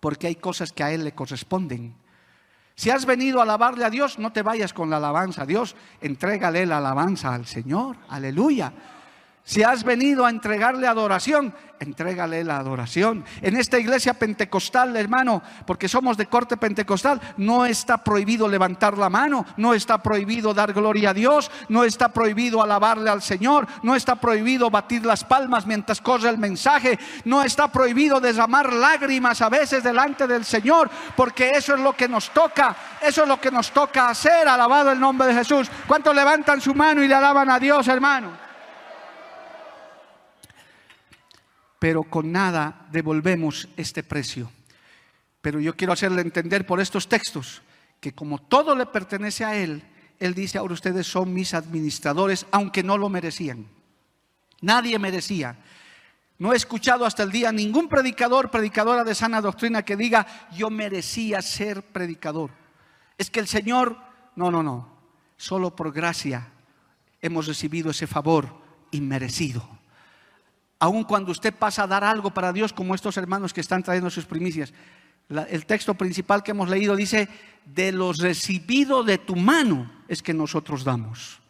porque 0.00 0.28
hay 0.28 0.36
cosas 0.36 0.72
que 0.72 0.82
a 0.82 0.92
Él 0.92 1.04
le 1.04 1.12
corresponden. 1.12 1.94
Si 2.74 2.90
has 2.90 3.06
venido 3.06 3.40
a 3.40 3.44
alabarle 3.44 3.84
a 3.84 3.90
Dios, 3.90 4.18
no 4.18 4.32
te 4.32 4.42
vayas 4.42 4.72
con 4.72 4.90
la 4.90 4.98
alabanza 4.98 5.42
a 5.42 5.46
Dios, 5.46 5.74
entrégale 6.00 6.66
la 6.66 6.78
alabanza 6.78 7.34
al 7.34 7.46
Señor, 7.46 7.96
aleluya. 8.08 8.72
Si 9.46 9.62
has 9.62 9.84
venido 9.84 10.26
a 10.26 10.30
entregarle 10.30 10.88
adoración, 10.88 11.54
entrégale 11.78 12.42
la 12.42 12.56
adoración. 12.56 13.24
En 13.42 13.56
esta 13.56 13.78
iglesia 13.78 14.14
pentecostal, 14.14 14.96
hermano, 14.96 15.40
porque 15.64 15.88
somos 15.88 16.16
de 16.16 16.26
corte 16.26 16.56
pentecostal, 16.56 17.20
no 17.36 17.64
está 17.64 18.02
prohibido 18.02 18.48
levantar 18.48 18.98
la 18.98 19.08
mano, 19.08 19.46
no 19.56 19.72
está 19.72 20.02
prohibido 20.02 20.52
dar 20.52 20.72
gloria 20.72 21.10
a 21.10 21.14
Dios, 21.14 21.48
no 21.68 21.84
está 21.84 22.08
prohibido 22.08 22.60
alabarle 22.60 23.08
al 23.08 23.22
Señor, 23.22 23.68
no 23.84 23.94
está 23.94 24.16
prohibido 24.16 24.68
batir 24.68 25.06
las 25.06 25.22
palmas 25.22 25.64
mientras 25.64 26.00
corre 26.00 26.28
el 26.28 26.38
mensaje, 26.38 26.98
no 27.24 27.44
está 27.44 27.68
prohibido 27.68 28.18
derramar 28.18 28.72
lágrimas 28.72 29.42
a 29.42 29.48
veces 29.48 29.84
delante 29.84 30.26
del 30.26 30.44
Señor, 30.44 30.90
porque 31.14 31.50
eso 31.50 31.74
es 31.74 31.80
lo 31.80 31.92
que 31.92 32.08
nos 32.08 32.30
toca, 32.30 32.74
eso 33.00 33.22
es 33.22 33.28
lo 33.28 33.40
que 33.40 33.52
nos 33.52 33.70
toca 33.70 34.08
hacer, 34.08 34.48
alabado 34.48 34.90
el 34.90 34.98
nombre 34.98 35.28
de 35.28 35.34
Jesús. 35.34 35.70
¿Cuántos 35.86 36.16
levantan 36.16 36.60
su 36.60 36.74
mano 36.74 37.00
y 37.04 37.06
le 37.06 37.14
alaban 37.14 37.48
a 37.48 37.60
Dios, 37.60 37.86
hermano? 37.86 38.45
Pero 41.78 42.04
con 42.04 42.32
nada 42.32 42.86
devolvemos 42.90 43.68
este 43.76 44.02
precio. 44.02 44.50
Pero 45.40 45.60
yo 45.60 45.76
quiero 45.76 45.92
hacerle 45.92 46.22
entender 46.22 46.66
por 46.66 46.80
estos 46.80 47.08
textos 47.08 47.62
que 48.00 48.12
como 48.12 48.38
todo 48.38 48.74
le 48.74 48.86
pertenece 48.86 49.44
a 49.44 49.56
Él, 49.56 49.82
Él 50.18 50.34
dice, 50.34 50.58
ahora 50.58 50.74
ustedes 50.74 51.06
son 51.06 51.32
mis 51.32 51.54
administradores, 51.54 52.46
aunque 52.50 52.82
no 52.82 52.98
lo 52.98 53.08
merecían. 53.08 53.66
Nadie 54.60 54.98
merecía. 54.98 55.56
No 56.38 56.52
he 56.52 56.56
escuchado 56.56 57.06
hasta 57.06 57.22
el 57.22 57.30
día 57.30 57.52
ningún 57.52 57.88
predicador, 57.88 58.50
predicadora 58.50 59.04
de 59.04 59.14
sana 59.14 59.40
doctrina 59.40 59.82
que 59.82 59.96
diga, 59.96 60.26
yo 60.54 60.68
merecía 60.70 61.40
ser 61.40 61.82
predicador. 61.82 62.50
Es 63.16 63.30
que 63.30 63.40
el 63.40 63.48
Señor, 63.48 63.96
no, 64.34 64.50
no, 64.50 64.62
no, 64.62 64.88
solo 65.36 65.74
por 65.74 65.92
gracia 65.92 66.48
hemos 67.22 67.46
recibido 67.46 67.90
ese 67.90 68.06
favor 68.06 68.60
inmerecido. 68.90 69.75
Aun 70.78 71.04
cuando 71.04 71.32
usted 71.32 71.54
pasa 71.54 71.84
a 71.84 71.86
dar 71.86 72.04
algo 72.04 72.30
para 72.30 72.52
Dios, 72.52 72.72
como 72.72 72.94
estos 72.94 73.16
hermanos 73.16 73.52
que 73.52 73.60
están 73.60 73.82
trayendo 73.82 74.10
sus 74.10 74.26
primicias, 74.26 74.72
el 75.28 75.66
texto 75.66 75.94
principal 75.94 76.42
que 76.42 76.52
hemos 76.52 76.68
leído 76.68 76.94
dice, 76.94 77.28
de 77.64 77.92
los 77.92 78.18
recibidos 78.18 79.04
de 79.06 79.18
tu 79.18 79.34
mano 79.36 79.90
es 80.08 80.22
que 80.22 80.34
nosotros 80.34 80.84
damos. 80.84 81.40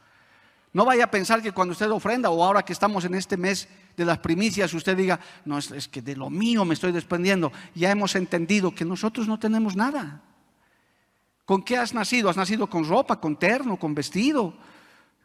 No 0.73 0.85
vaya 0.85 1.05
a 1.05 1.11
pensar 1.11 1.43
que 1.43 1.53
cuando 1.53 1.73
usted 1.73 1.91
ofrenda 1.91 2.31
o 2.31 2.45
ahora 2.45 2.63
que 2.63 2.73
estamos 2.73 3.05
en 3.05 3.15
este 3.15 3.37
mes 3.37 3.69
de 3.97 4.05
las 4.05 4.19
primicias, 4.19 4.73
usted 4.75 4.97
diga, 4.97 5.19
no, 5.45 5.59
es, 5.59 5.89
que 5.89 6.03
de 6.03 6.15
lo 6.15 6.29
mío 6.31 6.65
me 6.65 6.75
estoy 6.75 6.93
desprendiendo. 6.93 7.51
Ya 7.75 7.91
hemos 7.91 8.15
entendido 8.15 8.75
que 8.75 8.85
nosotros 8.85 9.27
no 9.27 9.39
tenemos 9.39 9.75
nada. 9.75 10.21
¿Con 11.47 11.63
qué 11.63 11.79
has 11.79 11.95
nacido? 11.95 12.29
¿Has 12.29 12.37
nacido 12.37 12.69
con 12.69 12.87
ropa, 12.87 13.21
con 13.21 13.37
terno, 13.37 13.79
con 13.79 13.95
vestido? 13.95 14.55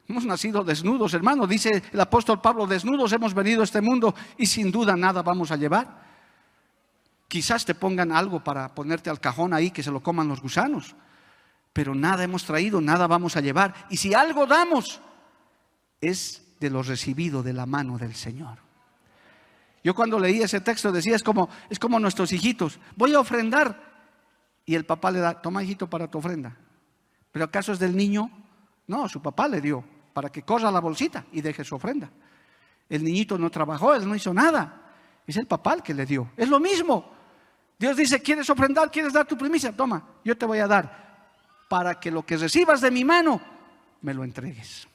Hemos 0.07 0.25
nacido 0.25 0.63
desnudos, 0.63 1.13
hermano. 1.13 1.47
Dice 1.47 1.83
el 1.91 1.99
apóstol 1.99 2.41
Pablo, 2.41 2.67
desnudos 2.67 3.13
hemos 3.13 3.33
venido 3.33 3.61
a 3.61 3.63
este 3.63 3.81
mundo 3.81 4.13
y 4.37 4.45
sin 4.45 4.71
duda 4.71 4.95
nada 4.95 5.21
vamos 5.21 5.51
a 5.51 5.55
llevar. 5.55 6.11
Quizás 7.27 7.63
te 7.63 7.75
pongan 7.75 8.11
algo 8.11 8.43
para 8.43 8.75
ponerte 8.75 9.09
al 9.09 9.21
cajón 9.21 9.53
ahí 9.53 9.71
que 9.71 9.83
se 9.83 9.91
lo 9.91 10.03
coman 10.03 10.27
los 10.27 10.41
gusanos, 10.41 10.95
pero 11.71 11.95
nada 11.95 12.23
hemos 12.23 12.43
traído, 12.43 12.81
nada 12.81 13.07
vamos 13.07 13.37
a 13.37 13.41
llevar. 13.41 13.73
Y 13.89 13.97
si 13.97 14.13
algo 14.13 14.45
damos, 14.45 14.99
es 16.01 16.41
de 16.59 16.69
lo 16.69 16.83
recibido 16.83 17.41
de 17.41 17.53
la 17.53 17.65
mano 17.65 17.97
del 17.97 18.15
Señor. 18.15 18.57
Yo 19.83 19.95
cuando 19.95 20.19
leí 20.19 20.41
ese 20.41 20.61
texto 20.61 20.91
decía, 20.91 21.15
es 21.15 21.23
como, 21.23 21.49
es 21.69 21.79
como 21.79 21.99
nuestros 21.99 22.33
hijitos, 22.33 22.79
voy 22.95 23.13
a 23.13 23.19
ofrendar. 23.19 23.91
Y 24.65 24.75
el 24.75 24.85
papá 24.85 25.09
le 25.09 25.19
da, 25.19 25.41
toma 25.41 25.63
hijito 25.63 25.89
para 25.89 26.09
tu 26.09 26.19
ofrenda. 26.19 26.55
Pero 27.31 27.45
¿acaso 27.45 27.71
es 27.71 27.79
del 27.79 27.95
niño? 27.95 28.29
No, 28.87 29.07
su 29.07 29.21
papá 29.21 29.47
le 29.47 29.61
dio 29.61 29.83
para 30.13 30.29
que 30.29 30.43
corra 30.43 30.71
la 30.71 30.79
bolsita 30.79 31.25
y 31.31 31.41
deje 31.41 31.63
su 31.63 31.75
ofrenda. 31.75 32.09
El 32.89 33.03
niñito 33.03 33.37
no 33.37 33.49
trabajó, 33.49 33.93
él 33.93 34.07
no 34.07 34.15
hizo 34.15 34.33
nada. 34.33 34.81
Es 35.25 35.37
el 35.37 35.47
papá 35.47 35.75
el 35.75 35.81
que 35.81 35.93
le 35.93 36.05
dio. 36.05 36.31
Es 36.35 36.49
lo 36.49 36.59
mismo. 36.59 37.09
Dios 37.79 37.95
dice, 37.95 38.21
¿quieres 38.21 38.49
ofrendar? 38.49 38.91
¿Quieres 38.91 39.13
dar 39.13 39.25
tu 39.25 39.37
primicia? 39.37 39.75
Toma, 39.75 40.05
yo 40.23 40.37
te 40.37 40.45
voy 40.45 40.59
a 40.59 40.67
dar 40.67 41.01
para 41.69 41.99
que 41.99 42.11
lo 42.11 42.25
que 42.25 42.37
recibas 42.37 42.81
de 42.81 42.91
mi 42.91 43.05
mano 43.05 43.41
me 44.01 44.13
lo 44.13 44.23
entregues. 44.23 44.87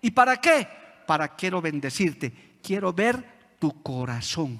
¿Y 0.00 0.10
para 0.10 0.38
qué? 0.38 0.66
Para 1.06 1.36
quiero 1.36 1.60
bendecirte. 1.60 2.58
Quiero 2.62 2.92
ver 2.92 3.22
tu 3.58 3.82
corazón. 3.82 4.58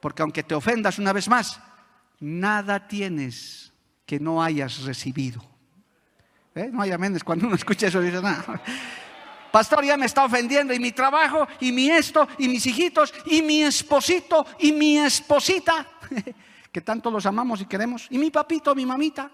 Porque 0.00 0.22
aunque 0.22 0.42
te 0.42 0.54
ofendas 0.54 0.98
una 0.98 1.12
vez 1.12 1.28
más, 1.28 1.60
nada 2.20 2.88
tienes 2.88 3.72
que 4.04 4.18
no 4.18 4.42
hayas 4.42 4.82
recibido. 4.82 5.47
¿Eh? 6.58 6.70
No 6.72 6.82
hay 6.82 6.90
aménes 6.90 7.22
cuando 7.22 7.46
uno 7.46 7.54
escucha 7.54 7.86
eso 7.86 8.00
dice. 8.00 8.20
Pastor, 9.50 9.84
ya 9.84 9.96
me 9.96 10.06
está 10.06 10.24
ofendiendo 10.24 10.74
y 10.74 10.78
mi 10.78 10.92
trabajo 10.92 11.46
y 11.60 11.72
mi 11.72 11.88
esto 11.90 12.28
y 12.38 12.48
mis 12.48 12.66
hijitos 12.66 13.14
y 13.26 13.42
mi 13.42 13.62
esposito 13.62 14.44
y 14.58 14.72
mi 14.72 14.98
esposita, 14.98 15.86
que 16.72 16.80
tanto 16.80 17.10
los 17.10 17.24
amamos 17.26 17.60
y 17.60 17.66
queremos, 17.66 18.06
y 18.10 18.18
mi 18.18 18.30
papito, 18.30 18.74
mi 18.74 18.84
mamita, 18.84 19.30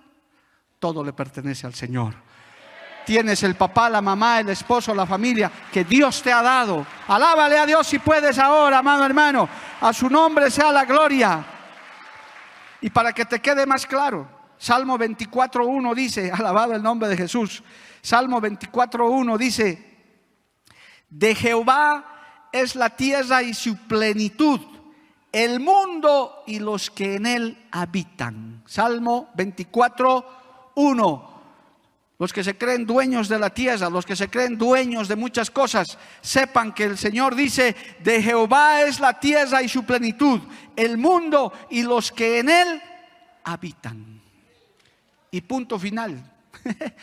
todo 0.78 1.02
le 1.02 1.12
pertenece 1.12 1.66
al 1.66 1.74
Señor. 1.74 2.14
Tienes 3.06 3.42
el 3.42 3.54
papá, 3.54 3.90
la 3.90 4.00
mamá, 4.00 4.40
el 4.40 4.48
esposo, 4.48 4.94
la 4.94 5.04
familia 5.04 5.50
que 5.70 5.84
Dios 5.84 6.22
te 6.22 6.32
ha 6.32 6.42
dado. 6.42 6.86
Alábale 7.08 7.58
a 7.58 7.66
Dios 7.66 7.86
si 7.86 7.98
puedes 7.98 8.38
ahora, 8.38 8.78
amado 8.78 9.04
hermano. 9.04 9.48
A 9.80 9.92
su 9.92 10.08
nombre 10.08 10.50
sea 10.50 10.72
la 10.72 10.86
gloria. 10.86 11.44
Y 12.80 12.88
para 12.88 13.12
que 13.12 13.26
te 13.26 13.40
quede 13.40 13.66
más 13.66 13.86
claro, 13.86 14.26
Salmo 14.64 14.98
24.1 14.98 15.94
dice, 15.94 16.32
alabado 16.34 16.72
el 16.72 16.82
nombre 16.82 17.06
de 17.10 17.18
Jesús. 17.18 17.62
Salmo 18.00 18.40
24.1 18.40 19.36
dice, 19.36 19.94
de 21.10 21.34
Jehová 21.34 22.48
es 22.50 22.74
la 22.74 22.88
tierra 22.88 23.42
y 23.42 23.52
su 23.52 23.76
plenitud, 23.76 24.58
el 25.32 25.60
mundo 25.60 26.44
y 26.46 26.60
los 26.60 26.90
que 26.90 27.16
en 27.16 27.26
él 27.26 27.68
habitan. 27.72 28.62
Salmo 28.64 29.28
24.1. 29.36 31.30
Los 32.18 32.32
que 32.32 32.42
se 32.42 32.56
creen 32.56 32.86
dueños 32.86 33.28
de 33.28 33.38
la 33.38 33.50
tierra, 33.50 33.90
los 33.90 34.06
que 34.06 34.16
se 34.16 34.30
creen 34.30 34.56
dueños 34.56 35.08
de 35.08 35.16
muchas 35.16 35.50
cosas, 35.50 35.98
sepan 36.22 36.72
que 36.72 36.84
el 36.84 36.96
Señor 36.96 37.34
dice, 37.34 37.76
de 38.02 38.22
Jehová 38.22 38.80
es 38.80 38.98
la 38.98 39.20
tierra 39.20 39.62
y 39.62 39.68
su 39.68 39.84
plenitud, 39.84 40.40
el 40.74 40.96
mundo 40.96 41.52
y 41.68 41.82
los 41.82 42.10
que 42.10 42.38
en 42.38 42.48
él 42.48 42.82
habitan. 43.44 44.23
Y 45.34 45.40
punto 45.40 45.80
final. 45.80 46.32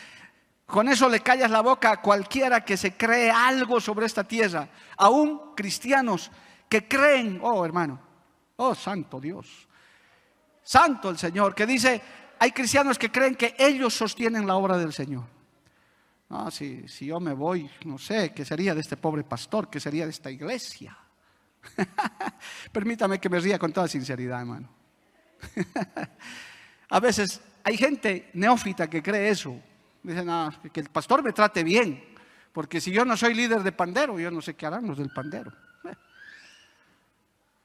Con 0.66 0.88
eso 0.88 1.06
le 1.06 1.20
callas 1.20 1.50
la 1.50 1.60
boca 1.60 1.90
a 1.92 2.00
cualquiera 2.00 2.64
que 2.64 2.78
se 2.78 2.96
cree 2.96 3.30
algo 3.30 3.78
sobre 3.78 4.06
esta 4.06 4.24
tierra, 4.24 4.70
aún 4.96 5.54
cristianos 5.54 6.30
que 6.66 6.88
creen, 6.88 7.40
oh 7.42 7.62
hermano, 7.62 8.00
oh 8.56 8.74
santo 8.74 9.20
Dios, 9.20 9.68
santo 10.62 11.10
el 11.10 11.18
Señor, 11.18 11.54
que 11.54 11.66
dice, 11.66 12.00
hay 12.38 12.52
cristianos 12.52 12.98
que 12.98 13.12
creen 13.12 13.34
que 13.34 13.54
ellos 13.58 13.92
sostienen 13.92 14.46
la 14.46 14.56
obra 14.56 14.78
del 14.78 14.94
Señor. 14.94 15.24
No, 16.30 16.50
si, 16.50 16.88
si 16.88 17.04
yo 17.04 17.20
me 17.20 17.34
voy, 17.34 17.68
no 17.84 17.98
sé, 17.98 18.32
¿qué 18.32 18.46
sería 18.46 18.74
de 18.74 18.80
este 18.80 18.96
pobre 18.96 19.24
pastor? 19.24 19.68
¿Qué 19.68 19.78
sería 19.78 20.06
de 20.06 20.10
esta 20.12 20.30
iglesia? 20.30 20.96
Permítame 22.72 23.20
que 23.20 23.28
me 23.28 23.40
ría 23.40 23.58
con 23.58 23.74
toda 23.74 23.88
sinceridad, 23.88 24.40
hermano. 24.40 24.70
A 26.88 26.98
veces 26.98 27.42
hay 27.64 27.76
gente 27.76 28.30
neófita 28.34 28.88
que 28.88 29.02
cree 29.02 29.30
eso. 29.30 29.56
Dicen, 30.02 30.28
ah, 30.30 30.52
que 30.72 30.80
el 30.80 30.88
pastor 30.88 31.22
me 31.22 31.32
trate 31.32 31.62
bien, 31.62 32.04
porque 32.52 32.80
si 32.80 32.90
yo 32.90 33.04
no 33.04 33.16
soy 33.16 33.34
líder 33.34 33.62
de 33.62 33.72
pandero, 33.72 34.18
yo 34.18 34.30
no 34.30 34.40
sé 34.40 34.54
qué 34.54 34.66
harán 34.66 34.86
los 34.86 34.98
del 34.98 35.10
pandero. 35.10 35.52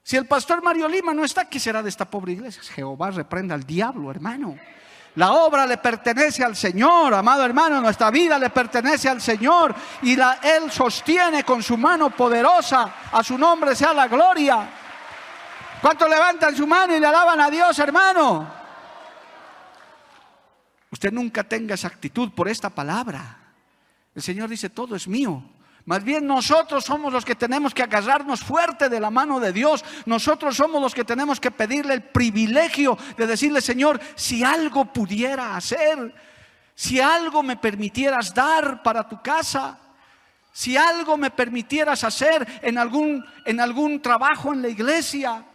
Si 0.04 0.16
el 0.16 0.26
pastor 0.26 0.64
Mario 0.64 0.88
Lima 0.88 1.14
no 1.14 1.26
está, 1.26 1.50
¿qué 1.50 1.60
será 1.60 1.84
de 1.84 1.90
esta 1.90 2.06
pobre 2.06 2.32
iglesia? 2.32 2.64
Jehová 2.64 3.12
reprenda 3.12 3.56
al 3.56 3.66
diablo, 3.66 4.10
hermano. 4.10 4.58
La 5.16 5.34
obra 5.34 5.66
le 5.66 5.78
pertenece 5.80 6.46
al 6.46 6.56
Señor, 6.56 7.14
amado 7.14 7.44
hermano, 7.44 7.82
nuestra 7.82 8.10
vida 8.10 8.40
le 8.40 8.50
pertenece 8.52 9.10
al 9.10 9.20
Señor 9.20 9.76
y 10.04 10.16
la, 10.16 10.40
Él 10.42 10.72
sostiene 10.72 11.44
con 11.44 11.62
su 11.62 11.76
mano 11.76 12.12
poderosa, 12.12 12.94
a 13.12 13.22
su 13.22 13.38
nombre 13.38 13.76
sea 13.76 13.94
la 13.94 14.08
gloria. 14.08 14.70
¿Cuántos 15.82 16.10
levantan 16.10 16.56
su 16.56 16.66
mano 16.66 16.96
y 16.96 17.00
le 17.00 17.08
alaban 17.08 17.42
a 17.42 17.50
Dios, 17.50 17.78
hermano? 17.80 18.57
Usted 20.92 21.12
nunca 21.12 21.44
tenga 21.44 21.76
esa 21.76 21.88
actitud 21.88 22.32
por 22.32 22.48
esta 22.48 22.70
palabra. 22.70 23.38
El 24.16 24.22
Señor 24.22 24.50
dice, 24.50 24.70
todo 24.70 24.96
es 24.96 25.08
mío. 25.08 25.44
Más 25.86 26.04
bien 26.04 26.28
nosotros 26.28 26.84
somos 26.84 27.14
los 27.14 27.24
que 27.24 27.36
tenemos 27.36 27.74
que 27.74 27.82
agarrarnos 27.82 28.42
fuerte 28.42 28.90
de 28.90 29.00
la 29.00 29.10
mano 29.10 29.40
de 29.40 29.54
Dios. 29.54 29.86
Nosotros 30.06 30.58
somos 30.58 30.82
los 30.82 30.94
que 30.94 31.06
tenemos 31.06 31.40
que 31.40 31.50
pedirle 31.52 31.94
el 31.94 32.04
privilegio 32.04 32.98
de 33.16 33.26
decirle, 33.26 33.62
Señor, 33.62 34.00
si 34.16 34.44
algo 34.44 34.92
pudiera 34.92 35.56
hacer, 35.56 36.14
si 36.76 37.00
algo 37.00 37.42
me 37.42 37.56
permitieras 37.56 38.34
dar 38.34 38.84
para 38.84 39.08
tu 39.08 39.22
casa, 39.22 39.80
si 40.52 40.76
algo 40.76 41.16
me 41.16 41.32
permitieras 41.32 42.04
hacer 42.04 42.60
en 42.64 42.78
algún, 42.78 43.24
en 43.46 43.60
algún 43.62 44.02
trabajo 44.02 44.52
en 44.52 44.64
la 44.64 44.68
iglesia, 44.68 45.46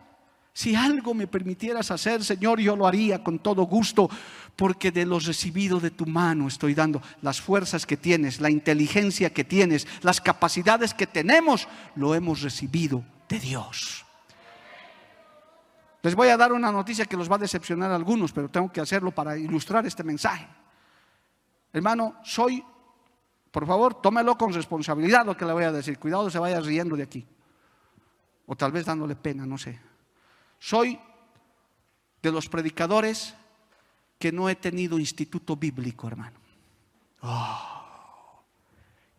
si 0.54 0.74
algo 0.74 1.12
me 1.12 1.26
permitieras 1.26 1.90
hacer, 1.90 2.22
Señor, 2.22 2.60
yo 2.60 2.76
lo 2.76 2.86
haría 2.86 3.22
con 3.22 3.38
todo 3.38 3.64
gusto, 3.64 4.08
porque 4.56 4.90
de 4.90 5.06
lo 5.06 5.18
recibido 5.18 5.80
de 5.80 5.90
tu 5.90 6.06
mano 6.06 6.48
estoy 6.48 6.74
dando 6.74 7.02
las 7.22 7.40
fuerzas 7.40 7.86
que 7.86 7.96
tienes, 7.96 8.40
la 8.40 8.50
inteligencia 8.50 9.32
que 9.32 9.44
tienes, 9.44 9.86
las 10.02 10.20
capacidades 10.20 10.94
que 10.94 11.06
tenemos, 11.06 11.68
lo 11.96 12.14
hemos 12.14 12.42
recibido 12.42 13.04
de 13.28 13.38
Dios. 13.38 14.04
Les 16.02 16.14
voy 16.14 16.28
a 16.28 16.36
dar 16.36 16.52
una 16.52 16.72
noticia 16.72 17.06
que 17.06 17.16
los 17.16 17.30
va 17.30 17.36
a 17.36 17.38
decepcionar 17.38 17.90
a 17.92 17.94
algunos, 17.94 18.32
pero 18.32 18.50
tengo 18.50 18.70
que 18.70 18.80
hacerlo 18.80 19.12
para 19.12 19.36
ilustrar 19.38 19.86
este 19.86 20.02
mensaje. 20.02 20.46
Hermano, 21.72 22.16
soy, 22.24 22.62
por 23.50 23.66
favor, 23.66 24.00
tómelo 24.02 24.36
con 24.36 24.52
responsabilidad 24.52 25.24
lo 25.24 25.36
que 25.36 25.44
le 25.44 25.52
voy 25.52 25.64
a 25.64 25.72
decir. 25.72 25.98
Cuidado, 25.98 26.28
se 26.28 26.40
vaya 26.40 26.60
riendo 26.60 26.96
de 26.96 27.04
aquí. 27.04 27.26
O 28.46 28.56
tal 28.56 28.72
vez 28.72 28.84
dándole 28.84 29.14
pena, 29.14 29.46
no 29.46 29.56
sé. 29.56 29.80
Soy 30.58 30.98
de 32.20 32.32
los 32.32 32.48
predicadores 32.48 33.34
que 34.22 34.30
no 34.30 34.48
he 34.48 34.54
tenido 34.54 35.00
instituto 35.00 35.56
bíblico, 35.56 36.06
hermano. 36.06 36.38
Oh, 37.22 38.38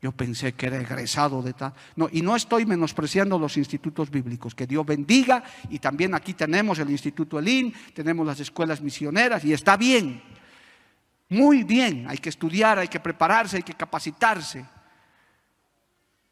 yo 0.02 0.14
pensé 0.14 0.54
que 0.54 0.68
era 0.68 0.80
egresado 0.80 1.42
de 1.42 1.52
tal. 1.52 1.74
No, 1.98 2.08
y 2.10 2.22
no 2.22 2.38
estoy 2.38 2.66
menospreciando 2.66 3.38
los 3.38 3.58
institutos 3.58 4.10
bíblicos. 4.10 4.56
Que 4.56 4.66
Dios 4.66 4.86
bendiga. 4.86 5.44
Y 5.70 5.80
también 5.80 6.16
aquí 6.16 6.34
tenemos 6.34 6.80
el 6.80 6.90
Instituto 6.90 7.38
Elín, 7.38 7.74
tenemos 7.94 8.26
las 8.26 8.40
escuelas 8.40 8.80
misioneras 8.80 9.44
y 9.44 9.52
está 9.52 9.76
bien. 9.76 10.24
Muy 11.28 11.66
bien. 11.66 12.06
Hay 12.08 12.20
que 12.20 12.30
estudiar, 12.30 12.80
hay 12.80 12.88
que 12.88 13.02
prepararse, 13.02 13.58
hay 13.58 13.64
que 13.64 13.74
capacitarse. 13.74 14.66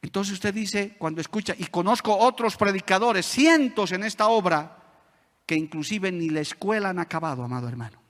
Entonces 0.02 0.36
usted 0.36 0.54
dice, 0.54 0.96
cuando 0.98 1.20
escucha, 1.20 1.54
y 1.58 1.66
conozco 1.66 2.18
otros 2.18 2.56
predicadores, 2.56 3.26
cientos 3.26 3.92
en 3.92 4.06
esta 4.06 4.30
obra, 4.30 4.78
que 5.46 5.56
inclusive 5.56 6.10
ni 6.10 6.30
la 6.30 6.40
escuela 6.40 6.92
han 6.92 7.00
acabado, 7.00 7.44
amado 7.44 7.68
hermano. 7.68 8.01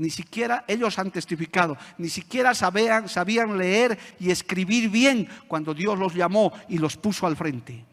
Ni 0.00 0.08
siquiera 0.08 0.64
ellos 0.66 0.98
han 0.98 1.10
testificado, 1.10 1.76
ni 1.98 2.08
siquiera 2.08 2.54
sabían, 2.54 3.06
sabían 3.06 3.58
leer 3.58 3.98
y 4.18 4.30
escribir 4.30 4.88
bien 4.88 5.28
cuando 5.46 5.74
Dios 5.74 5.98
los 5.98 6.14
llamó 6.14 6.54
y 6.70 6.78
los 6.78 6.96
puso 6.96 7.26
al 7.26 7.36
frente. 7.36 7.84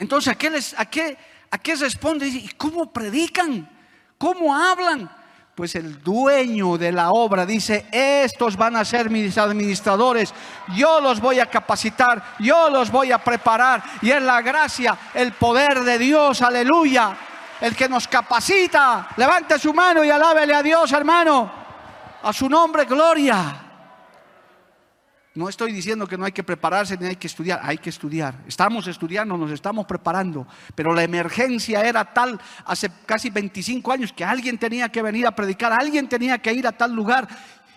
Entonces, 0.00 0.32
¿a 0.32 0.34
qué, 0.36 0.50
les, 0.50 0.76
a 0.76 0.86
qué, 0.86 1.16
a 1.48 1.58
qué 1.58 1.76
responde? 1.76 2.26
¿Y 2.26 2.48
cómo 2.56 2.92
predican? 2.92 3.70
¿Cómo 4.18 4.52
hablan? 4.52 5.08
Pues 5.54 5.76
el 5.76 6.02
dueño 6.02 6.76
de 6.76 6.90
la 6.90 7.10
obra 7.10 7.46
dice, 7.46 7.86
estos 7.92 8.56
van 8.56 8.74
a 8.74 8.84
ser 8.84 9.08
mis 9.08 9.38
administradores, 9.38 10.34
yo 10.74 11.00
los 11.00 11.20
voy 11.20 11.38
a 11.38 11.46
capacitar, 11.46 12.34
yo 12.40 12.68
los 12.68 12.90
voy 12.90 13.12
a 13.12 13.18
preparar. 13.18 13.80
Y 14.02 14.10
es 14.10 14.20
la 14.20 14.42
gracia, 14.42 14.98
el 15.14 15.30
poder 15.34 15.84
de 15.84 16.00
Dios, 16.00 16.42
aleluya, 16.42 17.16
el 17.60 17.74
que 17.74 17.88
nos 17.88 18.08
capacita. 18.08 19.08
Levante 19.16 19.58
su 19.58 19.72
mano 19.72 20.04
y 20.04 20.10
alábele 20.10 20.54
a 20.54 20.62
Dios, 20.62 20.90
hermano. 20.92 21.50
A 22.22 22.32
su 22.32 22.48
nombre, 22.48 22.84
gloria. 22.84 23.62
No 25.36 25.50
estoy 25.50 25.70
diciendo 25.70 26.06
que 26.06 26.16
no 26.16 26.24
hay 26.24 26.32
que 26.32 26.42
prepararse 26.42 26.96
ni 26.96 27.08
hay 27.08 27.16
que 27.16 27.26
estudiar, 27.26 27.60
hay 27.62 27.76
que 27.76 27.90
estudiar. 27.90 28.36
Estamos 28.48 28.86
estudiando, 28.86 29.36
nos 29.36 29.50
estamos 29.50 29.84
preparando, 29.84 30.46
pero 30.74 30.94
la 30.94 31.02
emergencia 31.02 31.82
era 31.82 32.06
tal 32.06 32.40
hace 32.64 32.90
casi 33.04 33.28
25 33.28 33.92
años 33.92 34.14
que 34.14 34.24
alguien 34.24 34.56
tenía 34.56 34.88
que 34.88 35.02
venir 35.02 35.26
a 35.26 35.32
predicar, 35.32 35.74
alguien 35.74 36.08
tenía 36.08 36.38
que 36.38 36.54
ir 36.54 36.66
a 36.66 36.72
tal 36.72 36.94
lugar. 36.94 37.28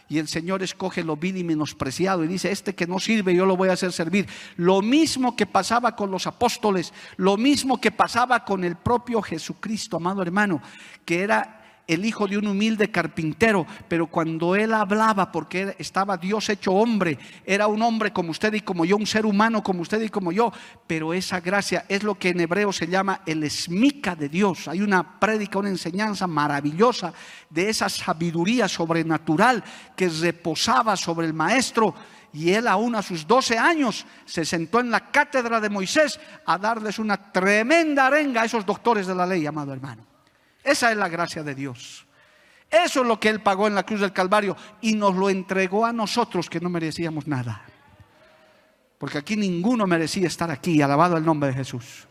Y 0.10 0.18
el 0.18 0.28
Señor 0.28 0.64
escoge 0.64 1.04
lo 1.04 1.16
vil 1.16 1.38
y 1.38 1.44
menospreciado 1.44 2.24
y 2.24 2.28
dice, 2.28 2.52
este 2.52 2.74
que 2.74 2.88
no 2.88 3.00
sirve 3.00 3.36
yo 3.36 3.46
lo 3.46 3.56
voy 3.56 3.70
a 3.70 3.74
hacer 3.74 3.92
servir. 3.92 4.28
Lo 4.58 4.82
mismo 4.82 5.36
que 5.36 5.46
pasaba 5.46 5.96
con 5.96 6.10
los 6.10 6.26
apóstoles, 6.26 6.94
lo 7.18 7.38
mismo 7.38 7.80
que 7.80 7.92
pasaba 7.92 8.44
con 8.44 8.64
el 8.64 8.76
propio 8.76 9.22
Jesucristo, 9.22 9.98
amado 9.98 10.24
hermano, 10.24 10.62
que 11.06 11.22
era 11.22 11.59
el 11.90 12.06
hijo 12.06 12.28
de 12.28 12.38
un 12.38 12.48
humilde 12.48 12.92
carpintero, 12.92 13.66
pero 13.88 14.06
cuando 14.06 14.56
él 14.56 14.74
hablaba, 14.74 15.32
porque 15.32 15.76
estaba 15.80 16.18
Dios 16.18 16.48
hecho 16.50 16.72
hombre, 16.72 17.18
era 17.44 17.66
un 17.66 17.82
hombre 17.82 18.14
como 18.14 18.30
usted 18.30 18.54
y 18.54 18.62
como 18.62 18.86
yo, 18.86 18.96
un 18.96 19.08
ser 19.08 19.26
humano 19.26 19.64
como 19.64 19.82
usted 19.82 20.00
y 20.04 20.10
como 20.10 20.32
yo, 20.32 20.54
pero 20.86 21.16
esa 21.16 21.40
gracia 21.40 21.86
es 21.90 22.04
lo 22.04 22.14
que 22.14 22.30
en 22.30 22.42
hebreo 22.42 22.72
se 22.72 22.86
llama 22.86 23.22
el 23.26 23.44
esmica 23.44 24.16
de 24.16 24.30
Dios. 24.30 24.68
Hay 24.68 24.82
una 24.82 25.20
prédica, 25.20 25.58
una 25.58 25.70
enseñanza 25.70 26.28
maravillosa 26.28 27.12
de 27.50 27.70
esa 27.70 27.90
sabiduría 27.90 28.68
sobrenatural 28.68 29.64
que 29.96 30.10
reposaba 30.10 30.96
sobre 30.96 31.26
el 31.26 31.34
maestro 31.34 31.96
y 32.32 32.52
él 32.52 32.68
aún 32.68 32.94
a 32.94 33.02
sus 33.02 33.26
12 33.26 33.58
años 33.58 34.06
se 34.26 34.46
sentó 34.46 34.80
en 34.80 34.92
la 34.92 35.10
cátedra 35.10 35.60
de 35.60 35.70
Moisés 35.70 36.20
a 36.46 36.60
darles 36.60 37.00
una 37.00 37.32
tremenda 37.32 38.06
arenga 38.06 38.44
a 38.44 38.46
esos 38.46 38.64
doctores 38.64 39.08
de 39.08 39.16
la 39.16 39.26
ley, 39.26 39.48
amado 39.48 39.74
hermano. 39.74 40.06
Esa 40.64 40.92
es 40.92 40.98
la 40.98 41.10
gracia 41.10 41.44
de 41.44 41.56
Dios. 41.56 42.06
Eso 42.70 43.02
es 43.02 43.08
lo 43.08 43.20
que 43.20 43.30
Él 43.30 43.42
pagó 43.42 43.68
en 43.68 43.76
la 43.76 43.84
cruz 43.84 44.02
del 44.02 44.14
Calvario 44.14 44.56
y 44.82 44.94
nos 44.96 45.16
lo 45.16 45.30
entregó 45.30 45.86
a 45.86 45.94
nosotros 45.94 46.50
que 46.50 46.60
no 46.60 46.70
merecíamos 46.70 47.28
nada. 47.28 47.64
Porque 48.98 49.18
aquí 49.18 49.36
ninguno 49.36 49.88
merecía 49.88 50.28
estar 50.28 50.52
aquí, 50.52 50.82
alabado 50.82 51.18
el 51.18 51.26
nombre 51.26 51.50
de 51.50 51.56
Jesús. 51.56 52.08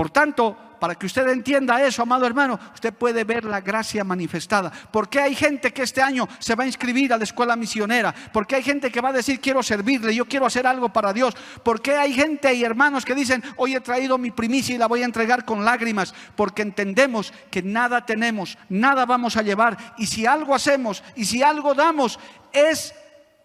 Por 0.00 0.08
tanto, 0.08 0.56
para 0.80 0.94
que 0.94 1.04
usted 1.04 1.28
entienda 1.28 1.84
eso, 1.84 2.00
amado 2.00 2.24
hermano, 2.24 2.58
usted 2.72 2.94
puede 2.94 3.22
ver 3.22 3.44
la 3.44 3.60
gracia 3.60 4.02
manifestada. 4.02 4.72
¿Por 4.90 5.10
qué 5.10 5.20
hay 5.20 5.34
gente 5.34 5.74
que 5.74 5.82
este 5.82 6.00
año 6.00 6.26
se 6.38 6.54
va 6.54 6.64
a 6.64 6.66
inscribir 6.66 7.12
a 7.12 7.18
la 7.18 7.24
escuela 7.24 7.54
misionera? 7.54 8.14
¿Por 8.32 8.46
qué 8.46 8.56
hay 8.56 8.62
gente 8.62 8.90
que 8.90 9.02
va 9.02 9.10
a 9.10 9.12
decir 9.12 9.42
quiero 9.42 9.62
servirle, 9.62 10.14
yo 10.14 10.24
quiero 10.24 10.46
hacer 10.46 10.66
algo 10.66 10.88
para 10.88 11.12
Dios? 11.12 11.36
¿Por 11.62 11.82
qué 11.82 11.98
hay 11.98 12.14
gente 12.14 12.54
y 12.54 12.64
hermanos 12.64 13.04
que 13.04 13.14
dicen 13.14 13.42
hoy 13.58 13.74
he 13.74 13.80
traído 13.82 14.16
mi 14.16 14.30
primicia 14.30 14.74
y 14.74 14.78
la 14.78 14.88
voy 14.88 15.02
a 15.02 15.04
entregar 15.04 15.44
con 15.44 15.66
lágrimas? 15.66 16.14
Porque 16.34 16.62
entendemos 16.62 17.34
que 17.50 17.62
nada 17.62 18.06
tenemos, 18.06 18.56
nada 18.70 19.04
vamos 19.04 19.36
a 19.36 19.42
llevar. 19.42 19.76
Y 19.98 20.06
si 20.06 20.24
algo 20.24 20.54
hacemos 20.54 21.04
y 21.14 21.26
si 21.26 21.42
algo 21.42 21.74
damos, 21.74 22.18
es 22.54 22.94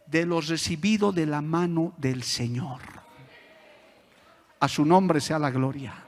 de 0.05 0.25
lo 0.25 0.39
recibido 0.39 1.11
de 1.11 1.25
la 1.25 1.41
mano 1.41 1.91
del 1.97 2.23
Señor. 2.23 2.79
A 4.61 4.69
su 4.69 4.85
nombre 4.85 5.19
sea 5.19 5.37
la 5.37 5.51
gloria. 5.51 6.04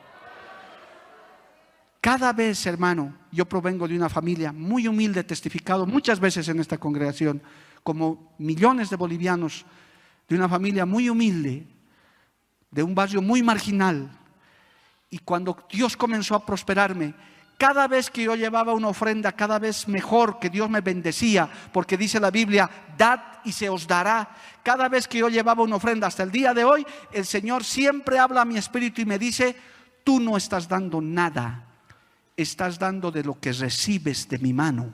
Cada 2.02 2.32
vez, 2.32 2.66
hermano, 2.66 3.14
yo 3.32 3.46
provengo 3.46 3.88
de 3.88 3.96
una 3.96 4.10
familia 4.10 4.52
muy 4.52 4.88
humilde, 4.88 5.24
testificado 5.24 5.86
muchas 5.86 6.20
veces 6.20 6.48
en 6.48 6.60
esta 6.60 6.78
congregación, 6.78 7.42
como 7.84 8.36
millones 8.38 8.90
de 8.90 8.96
bolivianos, 8.96 9.66
de 10.28 10.36
una 10.36 10.48
familia 10.48 10.86
muy 10.86 11.10
humilde, 11.10 11.66
de 12.70 12.84
un 12.84 12.94
barrio 12.94 13.22
muy 13.22 13.42
marginal. 13.42 14.12
Y 15.10 15.20
cuando 15.20 15.58
Dios 15.72 15.96
comenzó 15.96 16.36
a 16.36 16.46
prosperarme, 16.46 17.14
cada 17.58 17.88
vez 17.88 18.12
que 18.12 18.24
yo 18.24 18.36
llevaba 18.36 18.74
una 18.74 18.90
ofrenda, 18.90 19.32
cada 19.32 19.58
vez 19.58 19.88
mejor 19.88 20.38
que 20.38 20.50
Dios 20.50 20.70
me 20.70 20.82
bendecía, 20.82 21.50
porque 21.74 21.98
dice 21.98 22.20
la 22.20 22.30
Biblia, 22.30 22.70
dad 22.96 23.20
y 23.46 23.52
se 23.52 23.68
os 23.68 23.88
dará. 23.88 24.30
Cada 24.62 24.88
vez 24.90 25.08
que 25.08 25.18
yo 25.18 25.30
llevaba 25.30 25.64
una 25.64 25.78
ofrenda 25.78 26.06
hasta 26.06 26.22
el 26.22 26.32
día 26.32 26.54
de 26.54 26.64
hoy, 26.64 26.86
el 27.12 27.26
Señor 27.26 27.64
siempre 27.64 28.20
habla 28.20 28.42
a 28.42 28.46
mi 28.46 28.58
espíritu 28.58 29.02
y 29.02 29.06
me 29.06 29.18
dice, 29.18 29.56
tú 30.04 30.20
no 30.20 30.38
estás 30.38 30.68
dando 30.68 31.02
nada, 31.02 31.67
estás 32.38 32.78
dando 32.78 33.12
de 33.12 33.24
lo 33.24 33.40
que 33.40 33.52
recibes 33.52 34.30
de 34.30 34.38
mi 34.38 34.54
mano. 34.54 34.94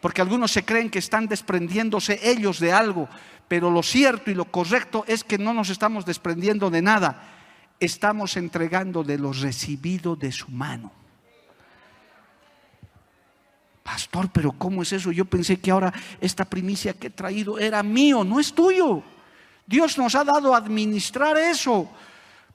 Porque 0.00 0.20
algunos 0.20 0.52
se 0.52 0.64
creen 0.64 0.90
que 0.90 1.00
están 1.00 1.26
desprendiéndose 1.26 2.20
ellos 2.22 2.60
de 2.60 2.72
algo, 2.72 3.08
pero 3.48 3.70
lo 3.70 3.82
cierto 3.82 4.30
y 4.30 4.34
lo 4.34 4.44
correcto 4.44 5.04
es 5.08 5.24
que 5.24 5.38
no 5.38 5.52
nos 5.54 5.70
estamos 5.70 6.04
desprendiendo 6.04 6.70
de 6.70 6.82
nada, 6.82 7.34
estamos 7.80 8.36
entregando 8.36 9.02
de 9.02 9.18
lo 9.18 9.32
recibido 9.32 10.14
de 10.14 10.30
su 10.30 10.50
mano. 10.50 10.92
Pastor, 13.82 14.30
pero 14.30 14.52
¿cómo 14.52 14.82
es 14.82 14.92
eso? 14.92 15.10
Yo 15.10 15.24
pensé 15.24 15.58
que 15.58 15.70
ahora 15.70 15.92
esta 16.20 16.44
primicia 16.44 16.92
que 16.92 17.06
he 17.06 17.10
traído 17.10 17.58
era 17.58 17.82
mío, 17.82 18.22
no 18.22 18.38
es 18.38 18.52
tuyo. 18.52 19.02
Dios 19.66 19.96
nos 19.96 20.14
ha 20.14 20.24
dado 20.24 20.54
a 20.54 20.58
administrar 20.58 21.38
eso. 21.38 21.90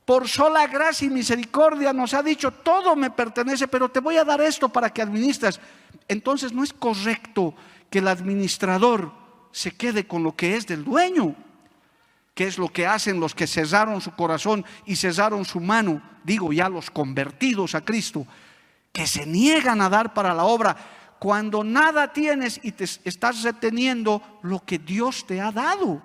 Por 0.06 0.28
sola 0.28 0.68
gracia 0.68 1.08
y 1.08 1.10
misericordia 1.10 1.94
nos 1.94 2.14
ha 2.14 2.22
dicho, 2.22 2.52
todo 2.52 2.96
me 2.96 3.10
pertenece, 3.10 3.68
pero 3.68 3.90
te 3.90 4.02
voy 4.02 4.18
a 4.18 4.26
dar 4.26 4.42
esto 4.42 4.68
para 4.68 4.90
que 4.90 5.02
administres. 5.02 5.60
Entonces 6.08 6.52
no 6.52 6.64
es 6.64 6.74
correcto 6.74 7.54
que 7.90 8.00
el 8.00 8.08
administrador 8.08 9.12
se 9.52 9.72
quede 9.72 10.06
con 10.06 10.24
lo 10.24 10.36
que 10.36 10.58
es 10.58 10.68
del 10.68 10.84
dueño, 10.84 11.36
que 12.34 12.48
es 12.48 12.58
lo 12.58 12.68
que 12.68 12.86
hacen 12.86 13.20
los 13.20 13.36
que 13.36 13.48
cesaron 13.48 14.02
su 14.02 14.12
corazón 14.12 14.66
y 14.86 14.96
cesaron 14.96 15.46
su 15.46 15.62
mano, 15.62 16.02
digo 16.24 16.52
ya 16.52 16.68
los 16.68 16.90
convertidos 16.90 17.76
a 17.76 17.86
Cristo, 17.86 18.26
que 18.92 19.08
se 19.08 19.26
niegan 19.26 19.82
a 19.82 19.90
dar 19.90 20.14
para 20.14 20.34
la 20.34 20.44
obra 20.44 20.76
cuando 21.20 21.64
nada 21.64 22.12
tienes 22.12 22.60
y 22.64 22.74
te 22.74 22.84
estás 22.84 23.44
reteniendo 23.44 24.22
lo 24.42 24.66
que 24.66 24.80
Dios 24.80 25.26
te 25.26 25.40
ha 25.40 25.52
dado. 25.52 26.02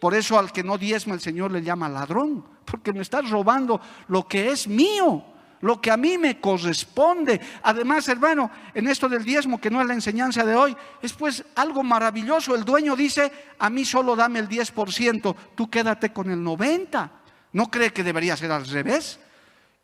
Por 0.00 0.14
eso 0.14 0.38
al 0.38 0.52
que 0.52 0.62
no 0.62 0.76
diezma 0.76 1.14
el 1.14 1.20
Señor 1.20 1.50
le 1.50 1.62
llama 1.62 1.88
ladrón, 1.88 2.44
porque 2.70 2.92
me 2.92 3.02
estás 3.02 3.28
robando 3.28 3.80
lo 4.08 4.26
que 4.26 4.50
es 4.50 4.68
mío, 4.68 5.24
lo 5.60 5.80
que 5.80 5.90
a 5.90 5.96
mí 5.96 6.16
me 6.16 6.40
corresponde. 6.40 7.40
Además, 7.62 8.08
hermano, 8.08 8.50
en 8.74 8.88
esto 8.88 9.08
del 9.08 9.24
diezmo, 9.24 9.60
que 9.60 9.70
no 9.70 9.80
es 9.80 9.86
la 9.86 9.94
enseñanza 9.94 10.44
de 10.44 10.54
hoy, 10.54 10.76
es 11.02 11.12
pues 11.12 11.44
algo 11.56 11.82
maravilloso. 11.82 12.54
El 12.54 12.64
dueño 12.64 12.96
dice, 12.96 13.30
a 13.58 13.68
mí 13.68 13.84
solo 13.84 14.16
dame 14.16 14.38
el 14.38 14.48
10%, 14.48 15.34
tú 15.54 15.68
quédate 15.68 16.12
con 16.12 16.30
el 16.30 16.38
90%. 16.38 17.10
¿No 17.52 17.68
cree 17.68 17.92
que 17.92 18.04
debería 18.04 18.36
ser 18.36 18.52
al 18.52 18.64
revés? 18.64 19.18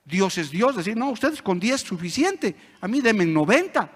Dios 0.04 0.38
es 0.38 0.52
Dios, 0.52 0.76
decir, 0.76 0.96
no, 0.96 1.10
ustedes 1.10 1.42
con 1.42 1.58
10 1.58 1.74
es 1.74 1.80
suficiente, 1.80 2.54
a 2.80 2.86
mí 2.86 3.00
denme 3.00 3.24
el 3.24 3.34
90%. 3.34 3.88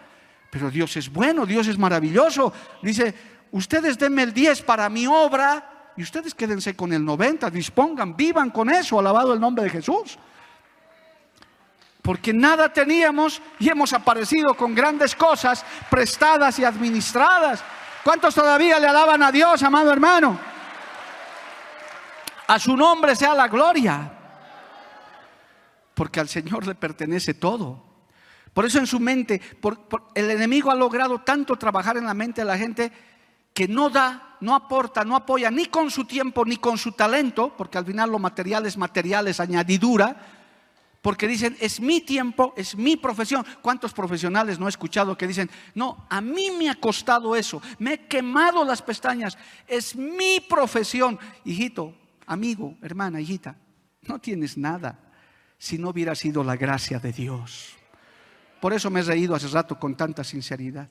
Pero 0.51 0.69
Dios 0.69 0.97
es 0.97 1.09
bueno, 1.09 1.47
Dios 1.47 1.69
es 1.69 1.79
maravilloso. 1.79 2.53
Dice, 2.83 3.15
ustedes 3.53 3.97
denme 3.97 4.25
el 4.25 4.35
10 4.35 4.63
para 4.63 4.89
mi 4.89 5.07
obra 5.07 5.70
y 6.01 6.03
ustedes 6.03 6.35
quédense 6.35 6.75
con 6.75 6.95
el 6.95 7.05
90, 7.05 7.51
dispongan, 7.51 8.17
vivan 8.17 8.49
con 8.49 8.71
eso, 8.71 8.99
alabado 8.99 9.35
el 9.35 9.39
nombre 9.39 9.65
de 9.65 9.69
Jesús. 9.69 10.19
Porque 12.01 12.33
nada 12.33 12.73
teníamos 12.73 13.43
y 13.59 13.69
hemos 13.69 13.93
aparecido 13.93 14.55
con 14.55 14.75
grandes 14.75 15.15
cosas 15.15 15.63
prestadas 15.91 16.59
y 16.59 16.65
administradas. 16.65 17.63
¿Cuántos 18.03 18.35
todavía 18.35 18.81
le 18.81 18.87
alaban 18.87 19.23
a 19.23 19.31
Dios, 19.31 19.63
amado 19.63 19.93
hermano? 19.93 20.41
A 22.47 22.59
su 22.59 22.75
nombre 22.79 23.15
sea 23.15 23.35
la 23.35 23.49
gloria. 23.49 24.11
Porque 25.93 26.19
al 26.19 26.31
Señor 26.31 26.67
le 26.67 26.77
pertenece 26.77 27.35
todo. 27.35 27.85
Por 28.55 28.65
eso 28.65 28.79
en 28.79 28.87
su 28.87 29.01
mente, 29.01 29.39
el 30.15 30.31
enemigo 30.31 30.71
ha 30.71 30.75
logrado 30.75 31.19
tanto 31.19 31.57
trabajar 31.57 31.99
en 31.99 32.07
la 32.07 32.15
mente 32.15 32.41
de 32.41 32.47
la 32.47 32.57
gente 32.57 32.91
que 33.53 33.69
no 33.69 33.91
da, 33.91 34.30
no 34.41 34.55
aporta, 34.55 35.05
no 35.05 35.17
apoya 35.17 35.51
ni 35.51 35.67
con 35.67 35.91
su 35.91 36.05
tiempo 36.05 36.45
ni 36.45 36.57
con 36.57 36.79
su 36.79 36.93
talento, 36.93 37.55
porque 37.57 37.79
al 37.79 37.87
final 37.87 38.11
lo 38.11 38.19
material 38.19 38.67
es 38.67 38.77
material, 38.77 39.29
es 39.29 39.41
añadidura, 39.41 40.17
Porque 41.03 41.27
dicen, 41.27 41.57
es 41.61 41.81
mi 41.81 42.03
tiempo, 42.03 42.53
es 42.57 42.77
mi 42.77 42.97
profesión. 42.97 43.45
¿Cuántos 43.63 43.95
profesionales 43.95 44.59
no 44.59 44.67
he 44.67 44.69
escuchado 44.69 45.17
que 45.17 45.27
dicen, 45.27 45.51
no, 45.75 46.07
a 46.11 46.21
mí 46.21 46.51
me 46.51 46.69
ha 46.69 46.75
costado 46.75 47.35
eso, 47.35 47.63
me 47.79 47.95
he 47.95 48.07
quemado 48.07 48.65
las 48.65 48.83
pestañas, 48.83 49.39
es 49.67 49.97
mi 49.97 50.41
profesión? 50.41 51.19
Hijito, 51.45 51.95
amigo, 52.27 52.77
hermana, 52.83 53.19
hijita, 53.19 53.57
no 54.03 54.19
tienes 54.19 54.59
nada 54.59 54.99
si 55.57 55.79
no 55.79 55.89
hubiera 55.89 56.15
sido 56.15 56.45
la 56.45 56.57
gracia 56.57 56.99
de 56.99 57.13
Dios. 57.13 57.77
Por 58.61 58.75
eso 58.75 58.91
me 58.91 59.01
he 59.01 59.03
reído 59.03 59.35
hace 59.35 59.49
rato 59.49 59.79
con 59.79 59.97
tanta 59.97 60.23
sinceridad. 60.23 60.89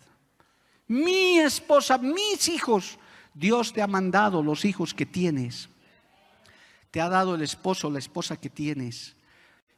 Mi 0.87 1.37
esposa, 1.37 1.99
mis 1.99 2.49
hijos, 2.49 2.97
Dios 3.39 3.71
te 3.73 3.81
ha 3.81 3.87
mandado 3.87 4.43
los 4.43 4.65
hijos 4.65 4.93
que 4.93 5.05
tienes. 5.05 5.69
Te 6.91 6.99
ha 6.99 7.07
dado 7.09 7.35
el 7.35 7.41
esposo, 7.41 7.89
la 7.89 7.99
esposa 7.99 8.37
que 8.37 8.49
tienes 8.49 9.15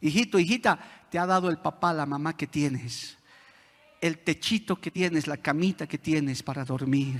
Hijito, 0.01 0.39
hijita, 0.39 0.79
te 1.11 1.19
ha 1.19 1.27
dado 1.27 1.49
el 1.49 1.59
papá, 1.59 1.93
la 1.93 2.07
mamá 2.07 2.35
que 2.35 2.47
tienes. 2.47 3.17
El 4.01 4.17
techito 4.17 4.75
que 4.77 4.89
tienes, 4.89 5.27
la 5.27 5.37
camita 5.37 5.85
que 5.85 5.99
tienes 5.99 6.41
para 6.41 6.65
dormir. 6.65 7.19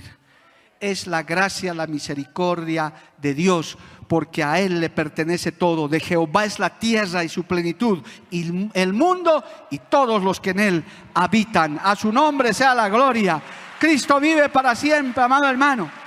Es 0.80 1.06
la 1.06 1.22
gracia, 1.22 1.72
la 1.74 1.86
misericordia 1.86 2.92
de 3.16 3.34
Dios, 3.34 3.78
porque 4.08 4.42
a 4.42 4.58
Él 4.58 4.80
le 4.80 4.90
pertenece 4.90 5.52
todo. 5.52 5.86
De 5.86 6.00
Jehová 6.00 6.44
es 6.44 6.58
la 6.58 6.76
tierra 6.80 7.22
y 7.22 7.28
su 7.28 7.44
plenitud, 7.44 8.02
y 8.32 8.68
el 8.74 8.92
mundo 8.92 9.44
y 9.70 9.78
todos 9.78 10.20
los 10.20 10.40
que 10.40 10.50
en 10.50 10.58
Él 10.58 10.84
habitan. 11.14 11.78
A 11.84 11.94
su 11.94 12.12
nombre 12.12 12.52
sea 12.52 12.74
la 12.74 12.88
gloria. 12.88 13.40
Cristo 13.78 14.18
vive 14.18 14.48
para 14.48 14.74
siempre, 14.74 15.22
amado 15.22 15.48
hermano. 15.48 16.01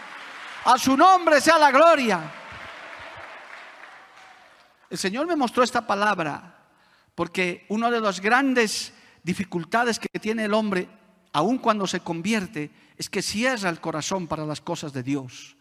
A 0.66 0.80
su 0.80 0.98
nombre 0.98 1.40
sea 1.42 1.60
la 1.60 1.70
gloria. 1.70 2.32
El 4.90 4.98
Señor 4.98 5.28
me 5.28 5.36
mostró 5.36 5.64
esta 5.64 5.86
palabra 5.86 6.56
porque 7.14 7.66
una 7.70 7.92
de 7.92 8.02
las 8.02 8.20
grandes 8.20 8.92
dificultades 9.22 10.00
que 10.00 10.20
tiene 10.20 10.46
el 10.46 10.54
hombre, 10.56 10.88
aun 11.34 11.60
cuando 11.60 11.86
se 11.86 12.00
convierte, 12.00 12.72
es 12.98 13.10
que 13.10 13.22
cierra 13.22 13.70
el 13.70 13.80
corazón 13.80 14.28
para 14.28 14.46
las 14.46 14.60
cosas 14.60 14.92
de 14.92 15.04
Dios. 15.04 15.56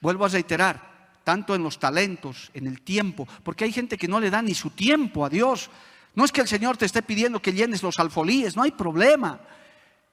Vuelvo 0.00 0.24
a 0.24 0.28
reiterar, 0.28 1.18
tanto 1.24 1.54
en 1.56 1.64
los 1.64 1.80
talentos, 1.80 2.50
en 2.54 2.68
el 2.68 2.82
tiempo, 2.82 3.26
porque 3.42 3.64
hay 3.64 3.72
gente 3.72 3.98
que 3.98 4.08
no 4.08 4.20
le 4.20 4.30
da 4.30 4.40
ni 4.40 4.54
su 4.54 4.70
tiempo 4.70 5.24
a 5.24 5.30
Dios. 5.30 5.68
No 6.14 6.24
es 6.24 6.30
que 6.30 6.42
el 6.42 6.48
Señor 6.48 6.76
te 6.76 6.86
esté 6.86 7.02
pidiendo 7.02 7.42
que 7.42 7.52
llenes 7.52 7.82
los 7.82 7.98
alfolíes, 7.98 8.54
no 8.54 8.62
hay 8.62 8.70
problema, 8.70 9.40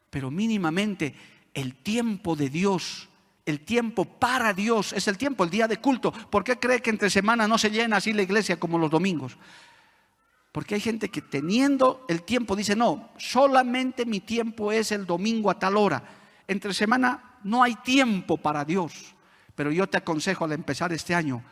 pero 0.10 0.32
mínimamente 0.32 1.16
el 1.54 1.76
tiempo 1.76 2.36
de 2.36 2.50
Dios 2.50 3.09
el 3.50 3.62
tiempo 3.62 4.06
para 4.06 4.54
Dios 4.54 4.94
es 4.94 5.08
el 5.08 5.18
tiempo, 5.18 5.44
el 5.44 5.50
día 5.50 5.68
de 5.68 5.78
culto. 5.78 6.12
¿Por 6.12 6.44
qué 6.44 6.60
cree 6.60 6.82
que 6.82 6.92
entre 6.92 7.10
semana 7.10 7.48
no 7.48 7.58
se 7.58 7.72
llena 7.72 7.98
así 7.98 8.14
la 8.14 8.22
iglesia 8.22 8.60
como 8.60 8.78
los 8.78 8.92
domingos? 8.92 9.38
Porque 10.52 10.76
hay 10.76 10.82
gente 10.82 11.10
que 11.10 11.22
teniendo 11.22 12.06
el 12.08 12.24
tiempo 12.24 12.56
dice, 12.56 12.76
no, 12.76 13.10
solamente 13.18 14.06
mi 14.06 14.20
tiempo 14.20 14.72
es 14.72 14.92
el 14.92 15.06
domingo 15.06 15.50
a 15.50 15.60
tal 15.60 15.78
hora. 15.78 16.04
Entre 16.48 16.74
semana 16.74 17.38
no 17.44 17.64
hay 17.64 17.76
tiempo 17.76 18.38
para 18.38 18.66
Dios. 18.66 19.16
Pero 19.56 19.72
yo 19.72 19.88
te 19.88 19.98
aconsejo 19.98 20.46
al 20.46 20.54
empezar 20.54 20.94
este 20.94 21.14
año, 21.14 21.44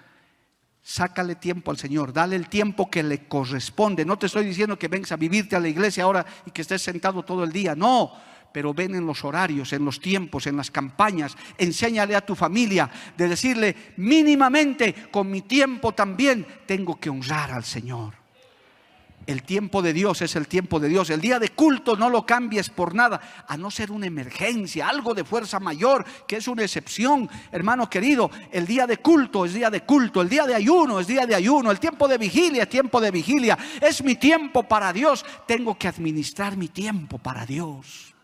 sácale 0.81 1.35
tiempo 1.35 1.71
al 1.71 1.77
Señor, 1.77 2.13
dale 2.13 2.35
el 2.35 2.47
tiempo 2.47 2.89
que 2.89 3.03
le 3.03 3.27
corresponde. 3.27 4.05
No 4.05 4.17
te 4.17 4.27
estoy 4.27 4.45
diciendo 4.45 4.79
que 4.79 4.87
vengas 4.87 5.11
a 5.11 5.17
vivirte 5.17 5.55
a 5.55 5.59
la 5.59 5.67
iglesia 5.67 6.05
ahora 6.05 6.25
y 6.45 6.51
que 6.51 6.61
estés 6.61 6.81
sentado 6.81 7.23
todo 7.23 7.43
el 7.43 7.51
día. 7.51 7.75
No, 7.75 8.13
pero 8.57 8.73
ven 8.73 8.95
en 8.95 9.05
los 9.05 9.23
horarios, 9.23 9.71
en 9.71 9.85
los 9.85 10.01
tiempos, 10.01 10.47
en 10.47 10.57
las 10.57 10.71
campañas. 10.71 11.37
Enséñale 11.59 12.15
a 12.15 12.25
tu 12.25 12.33
familia 12.33 12.89
de 13.15 13.29
decirle 13.29 13.93
mínimamente, 13.97 14.95
con 15.11 15.29
mi 15.29 15.43
tiempo 15.43 15.91
también 15.91 16.43
tengo 16.65 16.99
que 16.99 17.11
honrar 17.11 17.51
al 17.51 17.63
Señor. 17.63 18.15
El 19.27 19.43
tiempo 19.43 19.83
de 19.83 19.93
Dios 19.93 20.23
es 20.23 20.35
el 20.35 20.47
tiempo 20.47 20.79
de 20.79 20.89
Dios. 20.89 21.11
El 21.11 21.21
día 21.21 21.37
de 21.37 21.49
culto 21.49 21.95
no 21.95 22.09
lo 22.09 22.25
cambies 22.25 22.71
por 22.71 22.95
nada, 22.95 23.45
a 23.47 23.55
no 23.57 23.69
ser 23.69 23.91
una 23.91 24.07
emergencia, 24.07 24.89
algo 24.89 25.13
de 25.13 25.23
fuerza 25.23 25.59
mayor, 25.59 26.03
que 26.27 26.37
es 26.37 26.47
una 26.47 26.63
excepción. 26.63 27.29
Hermano 27.51 27.87
querido, 27.87 28.31
el 28.51 28.65
día 28.65 28.87
de 28.87 28.97
culto 28.97 29.45
es 29.45 29.53
día 29.53 29.69
de 29.69 29.81
culto, 29.81 30.19
el 30.19 30.29
día 30.29 30.47
de 30.47 30.55
ayuno 30.55 30.99
es 30.99 31.05
día 31.05 31.27
de 31.27 31.35
ayuno, 31.35 31.69
el 31.69 31.79
tiempo 31.79 32.07
de 32.07 32.17
vigilia 32.17 32.63
es 32.63 32.69
tiempo 32.69 32.99
de 32.99 33.11
vigilia. 33.11 33.55
Es 33.79 34.03
mi 34.03 34.15
tiempo 34.15 34.63
para 34.63 34.91
Dios. 34.91 35.23
Tengo 35.45 35.77
que 35.77 35.87
administrar 35.87 36.57
mi 36.57 36.69
tiempo 36.69 37.19
para 37.19 37.45
Dios. 37.45 38.16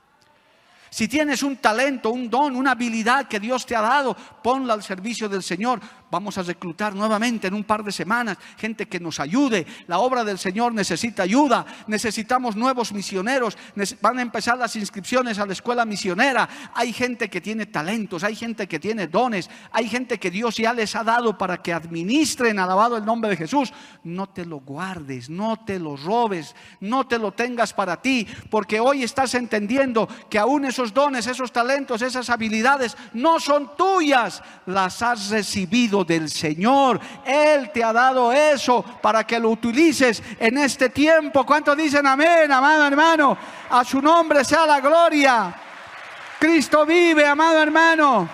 Si 0.93 1.07
tienes 1.07 1.41
un 1.41 1.55
talento, 1.55 2.11
un 2.11 2.29
don, 2.29 2.55
una 2.55 2.73
habilidad 2.73 3.27
que 3.27 3.39
Dios 3.39 3.65
te 3.65 3.75
ha 3.75 3.81
dado, 3.81 4.15
ponla 4.43 4.75
al 4.75 4.83
servicio 4.83 5.27
del 5.27 5.41
Señor. 5.41 5.79
Vamos 6.13 6.37
a 6.37 6.43
reclutar 6.43 6.93
nuevamente 6.93 7.47
en 7.47 7.55
un 7.55 7.63
par 7.63 7.83
de 7.83 7.91
semanas 7.91 8.37
gente 8.59 8.85
que 8.85 8.99
nos 8.99 9.19
ayude. 9.19 9.65
La 9.87 9.97
obra 9.97 10.23
del 10.23 10.37
Señor 10.37 10.71
necesita 10.71 11.23
ayuda. 11.23 11.65
Necesitamos 11.87 12.55
nuevos 12.55 12.93
misioneros. 12.93 13.57
Van 13.99 14.19
a 14.19 14.21
empezar 14.21 14.59
las 14.59 14.75
inscripciones 14.75 15.39
a 15.39 15.47
la 15.47 15.53
escuela 15.53 15.85
misionera. 15.85 16.47
Hay 16.75 16.93
gente 16.93 17.31
que 17.31 17.41
tiene 17.41 17.65
talentos, 17.65 18.23
hay 18.23 18.35
gente 18.35 18.67
que 18.67 18.79
tiene 18.79 19.07
dones, 19.07 19.49
hay 19.71 19.89
gente 19.89 20.19
que 20.19 20.29
Dios 20.29 20.57
ya 20.57 20.71
les 20.71 20.95
ha 20.95 21.03
dado 21.03 21.35
para 21.35 21.63
que 21.63 21.73
administren, 21.73 22.59
alabado 22.59 22.95
el 22.95 23.05
nombre 23.05 23.31
de 23.31 23.37
Jesús. 23.37 23.73
No 24.03 24.29
te 24.29 24.45
lo 24.45 24.59
guardes, 24.59 25.31
no 25.31 25.65
te 25.65 25.79
lo 25.79 25.97
robes, 25.97 26.55
no 26.79 27.07
te 27.07 27.17
lo 27.17 27.31
tengas 27.31 27.73
para 27.73 27.99
ti, 27.99 28.27
porque 28.51 28.79
hoy 28.79 29.01
estás 29.01 29.33
entendiendo 29.33 30.07
que 30.29 30.37
aún 30.37 30.65
esos 30.65 30.93
dones, 30.93 31.25
esos 31.25 31.51
talentos, 31.51 32.03
esas 32.03 32.29
habilidades 32.29 32.95
no 33.13 33.39
son 33.39 33.75
tuyas, 33.75 34.43
las 34.67 35.01
has 35.01 35.31
recibido 35.31 36.02
del 36.03 36.29
Señor. 36.29 36.99
Él 37.25 37.71
te 37.71 37.83
ha 37.83 37.93
dado 37.93 38.31
eso 38.31 38.83
para 39.01 39.25
que 39.25 39.39
lo 39.39 39.49
utilices 39.49 40.21
en 40.39 40.57
este 40.57 40.89
tiempo. 40.89 41.45
¿Cuántos 41.45 41.77
dicen 41.77 42.05
amén, 42.07 42.51
amado 42.51 42.85
hermano? 42.85 43.37
A 43.69 43.83
su 43.83 44.01
nombre 44.01 44.43
sea 44.43 44.65
la 44.65 44.79
gloria. 44.79 45.53
Cristo 46.39 46.85
vive, 46.85 47.25
amado 47.25 47.61
hermano. 47.61 48.29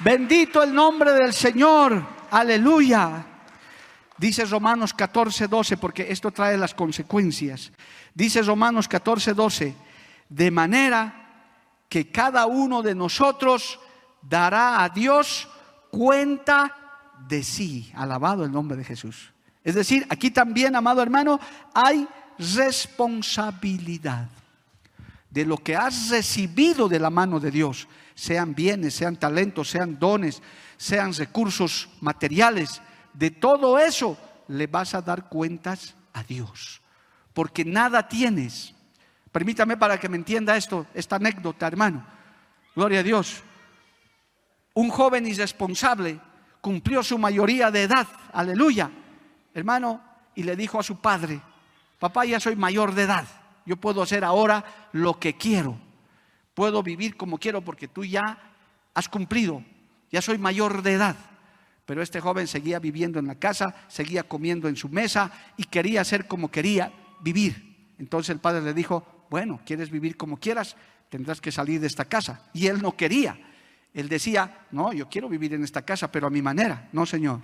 Bendito 0.00 0.62
el 0.62 0.74
nombre 0.74 1.12
del 1.12 1.32
Señor. 1.32 2.02
Aleluya. 2.30 3.26
Dice 4.18 4.44
Romanos 4.44 4.94
14, 4.94 5.48
12, 5.48 5.76
porque 5.76 6.06
esto 6.10 6.30
trae 6.30 6.56
las 6.56 6.74
consecuencias. 6.74 7.72
Dice 8.14 8.42
Romanos 8.42 8.88
14, 8.88 9.34
12, 9.34 9.74
de 10.28 10.50
manera 10.50 11.22
que 11.88 12.10
cada 12.10 12.46
uno 12.46 12.82
de 12.82 12.94
nosotros 12.94 13.78
dará 14.22 14.82
a 14.82 14.88
Dios 14.88 15.48
cuenta 15.92 16.74
de 17.28 17.44
sí. 17.44 17.92
Alabado 17.94 18.44
el 18.44 18.50
nombre 18.50 18.76
de 18.76 18.84
Jesús. 18.84 19.30
Es 19.62 19.76
decir, 19.76 20.04
aquí 20.08 20.32
también, 20.32 20.74
amado 20.74 21.02
hermano, 21.02 21.38
hay 21.72 22.08
responsabilidad 22.38 24.28
de 25.30 25.44
lo 25.44 25.56
que 25.56 25.76
has 25.76 26.08
recibido 26.08 26.88
de 26.88 26.98
la 26.98 27.10
mano 27.10 27.38
de 27.38 27.50
Dios, 27.50 27.86
sean 28.14 28.54
bienes, 28.54 28.94
sean 28.94 29.16
talentos, 29.16 29.70
sean 29.70 29.98
dones, 29.98 30.42
sean 30.76 31.14
recursos 31.14 31.88
materiales, 32.00 32.82
de 33.14 33.30
todo 33.30 33.78
eso 33.78 34.18
le 34.48 34.66
vas 34.66 34.94
a 34.94 35.02
dar 35.02 35.28
cuentas 35.28 35.94
a 36.12 36.22
Dios, 36.24 36.82
porque 37.32 37.64
nada 37.64 38.08
tienes. 38.08 38.74
Permítame 39.30 39.76
para 39.76 39.98
que 39.98 40.08
me 40.08 40.16
entienda 40.16 40.56
esto, 40.56 40.86
esta 40.92 41.16
anécdota, 41.16 41.66
hermano. 41.66 42.04
Gloria 42.74 43.00
a 43.00 43.02
Dios 43.02 43.42
un 44.74 44.90
joven 44.90 45.26
irresponsable 45.26 46.20
cumplió 46.60 47.02
su 47.02 47.18
mayoría 47.18 47.70
de 47.70 47.82
edad, 47.82 48.06
aleluya, 48.32 48.90
hermano, 49.54 50.00
y 50.34 50.42
le 50.44 50.56
dijo 50.56 50.78
a 50.78 50.82
su 50.82 51.00
padre, 51.00 51.40
papá, 51.98 52.24
ya 52.24 52.40
soy 52.40 52.56
mayor 52.56 52.94
de 52.94 53.02
edad, 53.02 53.26
yo 53.66 53.76
puedo 53.76 54.02
hacer 54.02 54.24
ahora 54.24 54.64
lo 54.92 55.18
que 55.18 55.36
quiero, 55.36 55.76
puedo 56.54 56.82
vivir 56.82 57.16
como 57.16 57.38
quiero 57.38 57.62
porque 57.62 57.88
tú 57.88 58.04
ya 58.04 58.38
has 58.94 59.08
cumplido, 59.08 59.62
ya 60.10 60.22
soy 60.22 60.38
mayor 60.38 60.82
de 60.82 60.92
edad. 60.92 61.16
Pero 61.84 62.00
este 62.00 62.20
joven 62.20 62.46
seguía 62.46 62.78
viviendo 62.78 63.18
en 63.18 63.26
la 63.26 63.34
casa, 63.34 63.74
seguía 63.88 64.22
comiendo 64.22 64.68
en 64.68 64.76
su 64.76 64.88
mesa 64.88 65.32
y 65.56 65.64
quería 65.64 66.00
hacer 66.00 66.28
como 66.28 66.50
quería 66.50 66.92
vivir. 67.20 67.94
Entonces 67.98 68.30
el 68.30 68.38
padre 68.38 68.62
le 68.62 68.72
dijo, 68.72 69.26
bueno, 69.28 69.60
¿quieres 69.66 69.90
vivir 69.90 70.16
como 70.16 70.36
quieras? 70.36 70.76
Tendrás 71.08 71.40
que 71.40 71.50
salir 71.50 71.80
de 71.80 71.88
esta 71.88 72.04
casa. 72.04 72.48
Y 72.52 72.68
él 72.68 72.80
no 72.80 72.96
quería. 72.96 73.36
Él 73.94 74.08
decía, 74.08 74.66
no, 74.70 74.92
yo 74.92 75.08
quiero 75.08 75.28
vivir 75.28 75.54
en 75.54 75.64
esta 75.64 75.82
casa, 75.82 76.10
pero 76.10 76.26
a 76.26 76.30
mi 76.30 76.40
manera. 76.40 76.88
No, 76.92 77.04
Señor. 77.04 77.40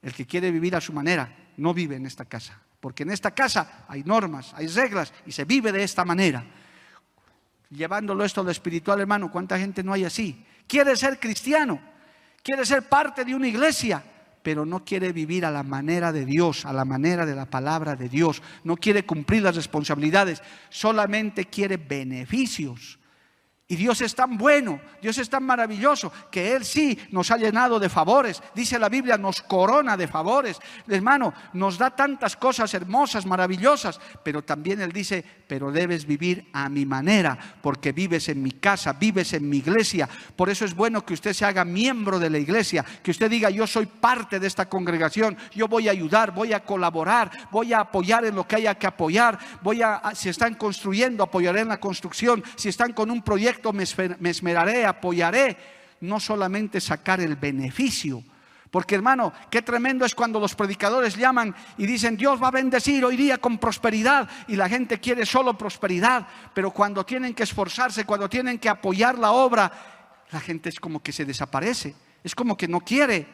El 0.00 0.12
que 0.12 0.26
quiere 0.26 0.50
vivir 0.52 0.76
a 0.76 0.80
su 0.80 0.92
manera 0.92 1.34
no 1.56 1.74
vive 1.74 1.96
en 1.96 2.06
esta 2.06 2.24
casa. 2.24 2.60
Porque 2.80 3.02
en 3.02 3.10
esta 3.10 3.32
casa 3.32 3.84
hay 3.88 4.04
normas, 4.04 4.54
hay 4.54 4.68
reglas 4.68 5.12
y 5.26 5.32
se 5.32 5.44
vive 5.44 5.72
de 5.72 5.82
esta 5.82 6.04
manera. 6.04 6.44
Llevándolo 7.70 8.24
esto 8.24 8.40
a 8.40 8.44
lo 8.44 8.50
espiritual, 8.50 9.00
hermano, 9.00 9.30
¿cuánta 9.30 9.58
gente 9.58 9.82
no 9.82 9.92
hay 9.92 10.04
así? 10.04 10.44
Quiere 10.66 10.96
ser 10.96 11.18
cristiano, 11.18 11.80
quiere 12.42 12.64
ser 12.64 12.88
parte 12.88 13.24
de 13.24 13.34
una 13.34 13.48
iglesia, 13.48 14.02
pero 14.42 14.64
no 14.64 14.84
quiere 14.84 15.12
vivir 15.12 15.44
a 15.44 15.50
la 15.50 15.64
manera 15.64 16.12
de 16.12 16.24
Dios, 16.24 16.64
a 16.64 16.72
la 16.72 16.84
manera 16.84 17.26
de 17.26 17.34
la 17.34 17.46
palabra 17.46 17.96
de 17.96 18.08
Dios. 18.08 18.40
No 18.62 18.76
quiere 18.76 19.04
cumplir 19.04 19.42
las 19.42 19.56
responsabilidades, 19.56 20.40
solamente 20.70 21.46
quiere 21.46 21.76
beneficios 21.76 22.98
Y 23.70 23.76
Dios 23.76 24.00
es 24.00 24.14
tan 24.14 24.38
bueno, 24.38 24.80
Dios 25.02 25.18
es 25.18 25.28
tan 25.28 25.44
maravilloso, 25.44 26.10
que 26.30 26.56
Él 26.56 26.64
sí 26.64 26.98
nos 27.10 27.30
ha 27.30 27.36
llenado 27.36 27.78
de 27.78 27.90
favores. 27.90 28.42
Dice 28.54 28.78
la 28.78 28.88
Biblia, 28.88 29.18
nos 29.18 29.42
corona 29.42 29.94
de 29.94 30.08
favores. 30.08 30.58
Hermano, 30.88 31.34
nos 31.52 31.76
da 31.76 31.90
tantas 31.90 32.34
cosas 32.34 32.72
hermosas, 32.72 33.26
maravillosas, 33.26 34.00
pero 34.22 34.42
también 34.42 34.80
Él 34.80 34.90
dice, 34.90 35.22
pero 35.46 35.70
debes 35.70 36.06
vivir 36.06 36.48
a 36.54 36.70
mi 36.70 36.86
manera, 36.86 37.36
porque 37.60 37.92
vives 37.92 38.30
en 38.30 38.42
mi 38.42 38.52
casa, 38.52 38.94
vives 38.94 39.34
en 39.34 39.46
mi 39.46 39.58
iglesia. 39.58 40.08
Por 40.34 40.48
eso 40.48 40.64
es 40.64 40.74
bueno 40.74 41.04
que 41.04 41.12
usted 41.12 41.34
se 41.34 41.44
haga 41.44 41.66
miembro 41.66 42.18
de 42.18 42.30
la 42.30 42.38
iglesia, 42.38 42.82
que 43.02 43.10
usted 43.10 43.28
diga, 43.28 43.50
yo 43.50 43.66
soy 43.66 43.84
parte 43.84 44.40
de 44.40 44.46
esta 44.46 44.66
congregación, 44.66 45.36
yo 45.54 45.68
voy 45.68 45.88
a 45.88 45.90
ayudar, 45.90 46.32
voy 46.32 46.54
a 46.54 46.64
colaborar, 46.64 47.30
voy 47.50 47.74
a 47.74 47.80
apoyar 47.80 48.24
en 48.24 48.34
lo 48.34 48.48
que 48.48 48.56
haya 48.56 48.76
que 48.76 48.86
apoyar, 48.86 49.38
voy 49.60 49.82
a, 49.82 50.00
si 50.14 50.30
están 50.30 50.54
construyendo, 50.54 51.22
apoyaré 51.22 51.60
en 51.60 51.68
la 51.68 51.80
construcción, 51.80 52.42
si 52.56 52.70
están 52.70 52.94
con 52.94 53.10
un 53.10 53.20
proyecto, 53.20 53.57
me 53.72 54.30
esmeraré, 54.30 54.84
apoyaré, 54.86 55.56
no 56.00 56.20
solamente 56.20 56.80
sacar 56.80 57.20
el 57.20 57.36
beneficio. 57.36 58.22
Porque 58.70 58.94
hermano, 58.94 59.32
qué 59.50 59.62
tremendo 59.62 60.04
es 60.04 60.14
cuando 60.14 60.38
los 60.38 60.54
predicadores 60.54 61.16
llaman 61.16 61.54
y 61.78 61.86
dicen, 61.86 62.16
Dios 62.16 62.42
va 62.42 62.48
a 62.48 62.52
bendecir 62.52 63.02
hoy 63.04 63.16
día 63.16 63.38
con 63.38 63.58
prosperidad 63.58 64.28
y 64.46 64.56
la 64.56 64.68
gente 64.68 65.00
quiere 65.00 65.24
solo 65.24 65.56
prosperidad, 65.56 66.26
pero 66.52 66.70
cuando 66.70 67.04
tienen 67.04 67.32
que 67.34 67.44
esforzarse, 67.44 68.04
cuando 68.04 68.28
tienen 68.28 68.58
que 68.58 68.68
apoyar 68.68 69.18
la 69.18 69.32
obra, 69.32 69.72
la 70.30 70.40
gente 70.40 70.68
es 70.68 70.78
como 70.78 71.02
que 71.02 71.12
se 71.12 71.24
desaparece, 71.24 71.94
es 72.22 72.34
como 72.34 72.56
que 72.56 72.68
no 72.68 72.80
quiere. 72.80 73.26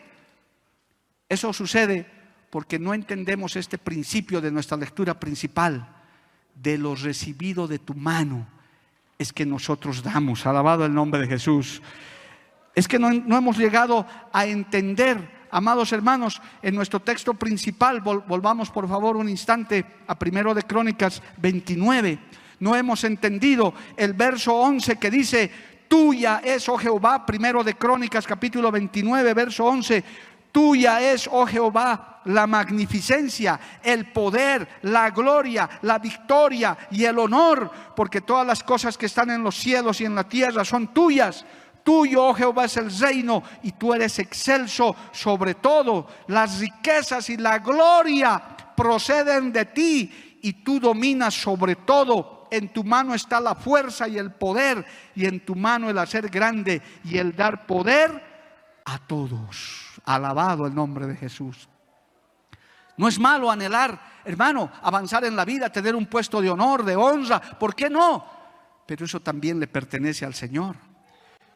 Eso 1.29 1.53
sucede 1.53 2.07
porque 2.51 2.79
no 2.79 2.95
entendemos 2.95 3.57
este 3.57 3.79
principio 3.79 4.41
de 4.41 4.53
nuestra 4.53 4.77
lectura 4.77 5.19
principal, 5.19 5.97
de 6.55 6.79
lo 6.79 6.95
recibido 6.95 7.67
de 7.67 7.81
tu 7.81 7.95
mano 7.95 8.54
es 9.25 9.33
que 9.33 9.47
nosotros 9.47 10.03
damos. 10.03 10.45
Alabado 10.45 10.85
el 10.85 10.93
nombre 10.93 11.23
de 11.23 11.27
Jesús. 11.27 11.81
Es 12.75 12.87
que 12.87 12.99
no, 12.99 13.09
hemos 13.09 13.57
llegado 13.57 14.07
a 14.31 14.45
entender, 14.45 15.47
amados 15.51 15.93
hermanos, 15.93 16.43
en 16.61 16.75
nuestro 16.75 17.01
texto 17.01 17.33
principal, 17.33 18.03
volvamos 18.03 18.71
por 18.71 18.87
favor 18.87 19.17
un 19.17 19.31
instante 19.31 19.87
a 20.07 20.19
primero 20.19 20.53
de 20.53 20.63
Crónicas 20.63 21.23
29. 21.39 22.19
No 22.61 22.77
hemos 22.77 23.03
entendido 23.05 23.73
el 23.97 24.13
verso 24.13 24.55
11 24.57 24.97
que 24.97 25.11
dice, 25.11 25.51
tuya 25.89 26.43
es, 26.45 26.69
oh 26.69 26.77
Jehová, 26.77 27.25
primero 27.25 27.65
de 27.65 27.75
Crónicas 27.75 28.27
capítulo 28.27 28.71
29, 28.71 29.33
verso 29.33 29.65
11, 29.65 30.05
tuya 30.55 31.01
es, 31.01 31.29
oh 31.33 31.45
Jehová, 31.45 32.21
la 32.27 32.47
magnificencia, 32.47 33.59
el 33.83 34.13
poder, 34.13 34.69
la 34.83 35.11
gloria, 35.11 35.69
la 35.83 35.99
victoria 35.99 36.79
y 36.93 37.05
el 37.05 37.19
honor, 37.19 37.69
porque 37.97 38.21
todas 38.21 38.47
las 38.47 38.63
cosas 38.63 38.97
que 38.97 39.07
están 39.07 39.31
en 39.31 39.43
los 39.43 39.57
cielos 39.57 40.01
y 40.01 40.05
en 40.05 40.15
la 40.15 40.23
tierra 40.23 40.65
son 40.65 40.95
tuyas. 40.95 41.45
Tuyo, 41.83 42.29
oh 42.29 42.35
Jehová, 42.35 42.67
es 42.67 42.77
el 42.77 42.97
reino 42.97 43.43
y 43.65 43.73
tú 43.73 43.93
eres 43.93 44.21
excelso 44.21 44.95
sobre 45.11 45.55
todo. 45.55 46.07
Las 46.29 46.61
riquezas 46.61 47.29
y 47.31 47.37
la 47.37 47.59
gloria 47.59 48.41
proceden 48.77 49.53
de 49.53 49.65
ti 49.65 50.39
y 50.41 50.53
tú 50.53 50.79
dominas 50.79 51.35
sobre 51.35 51.75
todo. 51.75 52.47
En 52.53 52.73
tu 52.73 52.85
mano 52.85 53.13
está 53.13 53.41
la 53.41 53.57
fuerza 53.57 54.07
y 54.07 54.19
el 54.19 54.31
poder 54.31 54.87
y 55.17 55.27
en 55.27 55.45
tu 55.45 55.57
mano 55.57 55.91
el 55.91 55.99
hacer 55.99 56.29
grande 56.29 56.81
y 57.03 57.19
el 57.19 57.35
dar 57.35 57.67
poder 57.67 58.23
a 58.85 58.99
todos. 58.99 59.84
Alabado 60.05 60.67
el 60.67 60.75
nombre 60.75 61.07
de 61.07 61.17
Jesús. 61.17 61.69
No 62.97 63.09
es 63.09 63.19
malo 63.19 63.51
anhelar, 63.51 64.01
hermano, 64.25 64.71
avanzar 64.83 65.25
en 65.25 65.35
la 65.35 65.45
vida, 65.45 65.71
tener 65.71 65.97
un 65.97 66.07
puesto 66.07 66.41
de 66.41 66.51
honor, 66.51 66.85
de 66.85 66.95
honra. 66.95 67.41
¿Por 67.41 67.75
qué 67.75 67.91
no? 67.91 68.25
Pero 68.87 69.05
eso 69.05 69.21
también 69.21 69.59
le 69.59 69.67
pertenece 69.67 70.25
al 70.25 70.35
Señor. 70.35 70.77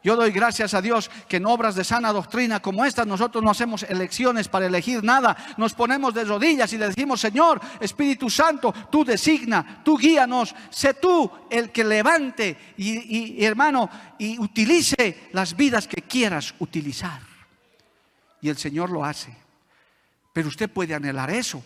Yo 0.01 0.15
doy 0.15 0.31
gracias 0.31 0.73
a 0.73 0.81
Dios 0.81 1.11
que 1.27 1.37
en 1.37 1.45
obras 1.45 1.75
de 1.75 1.83
sana 1.83 2.13
doctrina 2.13 2.61
como 2.61 2.85
estas 2.85 3.05
nosotros 3.05 3.43
no 3.43 3.51
hacemos 3.51 3.83
elecciones 3.83 4.47
para 4.47 4.65
elegir 4.65 5.03
nada. 5.03 5.35
Nos 5.57 5.73
ponemos 5.73 6.13
de 6.13 6.23
rodillas 6.23 6.71
y 6.71 6.77
le 6.77 6.87
decimos, 6.87 7.19
Señor, 7.19 7.59
Espíritu 7.81 8.29
Santo, 8.29 8.73
tú 8.89 9.03
designa, 9.03 9.81
tú 9.83 9.97
guíanos, 9.97 10.55
sé 10.69 10.93
tú 10.93 11.29
el 11.49 11.71
que 11.71 11.83
levante 11.83 12.73
y, 12.77 13.39
y 13.41 13.45
hermano, 13.45 13.89
y 14.17 14.39
utilice 14.39 15.29
las 15.33 15.55
vidas 15.55 15.87
que 15.87 16.01
quieras 16.03 16.53
utilizar. 16.59 17.28
Y 18.41 18.49
el 18.49 18.57
Señor 18.57 18.89
lo 18.89 19.03
hace. 19.03 19.35
Pero 20.33 20.47
usted 20.47 20.69
puede 20.69 20.93
anhelar 20.93 21.29
eso. 21.29 21.63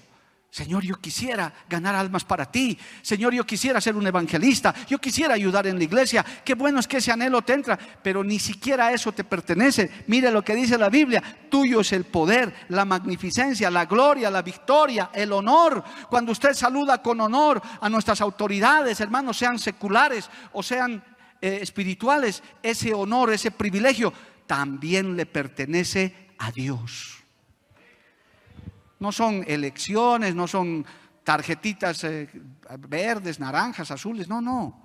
Señor, 0.53 0.83
yo 0.83 0.97
quisiera 1.01 1.51
ganar 1.67 1.95
almas 1.95 2.23
para 2.23 2.45
ti. 2.45 2.77
Señor, 3.01 3.33
yo 3.33 3.43
quisiera 3.43 3.81
ser 3.81 3.95
un 3.95 4.05
evangelista. 4.05 4.71
Yo 4.87 4.99
quisiera 4.99 5.33
ayudar 5.33 5.65
en 5.65 5.79
la 5.79 5.83
iglesia. 5.83 6.23
Qué 6.45 6.53
bueno 6.53 6.79
es 6.79 6.87
que 6.87 6.97
ese 6.97 7.11
anhelo 7.11 7.41
te 7.41 7.53
entra, 7.53 7.75
pero 8.03 8.23
ni 8.23 8.37
siquiera 8.37 8.91
eso 8.91 9.11
te 9.11 9.23
pertenece. 9.23 9.89
Mire 10.05 10.29
lo 10.29 10.43
que 10.43 10.53
dice 10.53 10.77
la 10.77 10.89
Biblia. 10.89 11.23
Tuyo 11.49 11.81
es 11.81 11.91
el 11.91 12.03
poder, 12.03 12.53
la 12.69 12.85
magnificencia, 12.85 13.71
la 13.71 13.85
gloria, 13.85 14.29
la 14.29 14.43
victoria, 14.43 15.09
el 15.11 15.33
honor. 15.33 15.83
Cuando 16.07 16.33
usted 16.33 16.53
saluda 16.53 17.01
con 17.01 17.19
honor 17.19 17.59
a 17.81 17.89
nuestras 17.89 18.21
autoridades, 18.21 19.01
hermanos, 19.01 19.35
sean 19.35 19.57
seculares 19.57 20.29
o 20.51 20.61
sean 20.61 21.03
eh, 21.41 21.57
espirituales, 21.63 22.43
ese 22.61 22.93
honor, 22.93 23.33
ese 23.33 23.49
privilegio, 23.49 24.13
también 24.45 25.17
le 25.17 25.25
pertenece 25.25 26.32
a 26.43 26.51
Dios. 26.51 27.23
No 28.99 29.11
son 29.11 29.43
elecciones, 29.47 30.35
no 30.35 30.47
son 30.47 30.85
tarjetitas 31.23 32.03
eh, 32.03 32.29
verdes, 32.89 33.39
naranjas, 33.39 33.91
azules, 33.91 34.27
no, 34.27 34.41
no. 34.41 34.81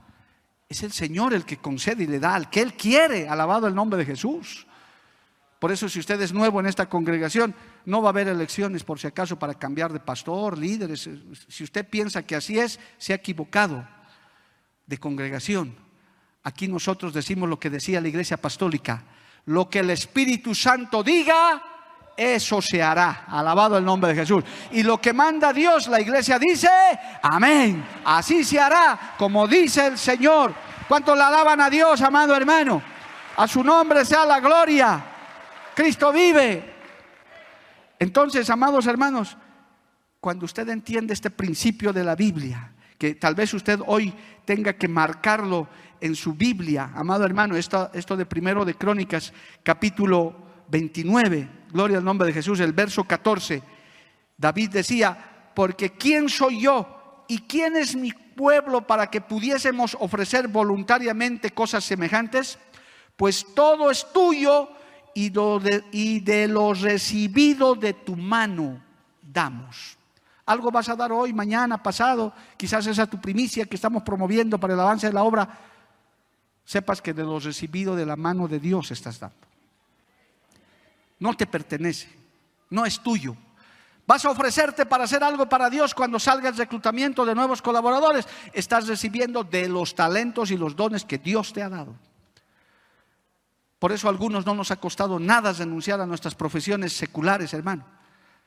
Es 0.69 0.83
el 0.83 0.93
Señor 0.93 1.35
el 1.35 1.45
que 1.45 1.57
concede 1.57 2.05
y 2.05 2.07
le 2.07 2.21
da 2.21 2.35
al 2.35 2.51
que 2.51 2.61
Él 2.61 2.75
quiere, 2.75 3.29
alabado 3.29 3.67
el 3.67 3.75
nombre 3.75 3.99
de 3.99 4.05
Jesús. 4.05 4.67
Por 5.59 5.73
eso 5.73 5.89
si 5.89 5.99
usted 5.99 6.21
es 6.21 6.33
nuevo 6.33 6.61
en 6.61 6.67
esta 6.67 6.89
congregación, 6.89 7.55
no 7.85 8.01
va 8.01 8.11
a 8.11 8.11
haber 8.11 8.29
elecciones 8.29 8.85
por 8.85 9.01
si 9.01 9.09
acaso 9.09 9.39
para 9.39 9.55
cambiar 9.55 9.93
de 9.93 9.99
pastor, 9.99 10.57
líderes. 10.57 11.09
Si 11.49 11.65
usted 11.65 11.89
piensa 11.89 12.23
que 12.23 12.37
así 12.37 12.59
es, 12.59 12.79
se 12.97 13.13
ha 13.13 13.17
equivocado 13.17 13.89
de 14.87 14.99
congregación. 14.99 15.75
Aquí 16.45 16.69
nosotros 16.69 17.13
decimos 17.13 17.49
lo 17.49 17.59
que 17.59 17.71
decía 17.71 18.01
la 18.01 18.09
iglesia 18.09 18.37
apostólica, 18.37 19.05
lo 19.49 19.69
que 19.69 19.79
el 19.79 19.89
Espíritu 19.91 20.55
Santo 20.55 21.03
diga, 21.03 21.63
eso 22.15 22.61
se 22.61 22.83
hará. 22.83 23.25
Alabado 23.29 23.79
el 23.79 23.85
nombre 23.85 24.11
de 24.11 24.21
Jesús. 24.21 24.45
Y 24.73 24.83
lo 24.83 25.01
que 25.01 25.15
manda 25.15 25.55
Dios, 25.55 25.89
la 25.89 26.01
iglesia 26.01 26.39
dice, 26.39 26.69
amén. 27.23 27.83
Así 28.05 28.45
se 28.45 28.61
hará, 28.61 29.15
como 29.17 29.49
dice 29.49 29.87
el 29.87 29.99
Señor. 29.99 30.53
¿Cuántos 30.87 31.17
le 31.17 31.25
alaban 31.25 31.63
a 31.63 31.71
Dios, 31.71 32.03
amado 32.03 32.37
hermano? 32.37 32.83
A 33.37 33.49
su 33.49 33.65
nombre 33.65 34.05
sea 34.05 34.27
la 34.27 34.39
gloria. 34.41 35.03
Cristo 35.75 36.13
vive. 36.13 36.75
Entonces, 37.99 38.51
amados 38.51 38.87
hermanos, 38.87 39.35
cuando 40.21 40.45
usted 40.45 40.69
entiende 40.69 41.15
este 41.15 41.31
principio 41.31 41.95
de 41.95 42.05
la 42.05 42.15
Biblia, 42.15 42.73
que 42.99 43.15
tal 43.15 43.35
vez 43.35 43.55
usted 43.55 43.81
hoy 43.87 44.13
tenga 44.45 44.75
que 44.75 44.89
marcarlo 44.89 45.69
en 46.01 46.15
su 46.15 46.35
Biblia, 46.35 46.91
amado 46.95 47.25
hermano, 47.25 47.57
esto, 47.57 47.91
esto 47.93 48.17
de 48.17 48.27
primero 48.27 48.65
de 48.65 48.75
Crónicas, 48.75 49.33
capítulo 49.63 50.35
29, 50.69 51.49
gloria 51.73 51.99
al 51.99 52.05
nombre 52.05 52.27
de 52.27 52.35
Jesús, 52.35 52.61
el 52.61 52.73
verso 52.73 53.05
14, 53.05 53.63
David 54.37 54.71
decía, 54.71 55.51
porque 55.55 55.91
¿quién 55.91 56.29
soy 56.29 56.61
yo 56.61 57.25
y 57.29 57.41
quién 57.41 57.77
es 57.77 57.97
mi 57.97 58.13
pueblo 58.13 58.87
para 58.87 59.09
que 59.09 59.21
pudiésemos 59.21 59.97
ofrecer 60.01 60.49
voluntariamente 60.49 61.51
cosas 61.51 61.85
semejantes? 61.85 62.59
Pues 63.17 63.45
todo 63.55 63.91
es 63.91 64.07
tuyo 64.13 64.69
y 65.15 65.31
de, 65.31 65.85
y 65.91 66.21
de 66.21 66.47
lo 66.47 66.73
recibido 66.73 67.75
de 67.75 67.93
tu 67.93 68.15
mano 68.15 68.81
damos. 69.21 69.99
Algo 70.47 70.71
vas 70.71 70.89
a 70.89 70.97
dar 70.97 71.13
hoy, 71.13 71.33
mañana, 71.33 71.83
pasado, 71.83 72.33
quizás 72.57 72.87
esa 72.87 73.07
tu 73.07 73.21
primicia 73.21 73.67
que 73.67 73.75
estamos 73.75 74.03
promoviendo 74.03 74.59
para 74.59 74.75
el 74.75 74.81
avance 74.81 75.09
de 75.09 75.13
la 75.13 75.23
obra. 75.23 75.68
Sepas 76.69 77.01
que 77.01 77.15
de 77.15 77.23
lo 77.23 77.41
recibido 77.41 77.97
de 77.97 78.05
la 78.05 78.15
mano 78.15 78.47
de 78.47 78.61
Dios 78.61 78.91
estás 78.91 79.19
dando 79.19 79.49
no 81.19 81.35
te 81.35 81.47
pertenece, 81.47 82.09
no 82.69 82.85
es 82.85 83.01
tuyo. 83.01 83.35
Vas 84.07 84.25
a 84.27 84.31
ofrecerte 84.31 84.85
para 84.85 85.05
hacer 85.05 85.25
algo 85.25 85.49
para 85.49 85.69
Dios 85.69 85.95
cuando 85.95 86.19
salga 86.19 86.51
el 86.51 86.57
reclutamiento 86.57 87.25
de 87.25 87.35
nuevos 87.35 87.61
colaboradores. 87.61 88.29
Estás 88.53 88.87
recibiendo 88.87 89.45
de 89.45 89.67
los 89.67 89.95
talentos 89.95 90.51
y 90.51 90.59
los 90.59 90.77
dones 90.77 91.05
que 91.05 91.17
Dios 91.17 91.53
te 91.55 91.63
ha 91.63 91.71
dado. 91.71 91.95
Por 93.79 93.91
eso 93.91 94.07
a 94.07 94.11
algunos 94.11 94.45
no 94.47 94.55
nos 94.55 94.71
ha 94.71 94.77
costado 94.77 95.19
nada 95.19 95.53
renunciar 95.53 96.03
a 96.03 96.07
nuestras 96.07 96.35
profesiones 96.35 96.93
seculares, 96.93 97.53
hermano. 97.55 97.85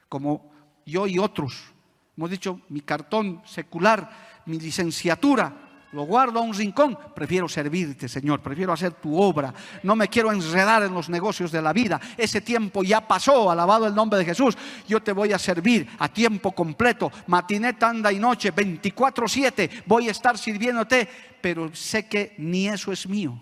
Como 0.07 0.51
yo 0.85 1.07
y 1.07 1.17
otros. 1.19 1.73
Hemos 2.15 2.29
dicho, 2.29 2.61
mi 2.69 2.81
cartón 2.81 3.41
secular, 3.45 4.41
mi 4.45 4.59
licenciatura, 4.59 5.70
lo 5.93 6.03
guardo 6.03 6.39
a 6.39 6.41
un 6.41 6.53
rincón. 6.53 6.97
Prefiero 7.13 7.49
servirte, 7.49 8.07
Señor. 8.07 8.41
Prefiero 8.41 8.71
hacer 8.71 8.93
tu 8.93 9.19
obra. 9.19 9.53
No 9.83 9.95
me 9.95 10.07
quiero 10.07 10.31
enredar 10.31 10.83
en 10.83 10.93
los 10.93 11.09
negocios 11.09 11.51
de 11.51 11.61
la 11.61 11.73
vida. 11.73 11.99
Ese 12.17 12.41
tiempo 12.41 12.83
ya 12.83 13.05
pasó. 13.05 13.51
Alabado 13.51 13.87
el 13.87 13.95
nombre 13.95 14.19
de 14.19 14.25
Jesús. 14.25 14.57
Yo 14.87 15.01
te 15.01 15.11
voy 15.11 15.33
a 15.33 15.39
servir 15.39 15.87
a 15.99 16.07
tiempo 16.07 16.53
completo. 16.53 17.11
Matiné, 17.27 17.73
tanda 17.73 18.11
y 18.11 18.19
noche. 18.19 18.53
24-7. 18.53 19.83
Voy 19.85 20.07
a 20.07 20.11
estar 20.11 20.37
sirviéndote. 20.37 21.07
Pero 21.41 21.73
sé 21.75 22.07
que 22.07 22.35
ni 22.37 22.67
eso 22.67 22.91
es 22.91 23.07
mío. 23.07 23.39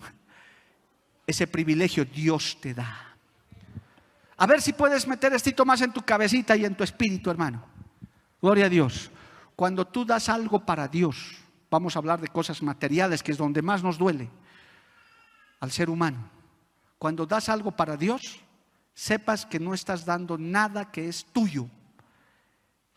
ese 1.27 1.45
privilegio 1.45 2.05
Dios 2.05 2.57
te 2.59 2.73
da. 2.73 3.15
A 4.37 4.47
ver 4.47 4.61
si 4.61 4.73
puedes 4.73 5.05
meter 5.05 5.33
esto 5.33 5.65
más 5.65 5.81
en 5.81 5.91
tu 5.91 6.01
cabecita 6.01 6.55
y 6.55 6.65
en 6.65 6.73
tu 6.73 6.83
espíritu, 6.83 7.29
hermano. 7.29 7.63
Gloria 8.41 8.65
a 8.65 8.69
Dios. 8.69 9.11
Cuando 9.55 9.85
tú 9.85 10.05
das 10.05 10.29
algo 10.29 10.65
para 10.65 10.87
Dios, 10.87 11.35
vamos 11.69 11.95
a 11.95 11.99
hablar 11.99 12.19
de 12.19 12.27
cosas 12.27 12.61
materiales, 12.61 13.23
que 13.23 13.31
es 13.31 13.37
donde 13.37 13.61
más 13.61 13.83
nos 13.83 13.97
duele 13.97 14.29
al 15.59 15.71
ser 15.71 15.89
humano. 15.89 16.29
Cuando 16.97 17.25
das 17.25 17.49
algo 17.49 17.71
para 17.71 17.97
Dios, 17.97 18.39
sepas 18.93 19.45
que 19.45 19.59
no 19.59 19.73
estás 19.73 20.05
dando 20.05 20.37
nada 20.37 20.91
que 20.91 21.07
es 21.07 21.25
tuyo. 21.25 21.67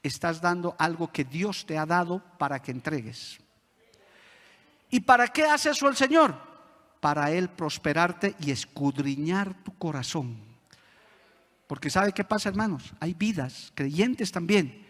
Estás 0.02 0.40
dando 0.40 0.74
algo 0.78 1.12
que 1.12 1.24
Dios 1.24 1.64
te 1.64 1.78
ha 1.78 1.86
dado 1.86 2.22
para 2.38 2.60
que 2.60 2.72
entregues. 2.72 3.38
¿Y 4.90 5.00
para 5.00 5.28
qué 5.28 5.44
hace 5.44 5.70
eso 5.70 5.88
el 5.88 5.96
Señor? 5.96 6.36
Para 7.00 7.30
Él 7.30 7.48
prosperarte 7.48 8.34
y 8.40 8.50
escudriñar 8.50 9.54
tu 9.62 9.76
corazón. 9.78 10.36
Porque 11.66 11.88
¿sabe 11.88 12.12
qué 12.12 12.24
pasa, 12.24 12.48
hermanos? 12.48 12.92
Hay 13.00 13.14
vidas, 13.14 13.72
creyentes 13.74 14.32
también, 14.32 14.86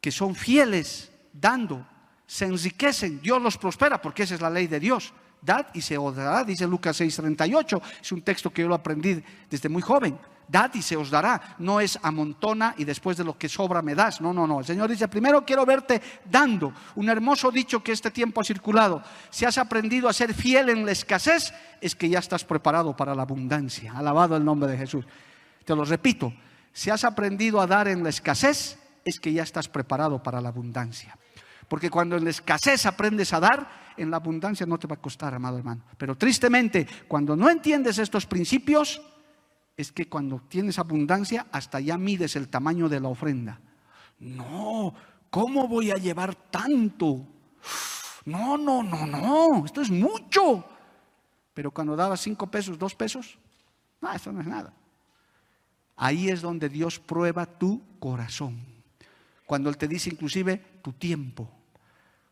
que 0.00 0.10
son 0.10 0.34
fieles 0.34 1.12
dando, 1.32 1.86
se 2.26 2.44
enriquecen, 2.44 3.20
Dios 3.20 3.40
los 3.40 3.56
prospera, 3.56 4.00
porque 4.00 4.24
esa 4.24 4.34
es 4.34 4.40
la 4.40 4.50
ley 4.50 4.66
de 4.66 4.80
Dios. 4.80 5.12
Dad 5.40 5.66
y 5.74 5.80
se 5.80 5.96
os 5.96 6.16
dará, 6.16 6.42
dice 6.44 6.66
Lucas 6.66 7.00
6:38. 7.00 7.80
Es 8.00 8.12
un 8.12 8.22
texto 8.22 8.50
que 8.50 8.62
yo 8.62 8.68
lo 8.68 8.74
aprendí 8.74 9.22
desde 9.48 9.68
muy 9.68 9.82
joven. 9.82 10.18
Dad 10.48 10.70
y 10.74 10.82
se 10.82 10.96
os 10.96 11.10
dará. 11.10 11.56
No 11.58 11.80
es 11.80 11.98
amontona 12.02 12.74
y 12.78 12.84
después 12.84 13.16
de 13.16 13.24
lo 13.24 13.36
que 13.36 13.48
sobra 13.48 13.82
me 13.82 13.94
das. 13.94 14.20
No, 14.20 14.32
no, 14.32 14.46
no. 14.46 14.60
El 14.60 14.64
Señor 14.64 14.88
dice, 14.90 15.08
primero 15.08 15.44
quiero 15.44 15.66
verte 15.66 16.00
dando. 16.24 16.72
Un 16.94 17.08
hermoso 17.08 17.50
dicho 17.50 17.82
que 17.82 17.92
este 17.92 18.10
tiempo 18.10 18.40
ha 18.40 18.44
circulado. 18.44 19.02
Si 19.30 19.44
has 19.44 19.58
aprendido 19.58 20.08
a 20.08 20.12
ser 20.12 20.34
fiel 20.34 20.68
en 20.68 20.86
la 20.86 20.92
escasez, 20.92 21.52
es 21.80 21.94
que 21.94 22.08
ya 22.08 22.20
estás 22.20 22.44
preparado 22.44 22.96
para 22.96 23.14
la 23.14 23.22
abundancia. 23.22 23.92
Alabado 23.92 24.36
el 24.36 24.44
nombre 24.44 24.70
de 24.70 24.78
Jesús. 24.78 25.04
Te 25.64 25.74
lo 25.74 25.84
repito. 25.84 26.32
Si 26.72 26.90
has 26.90 27.04
aprendido 27.04 27.60
a 27.60 27.66
dar 27.66 27.88
en 27.88 28.04
la 28.04 28.10
escasez, 28.10 28.78
es 29.04 29.18
que 29.18 29.32
ya 29.32 29.42
estás 29.42 29.68
preparado 29.68 30.22
para 30.22 30.40
la 30.40 30.48
abundancia. 30.48 31.16
Porque 31.68 31.90
cuando 31.90 32.16
en 32.16 32.24
la 32.24 32.30
escasez 32.30 32.86
aprendes 32.86 33.32
a 33.32 33.40
dar, 33.40 33.94
en 33.96 34.10
la 34.10 34.18
abundancia 34.18 34.66
no 34.66 34.78
te 34.78 34.86
va 34.86 34.94
a 34.94 35.00
costar, 35.00 35.34
amado 35.34 35.58
hermano. 35.58 35.82
Pero 35.98 36.16
tristemente, 36.16 36.86
cuando 37.08 37.34
no 37.34 37.50
entiendes 37.50 37.98
estos 37.98 38.26
principios, 38.26 39.00
es 39.76 39.92
que 39.92 40.08
cuando 40.08 40.40
tienes 40.48 40.78
abundancia, 40.78 41.46
hasta 41.52 41.80
ya 41.80 41.98
mides 41.98 42.36
el 42.36 42.48
tamaño 42.48 42.88
de 42.88 43.00
la 43.00 43.08
ofrenda. 43.08 43.60
No, 44.18 44.94
¿cómo 45.30 45.68
voy 45.68 45.90
a 45.90 45.96
llevar 45.96 46.34
tanto? 46.34 47.26
No, 48.24 48.56
no, 48.56 48.82
no, 48.82 49.06
no, 49.06 49.64
esto 49.64 49.82
es 49.82 49.90
mucho. 49.90 50.64
Pero 51.52 51.70
cuando 51.70 51.96
dabas 51.96 52.20
cinco 52.20 52.50
pesos, 52.50 52.78
dos 52.78 52.94
pesos, 52.94 53.38
no, 54.00 54.12
eso 54.12 54.32
no 54.32 54.40
es 54.40 54.46
nada. 54.46 54.72
Ahí 55.96 56.28
es 56.28 56.42
donde 56.42 56.68
Dios 56.68 56.98
prueba 56.98 57.46
tu 57.46 57.82
corazón. 57.98 58.58
Cuando 59.46 59.70
Él 59.70 59.78
te 59.78 59.88
dice 59.88 60.10
inclusive 60.10 60.58
tu 60.82 60.92
tiempo. 60.92 61.55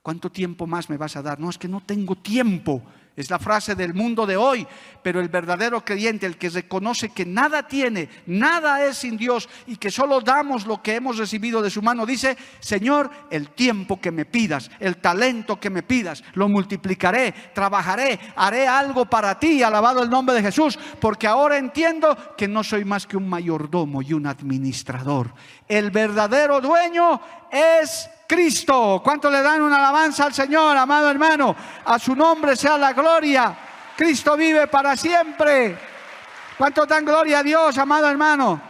¿Cuánto 0.05 0.31
tiempo 0.31 0.67
más 0.67 0.91
me 0.91 0.99
vas 0.99 1.17
a 1.17 1.23
dar? 1.23 1.41
No, 1.41 1.49
es 1.49 1.57
que 1.57 1.67
no 1.67 1.81
tengo 1.81 2.15
tiempo. 2.15 2.83
Es 3.17 3.31
la 3.31 3.39
frase 3.39 3.75
del 3.75 3.95
mundo 3.95 4.27
de 4.27 4.37
hoy, 4.37 4.67
pero 5.03 5.19
el 5.19 5.31
verdadero 5.31 5.83
creyente, 5.83 6.27
el 6.27 6.37
que 6.37 6.51
reconoce 6.51 7.09
que 7.09 7.25
nada 7.25 7.67
tiene, 7.67 8.11
nada 8.27 8.85
es 8.85 8.99
sin 8.99 9.17
Dios 9.17 9.49
y 9.67 9.77
que 9.77 9.91
solo 9.91 10.21
damos 10.21 10.67
lo 10.67 10.83
que 10.83 10.97
hemos 10.97 11.17
recibido 11.17 11.63
de 11.63 11.71
su 11.71 11.81
mano, 11.81 12.05
dice, 12.05 12.37
Señor, 12.61 13.11
el 13.31 13.49
tiempo 13.49 13.99
que 13.99 14.11
me 14.11 14.27
pidas, 14.27 14.71
el 14.79 14.99
talento 14.99 15.59
que 15.59 15.71
me 15.71 15.83
pidas, 15.83 16.23
lo 16.35 16.51
multiplicaré, 16.51 17.33
trabajaré, 17.55 18.21
haré 18.37 18.69
algo 18.69 19.07
para 19.07 19.39
ti, 19.39 19.63
alabado 19.63 20.03
el 20.03 20.11
nombre 20.11 20.35
de 20.35 20.43
Jesús, 20.43 20.79
porque 21.01 21.27
ahora 21.27 21.57
entiendo 21.57 22.35
que 22.37 22.47
no 22.47 22.63
soy 22.63 22.85
más 22.85 23.07
que 23.07 23.17
un 23.17 23.27
mayordomo 23.27 24.03
y 24.03 24.13
un 24.13 24.27
administrador. 24.27 25.33
El 25.67 25.91
verdadero 25.91 26.61
dueño 26.61 27.23
es 27.51 28.11
Cristo. 28.27 29.01
¿Cuánto 29.03 29.31
le 29.31 29.43
dan 29.43 29.63
una 29.63 29.77
alabanza 29.77 30.25
al 30.27 30.35
Señor, 30.35 30.77
amado 30.77 31.11
hermano? 31.11 31.55
A 31.85 31.99
su 31.99 32.15
nombre 32.15 32.57
sea 32.57 32.79
la 32.79 32.93
gloria. 32.93 33.57
Cristo 33.97 34.37
vive 34.37 34.67
para 34.67 34.97
siempre. 34.97 35.77
¿Cuánto 36.57 36.87
dan 36.87 37.05
gloria 37.05 37.41
a 37.41 37.43
Dios, 37.43 37.79
amado 37.79 38.09
hermano? 38.09 38.61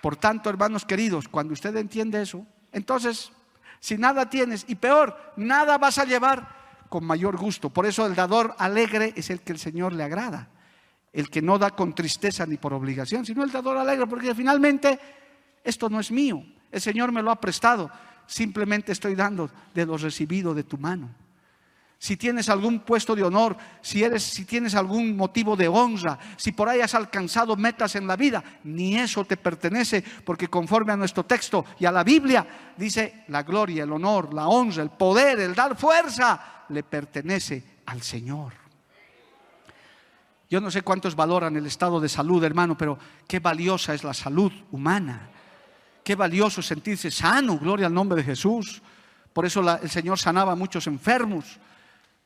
Por 0.00 0.16
tanto, 0.16 0.48
hermanos 0.50 0.84
queridos, 0.84 1.28
cuando 1.28 1.54
usted 1.54 1.74
entiende 1.76 2.22
eso, 2.22 2.46
entonces, 2.72 3.32
si 3.80 3.96
nada 3.96 4.30
tienes, 4.30 4.64
y 4.68 4.76
peor, 4.76 5.32
nada 5.36 5.78
vas 5.78 5.98
a 5.98 6.04
llevar 6.04 6.56
con 6.88 7.04
mayor 7.04 7.36
gusto. 7.36 7.70
Por 7.70 7.86
eso 7.86 8.06
el 8.06 8.14
dador 8.14 8.54
alegre 8.58 9.12
es 9.16 9.30
el 9.30 9.40
que 9.40 9.52
el 9.52 9.58
Señor 9.58 9.92
le 9.92 10.04
agrada. 10.04 10.48
El 11.12 11.30
que 11.30 11.42
no 11.42 11.58
da 11.58 11.70
con 11.70 11.94
tristeza 11.94 12.46
ni 12.46 12.58
por 12.58 12.72
obligación, 12.74 13.24
sino 13.24 13.42
el 13.42 13.50
dador 13.50 13.76
alegre, 13.78 14.06
porque 14.06 14.34
finalmente 14.34 14.98
esto 15.64 15.88
no 15.88 16.00
es 16.00 16.12
mío, 16.12 16.42
el 16.70 16.80
Señor 16.80 17.12
me 17.12 17.22
lo 17.22 17.30
ha 17.30 17.40
prestado. 17.40 17.90
Simplemente 18.26 18.92
estoy 18.92 19.14
dando 19.14 19.50
de 19.74 19.86
lo 19.86 19.96
recibido 19.96 20.54
de 20.54 20.64
tu 20.64 20.76
mano. 20.78 21.08
Si 22.00 22.16
tienes 22.16 22.48
algún 22.48 22.80
puesto 22.80 23.16
de 23.16 23.24
honor, 23.24 23.56
si 23.80 24.04
eres 24.04 24.22
si 24.22 24.44
tienes 24.44 24.76
algún 24.76 25.16
motivo 25.16 25.56
de 25.56 25.66
honra, 25.66 26.16
si 26.36 26.52
por 26.52 26.68
ahí 26.68 26.80
has 26.80 26.94
alcanzado 26.94 27.56
metas 27.56 27.96
en 27.96 28.06
la 28.06 28.14
vida, 28.14 28.44
ni 28.62 28.96
eso 28.96 29.24
te 29.24 29.36
pertenece, 29.36 30.04
porque 30.24 30.46
conforme 30.46 30.92
a 30.92 30.96
nuestro 30.96 31.24
texto 31.24 31.64
y 31.80 31.86
a 31.86 31.92
la 31.92 32.04
Biblia 32.04 32.46
dice, 32.76 33.24
la 33.28 33.42
gloria, 33.42 33.82
el 33.82 33.92
honor, 33.92 34.32
la 34.32 34.46
honra, 34.46 34.84
el 34.84 34.90
poder, 34.90 35.40
el 35.40 35.56
dar 35.56 35.76
fuerza 35.76 36.64
le 36.68 36.84
pertenece 36.84 37.80
al 37.86 38.00
Señor. 38.02 38.52
Yo 40.48 40.60
no 40.60 40.70
sé 40.70 40.82
cuántos 40.82 41.16
valoran 41.16 41.56
el 41.56 41.66
estado 41.66 41.98
de 42.00 42.08
salud, 42.08 42.42
hermano, 42.44 42.78
pero 42.78 42.96
qué 43.26 43.40
valiosa 43.40 43.92
es 43.92 44.04
la 44.04 44.14
salud 44.14 44.52
humana. 44.70 45.30
Qué 46.08 46.14
valioso 46.14 46.62
sentirse 46.62 47.10
sano, 47.10 47.58
gloria 47.58 47.86
al 47.86 47.92
nombre 47.92 48.16
de 48.16 48.24
Jesús. 48.24 48.80
Por 49.34 49.44
eso 49.44 49.60
el 49.82 49.90
Señor 49.90 50.18
sanaba 50.18 50.52
a 50.52 50.56
muchos 50.56 50.86
enfermos. 50.86 51.58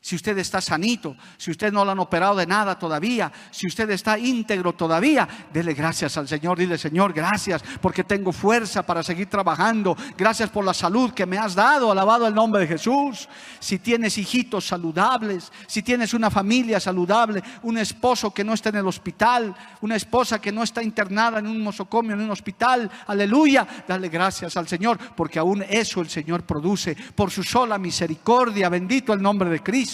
Si 0.03 0.17
usted 0.17 0.37
está 0.37 0.59
sanito, 0.59 1.15
si 1.37 1.49
usted 1.49 1.71
no 1.71 1.85
lo 1.85 1.91
han 1.91 1.99
operado 1.99 2.35
de 2.35 2.45
nada 2.45 2.77
todavía, 2.77 3.31
si 3.51 3.67
usted 3.67 3.89
está 3.91 4.19
íntegro 4.19 4.73
todavía, 4.73 5.25
dele 5.53 5.73
gracias 5.73 6.17
al 6.17 6.27
Señor. 6.27 6.59
Dile, 6.59 6.77
Señor, 6.77 7.13
gracias 7.13 7.63
porque 7.79 8.03
tengo 8.03 8.33
fuerza 8.33 8.85
para 8.85 9.01
seguir 9.01 9.29
trabajando. 9.29 9.95
Gracias 10.17 10.49
por 10.49 10.65
la 10.65 10.73
salud 10.73 11.13
que 11.13 11.25
me 11.25 11.37
has 11.37 11.55
dado. 11.55 11.89
Alabado 11.89 12.27
el 12.27 12.35
nombre 12.35 12.59
de 12.59 12.67
Jesús. 12.67 13.29
Si 13.61 13.79
tienes 13.79 14.17
hijitos 14.17 14.67
saludables, 14.67 15.53
si 15.67 15.81
tienes 15.81 16.13
una 16.13 16.29
familia 16.29 16.81
saludable, 16.81 17.41
un 17.61 17.77
esposo 17.77 18.33
que 18.33 18.43
no 18.43 18.55
está 18.55 18.67
en 18.67 18.75
el 18.75 18.87
hospital, 18.87 19.55
una 19.79 19.95
esposa 19.95 20.41
que 20.41 20.51
no 20.51 20.63
está 20.63 20.83
internada 20.83 21.39
en 21.39 21.47
un 21.47 21.63
nosocomio, 21.63 22.11
en 22.11 22.19
un 22.19 22.31
hospital, 22.31 22.91
aleluya, 23.07 23.65
dale 23.87 24.09
gracias 24.09 24.57
al 24.57 24.67
Señor 24.67 24.99
porque 25.15 25.39
aún 25.39 25.63
eso 25.69 26.01
el 26.01 26.09
Señor 26.09 26.43
produce 26.43 26.93
por 27.15 27.31
su 27.31 27.41
sola 27.41 27.77
misericordia. 27.77 28.67
Bendito 28.67 29.13
el 29.13 29.21
nombre 29.21 29.49
de 29.49 29.63
Cristo. 29.63 29.92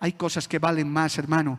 Hay 0.00 0.12
cosas 0.12 0.48
que 0.48 0.58
valen 0.58 0.90
más, 0.90 1.18
hermano, 1.18 1.58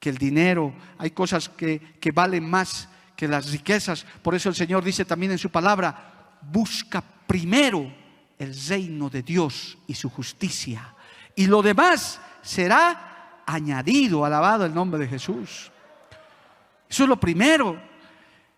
que 0.00 0.10
el 0.10 0.18
dinero. 0.18 0.72
Hay 0.98 1.10
cosas 1.10 1.48
que, 1.48 1.80
que 2.00 2.12
valen 2.12 2.48
más 2.48 2.88
que 3.16 3.28
las 3.28 3.50
riquezas. 3.50 4.06
Por 4.22 4.34
eso 4.34 4.48
el 4.48 4.54
Señor 4.54 4.84
dice 4.84 5.04
también 5.04 5.32
en 5.32 5.38
su 5.38 5.50
palabra, 5.50 6.38
busca 6.42 7.02
primero 7.26 7.92
el 8.38 8.54
reino 8.68 9.08
de 9.10 9.22
Dios 9.22 9.78
y 9.86 9.94
su 9.94 10.10
justicia. 10.10 10.94
Y 11.36 11.46
lo 11.46 11.62
demás 11.62 12.20
será 12.42 13.42
añadido, 13.46 14.24
alabado 14.24 14.64
el 14.64 14.74
nombre 14.74 15.00
de 15.00 15.08
Jesús. 15.08 15.70
Eso 16.88 17.02
es 17.02 17.08
lo 17.08 17.18
primero. 17.18 17.93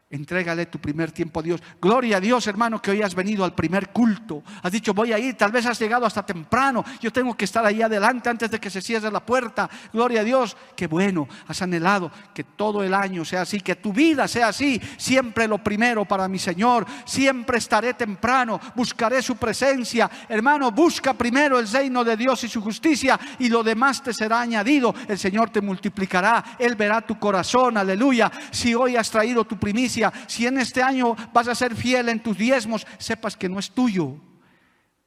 Entrégale 0.08 0.66
tu 0.66 0.78
primer 0.78 1.10
tiempo 1.10 1.40
a 1.40 1.42
Dios. 1.42 1.60
Gloria 1.82 2.18
a 2.18 2.20
Dios, 2.20 2.46
hermano, 2.46 2.80
que 2.80 2.92
hoy 2.92 3.02
has 3.02 3.12
venido 3.12 3.44
al 3.44 3.56
primer 3.56 3.88
culto. 3.88 4.44
Has 4.62 4.70
dicho, 4.70 4.94
voy 4.94 5.12
a 5.12 5.18
ir, 5.18 5.34
tal 5.34 5.50
vez 5.50 5.66
has 5.66 5.80
llegado 5.80 6.06
hasta 6.06 6.24
temprano. 6.24 6.84
Yo 7.00 7.12
tengo 7.12 7.36
que 7.36 7.44
estar 7.44 7.66
ahí 7.66 7.82
adelante 7.82 8.28
antes 8.28 8.48
de 8.48 8.60
que 8.60 8.70
se 8.70 8.80
cierre 8.80 9.10
la 9.10 9.26
puerta. 9.26 9.68
Gloria 9.92 10.20
a 10.20 10.24
Dios, 10.24 10.56
qué 10.76 10.86
bueno, 10.86 11.26
has 11.48 11.60
anhelado 11.60 12.12
que 12.32 12.44
todo 12.44 12.84
el 12.84 12.94
año 12.94 13.24
sea 13.24 13.40
así, 13.40 13.60
que 13.60 13.74
tu 13.74 13.92
vida 13.92 14.28
sea 14.28 14.48
así. 14.48 14.80
Siempre 14.96 15.48
lo 15.48 15.58
primero 15.58 16.04
para 16.04 16.28
mi 16.28 16.38
Señor. 16.38 16.86
Siempre 17.04 17.58
estaré 17.58 17.94
temprano, 17.94 18.60
buscaré 18.76 19.20
su 19.22 19.34
presencia. 19.34 20.08
Hermano, 20.28 20.70
busca 20.70 21.14
primero 21.14 21.58
el 21.58 21.68
reino 21.68 22.04
de 22.04 22.16
Dios 22.16 22.44
y 22.44 22.48
su 22.48 22.62
justicia 22.62 23.18
y 23.40 23.48
lo 23.48 23.64
demás 23.64 24.04
te 24.04 24.14
será 24.14 24.40
añadido. 24.40 24.94
El 25.08 25.18
Señor 25.18 25.50
te 25.50 25.60
multiplicará. 25.60 26.44
Él 26.60 26.76
verá 26.76 27.00
tu 27.00 27.18
corazón, 27.18 27.76
aleluya. 27.76 28.30
Si 28.52 28.72
hoy 28.72 28.94
has 28.94 29.10
traído 29.10 29.44
tu 29.44 29.58
primicia, 29.58 29.95
si 30.26 30.46
en 30.46 30.58
este 30.58 30.82
año 30.82 31.16
vas 31.32 31.48
a 31.48 31.54
ser 31.54 31.74
fiel 31.74 32.08
en 32.08 32.22
tus 32.22 32.36
diezmos, 32.36 32.86
sepas 32.98 33.36
que 33.36 33.48
no 33.48 33.58
es 33.58 33.70
tuyo, 33.70 34.16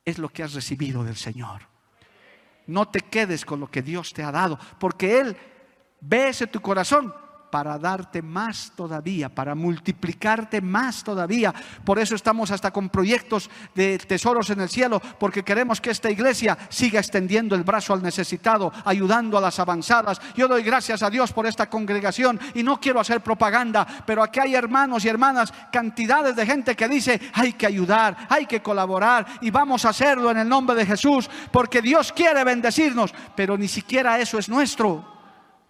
es 0.05 0.17
lo 0.17 0.29
que 0.29 0.43
has 0.43 0.53
recibido 0.53 1.03
del 1.03 1.15
Señor. 1.15 1.63
No 2.67 2.87
te 2.87 3.01
quedes 3.01 3.45
con 3.45 3.59
lo 3.59 3.69
que 3.69 3.81
Dios 3.81 4.13
te 4.13 4.23
ha 4.23 4.31
dado, 4.31 4.59
porque 4.79 5.19
Él 5.19 5.37
ve 6.01 6.29
ese 6.29 6.47
tu 6.47 6.61
corazón 6.61 7.13
para 7.49 7.77
darte 7.77 8.21
más 8.21 8.71
todavía, 8.75 9.29
para 9.29 9.55
multiplicarte 9.55 10.61
más 10.61 11.03
todavía. 11.03 11.53
Por 11.83 11.99
eso 11.99 12.15
estamos 12.15 12.51
hasta 12.51 12.71
con 12.71 12.89
proyectos 12.89 13.49
de 13.75 13.97
tesoros 13.97 14.49
en 14.49 14.61
el 14.61 14.69
cielo, 14.69 15.01
porque 15.19 15.43
queremos 15.43 15.81
que 15.81 15.91
esta 15.91 16.09
iglesia 16.09 16.57
siga 16.69 16.99
extendiendo 16.99 17.55
el 17.55 17.63
brazo 17.63 17.93
al 17.93 18.03
necesitado, 18.03 18.71
ayudando 18.85 19.37
a 19.37 19.41
las 19.41 19.59
avanzadas. 19.59 20.21
Yo 20.35 20.47
doy 20.47 20.63
gracias 20.63 21.03
a 21.03 21.09
Dios 21.09 21.33
por 21.33 21.47
esta 21.47 21.69
congregación 21.69 22.39
y 22.53 22.63
no 22.63 22.79
quiero 22.79 22.99
hacer 22.99 23.21
propaganda, 23.21 23.85
pero 24.05 24.23
aquí 24.23 24.39
hay 24.39 24.55
hermanos 24.55 25.05
y 25.05 25.09
hermanas, 25.09 25.53
cantidades 25.71 26.35
de 26.35 26.45
gente 26.45 26.75
que 26.75 26.87
dice, 26.87 27.19
hay 27.33 27.53
que 27.53 27.65
ayudar, 27.65 28.27
hay 28.29 28.45
que 28.45 28.61
colaborar 28.61 29.25
y 29.41 29.51
vamos 29.51 29.85
a 29.85 29.89
hacerlo 29.89 30.31
en 30.31 30.37
el 30.37 30.49
nombre 30.49 30.75
de 30.75 30.85
Jesús, 30.85 31.29
porque 31.51 31.81
Dios 31.81 32.11
quiere 32.11 32.43
bendecirnos, 32.43 33.13
pero 33.35 33.57
ni 33.57 33.67
siquiera 33.67 34.19
eso 34.19 34.37
es 34.37 34.49
nuestro 34.49 35.19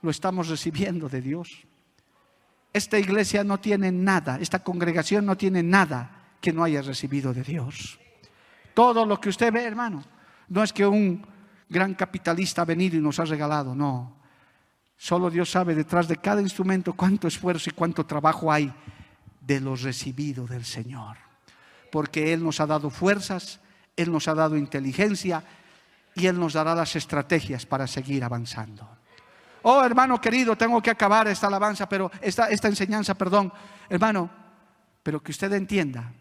lo 0.02 0.12
estamos 0.12 0.48
recibiendo 0.48 1.10
de 1.10 1.22
Dios. 1.22 1.69
Esta 2.72 3.00
iglesia 3.00 3.44
no 3.44 3.60
tiene 3.60 3.92
nada, 3.92 4.38
esta 4.40 4.60
congregación 4.60 5.26
no 5.26 5.36
tiene 5.36 5.64
nada 5.64 6.36
que 6.40 6.54
no 6.54 6.64
haya 6.64 6.82
recibido 6.82 7.34
de 7.34 7.44
Dios. 7.44 8.00
Todo 8.74 9.06
lo 9.06 9.20
que 9.20 9.30
usted 9.30 9.52
ve, 9.52 9.66
hermano, 9.66 10.04
no 10.50 10.64
es 10.64 10.72
que 10.72 10.86
un 10.86 11.26
gran 11.68 11.94
capitalista 11.96 12.62
ha 12.62 12.66
venido 12.66 12.98
y 12.98 13.02
nos 13.02 13.20
ha 13.20 13.26
regalado, 13.26 13.74
no. 13.74 14.18
Solo 14.98 15.30
Dios 15.30 15.50
sabe 15.50 15.76
detrás 15.76 16.08
de 16.08 16.18
cada 16.18 16.42
instrumento 16.42 16.94
cuánto 16.94 17.28
esfuerzo 17.28 17.70
y 17.70 17.74
cuánto 17.74 18.06
trabajo 18.06 18.52
hay 18.52 18.72
de 19.40 19.60
lo 19.60 19.76
recibido 19.76 20.46
del 20.46 20.66
Señor. 20.66 21.18
Porque 21.92 22.34
Él 22.34 22.44
nos 22.44 22.60
ha 22.60 22.68
dado 22.68 22.90
fuerzas, 22.90 23.62
Él 23.96 24.12
nos 24.12 24.28
ha 24.28 24.36
dado 24.36 24.58
inteligencia 24.58 25.44
y 26.16 26.28
Él 26.28 26.40
nos 26.40 26.54
dará 26.54 26.76
las 26.76 26.96
estrategias 26.96 27.66
para 27.66 27.88
seguir 27.88 28.24
avanzando. 28.24 28.99
Oh, 29.62 29.84
hermano 29.84 30.20
querido, 30.22 30.56
tengo 30.56 30.82
que 30.82 30.90
acabar 30.90 31.28
esta 31.28 31.48
alabanza, 31.48 31.88
pero 31.88 32.12
esta, 32.22 32.50
esta 32.50 32.68
enseñanza, 32.68 33.16
perdón, 33.16 33.52
hermano, 33.90 34.30
pero 35.04 35.22
que 35.22 35.32
usted 35.32 35.52
entienda, 35.54 36.14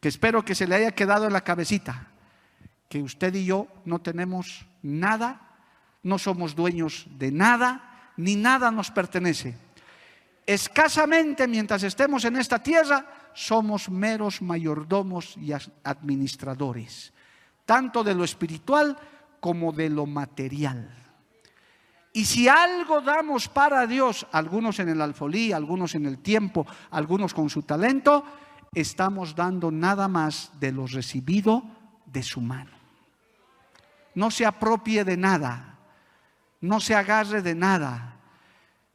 que 0.00 0.08
espero 0.08 0.44
que 0.44 0.54
se 0.54 0.66
le 0.66 0.76
haya 0.76 0.92
quedado 0.92 1.26
en 1.26 1.32
la 1.32 1.42
cabecita, 1.42 2.08
que 2.88 3.02
usted 3.02 3.34
y 3.34 3.46
yo 3.46 3.66
no 3.84 4.00
tenemos 4.00 4.66
nada, 4.82 5.40
no 6.02 6.18
somos 6.18 6.54
dueños 6.54 7.06
de 7.10 7.32
nada, 7.32 8.12
ni 8.16 8.36
nada 8.36 8.70
nos 8.70 8.90
pertenece. 8.90 9.56
Escasamente 10.46 11.48
mientras 11.48 11.82
estemos 11.82 12.24
en 12.24 12.36
esta 12.36 12.62
tierra, 12.62 13.04
somos 13.34 13.90
meros 13.90 14.40
mayordomos 14.40 15.36
y 15.36 15.52
administradores, 15.82 17.12
tanto 17.64 18.04
de 18.04 18.14
lo 18.14 18.22
espiritual 18.22 18.96
como 19.40 19.72
de 19.72 19.90
lo 19.90 20.06
material. 20.06 21.05
Y 22.16 22.24
si 22.24 22.48
algo 22.48 23.02
damos 23.02 23.46
para 23.46 23.86
Dios, 23.86 24.26
algunos 24.32 24.78
en 24.78 24.88
el 24.88 25.02
alfolí, 25.02 25.52
algunos 25.52 25.94
en 25.94 26.06
el 26.06 26.20
tiempo, 26.20 26.66
algunos 26.90 27.34
con 27.34 27.50
su 27.50 27.64
talento, 27.64 28.24
estamos 28.72 29.34
dando 29.34 29.70
nada 29.70 30.08
más 30.08 30.50
de 30.58 30.72
lo 30.72 30.86
recibido 30.86 31.62
de 32.06 32.22
su 32.22 32.40
mano. 32.40 32.70
No 34.14 34.30
se 34.30 34.46
apropie 34.46 35.04
de 35.04 35.18
nada, 35.18 35.76
no 36.62 36.80
se 36.80 36.94
agarre 36.94 37.42
de 37.42 37.54
nada. 37.54 38.16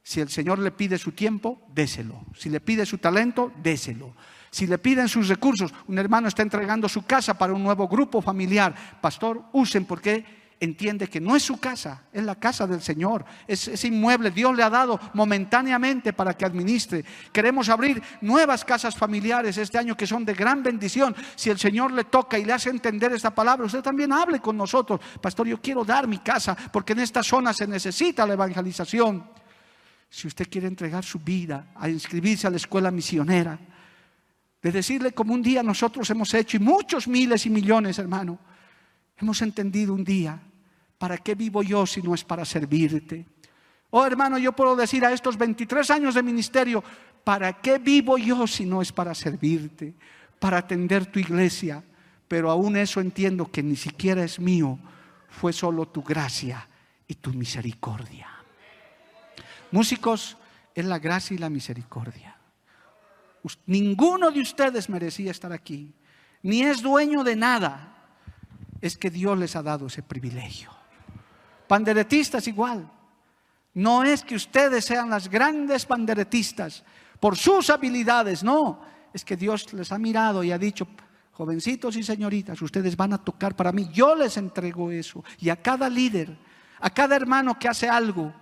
Si 0.02 0.20
el 0.20 0.28
Señor 0.28 0.58
le 0.58 0.72
pide 0.72 0.98
su 0.98 1.12
tiempo, 1.12 1.60
déselo. 1.72 2.24
Si 2.36 2.50
le 2.50 2.58
pide 2.58 2.84
su 2.84 2.98
talento, 2.98 3.52
déselo. 3.62 4.16
Si 4.50 4.66
le 4.66 4.78
piden 4.78 5.08
sus 5.08 5.28
recursos, 5.28 5.72
un 5.86 5.96
hermano 5.96 6.26
está 6.26 6.42
entregando 6.42 6.88
su 6.88 7.06
casa 7.06 7.38
para 7.38 7.52
un 7.52 7.62
nuevo 7.62 7.86
grupo 7.86 8.20
familiar, 8.20 8.74
pastor, 9.00 9.44
usen 9.52 9.84
porque 9.84 10.41
entiende 10.62 11.08
que 11.08 11.20
no 11.20 11.34
es 11.34 11.42
su 11.42 11.58
casa, 11.58 12.04
es 12.12 12.22
la 12.22 12.36
casa 12.36 12.68
del 12.68 12.80
Señor, 12.80 13.24
es, 13.48 13.84
inmueble, 13.84 14.30
Dios 14.30 14.56
le 14.56 14.62
ha 14.62 14.70
dado 14.70 14.98
momentáneamente 15.12 16.12
para 16.12 16.34
que 16.34 16.44
administre. 16.44 17.04
Queremos 17.32 17.68
abrir 17.68 18.00
nuevas 18.20 18.64
casas 18.64 18.94
familiares 18.94 19.58
este 19.58 19.76
año 19.76 19.96
que 19.96 20.06
son 20.06 20.24
de 20.24 20.34
gran 20.34 20.62
bendición. 20.62 21.16
Si 21.34 21.50
el 21.50 21.58
Señor 21.58 21.90
le 21.90 22.04
toca 22.04 22.38
y 22.38 22.44
le 22.44 22.52
hace 22.52 22.70
entender 22.70 23.12
esta 23.12 23.34
palabra, 23.34 23.66
usted 23.66 23.82
también 23.82 24.12
hable 24.12 24.38
con 24.38 24.56
nosotros. 24.56 25.00
Pastor, 25.20 25.48
yo 25.48 25.60
quiero 25.60 25.84
dar 25.84 26.06
mi 26.06 26.18
casa 26.18 26.56
porque 26.72 26.92
en 26.92 27.00
esta 27.00 27.24
zona 27.24 27.52
se 27.52 27.66
necesita 27.66 28.24
la 28.24 28.34
evangelización. 28.34 29.28
Si 30.08 30.28
usted 30.28 30.48
quiere 30.48 30.68
entregar 30.68 31.02
su 31.02 31.18
vida 31.18 31.72
a 31.74 31.88
inscribirse 31.88 32.46
a 32.46 32.50
la 32.50 32.58
escuela 32.58 32.92
misionera, 32.92 33.58
de 34.62 34.70
decirle 34.70 35.10
como 35.10 35.34
un 35.34 35.42
día 35.42 35.64
nosotros 35.64 36.08
hemos 36.10 36.32
hecho 36.34 36.56
y 36.56 36.60
muchos 36.60 37.08
miles 37.08 37.46
y 37.46 37.50
millones, 37.50 37.98
hermano, 37.98 38.38
hemos 39.16 39.42
entendido 39.42 39.92
un 39.92 40.04
día 40.04 40.40
¿para 41.02 41.18
qué 41.18 41.34
vivo 41.34 41.64
yo 41.64 41.84
si 41.84 42.00
no 42.00 42.14
es 42.14 42.22
para 42.22 42.44
servirte? 42.44 43.26
Oh 43.90 44.06
hermano, 44.06 44.38
yo 44.38 44.52
puedo 44.52 44.76
decir 44.76 45.04
a 45.04 45.12
estos 45.12 45.36
23 45.36 45.90
años 45.90 46.14
de 46.14 46.22
ministerio, 46.22 46.84
¿para 47.24 47.54
qué 47.54 47.80
vivo 47.80 48.18
yo 48.18 48.46
si 48.46 48.64
no 48.64 48.80
es 48.80 48.92
para 48.92 49.12
servirte? 49.12 49.94
Para 50.38 50.58
atender 50.58 51.06
tu 51.06 51.18
iglesia. 51.18 51.82
Pero 52.28 52.52
aún 52.52 52.76
eso 52.76 53.00
entiendo 53.00 53.50
que 53.50 53.64
ni 53.64 53.74
siquiera 53.74 54.22
es 54.22 54.38
mío, 54.38 54.78
fue 55.28 55.52
solo 55.52 55.88
tu 55.88 56.04
gracia 56.04 56.68
y 57.08 57.16
tu 57.16 57.32
misericordia. 57.32 58.28
Músicos, 59.72 60.36
es 60.72 60.84
la 60.84 61.00
gracia 61.00 61.34
y 61.34 61.38
la 61.38 61.50
misericordia. 61.50 62.36
Ninguno 63.66 64.30
de 64.30 64.40
ustedes 64.40 64.88
merecía 64.88 65.32
estar 65.32 65.52
aquí, 65.52 65.92
ni 66.44 66.62
es 66.62 66.80
dueño 66.80 67.24
de 67.24 67.34
nada. 67.34 67.88
Es 68.80 68.96
que 68.96 69.10
Dios 69.10 69.36
les 69.36 69.56
ha 69.56 69.64
dado 69.64 69.88
ese 69.88 70.04
privilegio. 70.04 70.81
Panderetistas 71.72 72.46
igual. 72.48 72.86
No 73.72 74.04
es 74.04 74.22
que 74.22 74.34
ustedes 74.34 74.84
sean 74.84 75.08
las 75.08 75.26
grandes 75.26 75.86
panderetistas 75.86 76.84
por 77.18 77.34
sus 77.34 77.70
habilidades, 77.70 78.44
no. 78.44 78.82
Es 79.10 79.24
que 79.24 79.38
Dios 79.38 79.72
les 79.72 79.90
ha 79.90 79.96
mirado 79.96 80.44
y 80.44 80.52
ha 80.52 80.58
dicho, 80.58 80.86
jovencitos 81.32 81.96
y 81.96 82.02
señoritas, 82.02 82.60
ustedes 82.60 82.94
van 82.94 83.14
a 83.14 83.24
tocar 83.24 83.56
para 83.56 83.72
mí. 83.72 83.88
Yo 83.90 84.14
les 84.14 84.36
entrego 84.36 84.90
eso. 84.90 85.24
Y 85.38 85.48
a 85.48 85.56
cada 85.62 85.88
líder, 85.88 86.36
a 86.78 86.90
cada 86.90 87.16
hermano 87.16 87.58
que 87.58 87.68
hace 87.68 87.88
algo, 87.88 88.34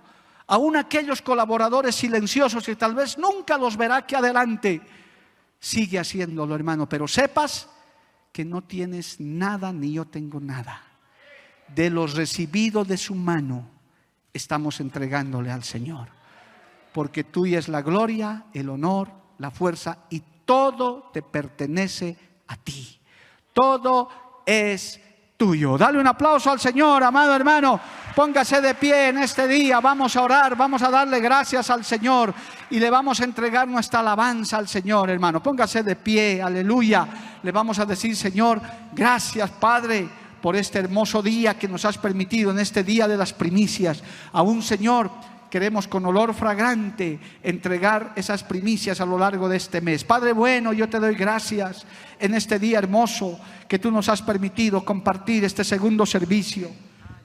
aún 0.49 0.75
aquellos 0.75 1.23
colaboradores 1.23 1.95
silenciosos 1.95 2.69
y 2.69 2.75
tal 2.75 2.97
vez 2.97 3.17
nunca 3.17 3.57
los 3.57 3.77
verá 3.77 3.99
aquí 3.99 4.17
adelante, 4.17 4.83
sigue 5.61 6.01
haciéndolo, 6.01 6.57
hermano. 6.57 6.89
Pero 6.89 7.07
sepas 7.07 7.69
que 8.33 8.45
no 8.45 8.63
tienes 8.63 9.21
nada 9.21 9.73
ni 9.73 9.93
yo 9.93 10.05
tengo 10.05 10.41
nada 10.41 10.90
de 11.75 11.91
los 11.91 12.15
recibidos 12.15 12.87
de 12.89 12.97
su 12.97 13.15
mano, 13.15 13.67
estamos 14.33 14.81
entregándole 14.81 15.51
al 15.51 15.65
Señor. 15.65 16.09
Porque 16.93 17.25
tuya 17.25 17.59
es 17.59 17.69
la 17.69 17.83
gloria, 17.83 18.47
el 18.53 18.69
honor, 18.69 19.09
la 19.39 19.51
fuerza 19.51 19.99
y 20.11 20.23
todo 20.45 21.11
te 21.13 21.23
pertenece 21.23 22.17
a 22.49 22.57
ti. 22.57 23.01
Todo 23.53 24.09
es 24.45 25.01
tuyo. 25.37 25.79
Dale 25.79 25.99
un 25.99 26.07
aplauso 26.07 26.51
al 26.51 26.61
Señor, 26.61 27.03
amado 27.05 27.35
hermano. 27.35 27.81
Póngase 28.15 28.61
de 28.61 28.75
pie 28.75 29.09
en 29.09 29.19
este 29.19 29.47
día. 29.47 29.81
Vamos 29.81 30.17
a 30.17 30.23
orar, 30.23 30.57
vamos 30.57 30.83
a 30.83 30.91
darle 30.91 31.21
gracias 31.21 31.71
al 31.71 31.85
Señor 31.85 32.35
y 32.69 32.81
le 32.81 32.91
vamos 32.91 33.21
a 33.21 33.25
entregar 33.25 33.69
nuestra 33.69 34.01
alabanza 34.01 34.59
al 34.59 34.69
Señor, 34.69 35.09
hermano. 35.11 35.43
Póngase 35.43 35.83
de 35.83 35.97
pie, 35.97 36.43
aleluya. 36.43 37.07
Le 37.43 37.53
vamos 37.53 37.79
a 37.79 37.87
decir, 37.87 38.17
Señor, 38.17 38.61
gracias, 38.93 39.49
Padre 39.53 40.20
por 40.41 40.57
este 40.57 40.79
hermoso 40.79 41.23
día 41.23 41.59
que 41.59 41.69
nos 41.69 41.85
has 41.85 41.99
permitido 41.99 42.51
en 42.51 42.59
este 42.59 42.83
día 42.83 43.07
de 43.07 43.17
las 43.17 43.33
primicias. 43.33 44.03
Aún, 44.33 44.63
Señor, 44.63 45.11
queremos 45.51 45.89
con 45.89 46.07
olor 46.07 46.33
fragante 46.33 47.19
entregar 47.43 48.13
esas 48.17 48.45
primicias 48.45 49.01
a 49.01 49.07
lo 49.07 49.19
largo 49.19 49.49
de 49.49 49.57
este 49.57 49.81
mes. 49.81 50.05
Padre 50.05 50.33
bueno, 50.33 50.73
yo 50.73 50.89
te 50.89 51.01
doy 51.01 51.15
gracias 51.15 51.85
en 52.19 52.35
este 52.35 52.59
día 52.59 52.79
hermoso 52.79 53.39
que 53.69 53.79
tú 53.79 53.91
nos 53.91 54.09
has 54.09 54.23
permitido 54.23 54.85
compartir 54.85 55.45
este 55.45 55.65
segundo 55.65 56.07
servicio. 56.07 56.71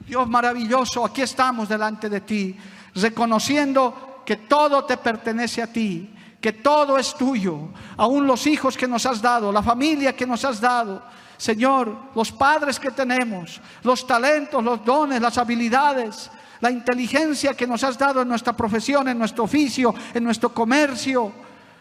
Dios 0.06 0.28
maravilloso, 0.28 1.04
aquí 1.04 1.22
estamos 1.22 1.68
delante 1.68 2.08
de 2.08 2.20
ti, 2.20 2.56
reconociendo 2.94 4.22
que 4.26 4.36
todo 4.36 4.84
te 4.84 4.96
pertenece 4.96 5.62
a 5.62 5.72
ti, 5.72 6.10
que 6.40 6.52
todo 6.52 6.98
es 6.98 7.14
tuyo, 7.14 7.70
aún 7.96 8.26
los 8.26 8.46
hijos 8.46 8.76
que 8.76 8.86
nos 8.86 9.06
has 9.06 9.22
dado, 9.22 9.50
la 9.50 9.62
familia 9.62 10.14
que 10.14 10.26
nos 10.26 10.44
has 10.44 10.60
dado 10.60 11.02
Señor, 11.36 11.96
los 12.14 12.32
padres 12.32 12.80
que 12.80 12.90
tenemos, 12.90 13.60
los 13.82 14.06
talentos, 14.06 14.62
los 14.62 14.84
dones, 14.84 15.20
las 15.20 15.38
habilidades, 15.38 16.30
la 16.60 16.70
inteligencia 16.70 17.54
que 17.54 17.66
nos 17.66 17.84
has 17.84 17.98
dado 17.98 18.22
en 18.22 18.28
nuestra 18.28 18.56
profesión, 18.56 19.08
en 19.08 19.18
nuestro 19.18 19.44
oficio, 19.44 19.94
en 20.14 20.24
nuestro 20.24 20.52
comercio. 20.52 21.32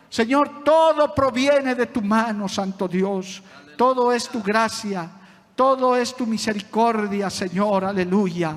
Señor, 0.09 0.63
todo 0.63 1.13
proviene 1.13 1.75
de 1.75 1.87
tu 1.87 2.01
mano, 2.01 2.47
Santo 2.47 2.87
Dios. 2.87 3.41
Todo 3.77 4.11
es 4.11 4.29
tu 4.29 4.41
gracia, 4.41 5.09
todo 5.55 5.95
es 5.95 6.15
tu 6.15 6.25
misericordia, 6.25 7.29
Señor. 7.29 7.85
Aleluya. 7.85 8.55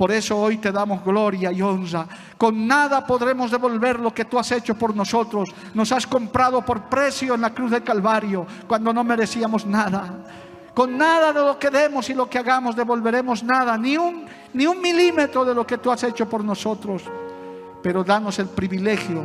Por 0.00 0.12
eso 0.12 0.38
hoy 0.38 0.56
te 0.56 0.72
damos 0.72 1.04
gloria 1.04 1.52
y 1.52 1.60
honra. 1.60 2.06
Con 2.38 2.66
nada 2.66 3.06
podremos 3.06 3.50
devolver 3.50 4.00
lo 4.00 4.14
que 4.14 4.24
tú 4.24 4.38
has 4.38 4.50
hecho 4.50 4.74
por 4.74 4.96
nosotros. 4.96 5.50
Nos 5.74 5.92
has 5.92 6.06
comprado 6.06 6.64
por 6.64 6.84
precio 6.84 7.34
en 7.34 7.42
la 7.42 7.52
cruz 7.52 7.70
del 7.70 7.82
Calvario 7.82 8.46
cuando 8.66 8.94
no 8.94 9.04
merecíamos 9.04 9.66
nada. 9.66 10.24
Con 10.72 10.96
nada 10.96 11.34
de 11.34 11.40
lo 11.40 11.58
que 11.58 11.68
demos 11.68 12.08
y 12.08 12.14
lo 12.14 12.30
que 12.30 12.38
hagamos 12.38 12.74
devolveremos 12.74 13.42
nada, 13.42 13.76
ni 13.76 13.98
un, 13.98 14.24
ni 14.54 14.64
un 14.66 14.80
milímetro 14.80 15.44
de 15.44 15.54
lo 15.54 15.66
que 15.66 15.76
tú 15.76 15.90
has 15.90 16.02
hecho 16.02 16.26
por 16.26 16.42
nosotros. 16.42 17.02
Pero 17.82 18.02
danos 18.02 18.38
el 18.38 18.48
privilegio 18.48 19.22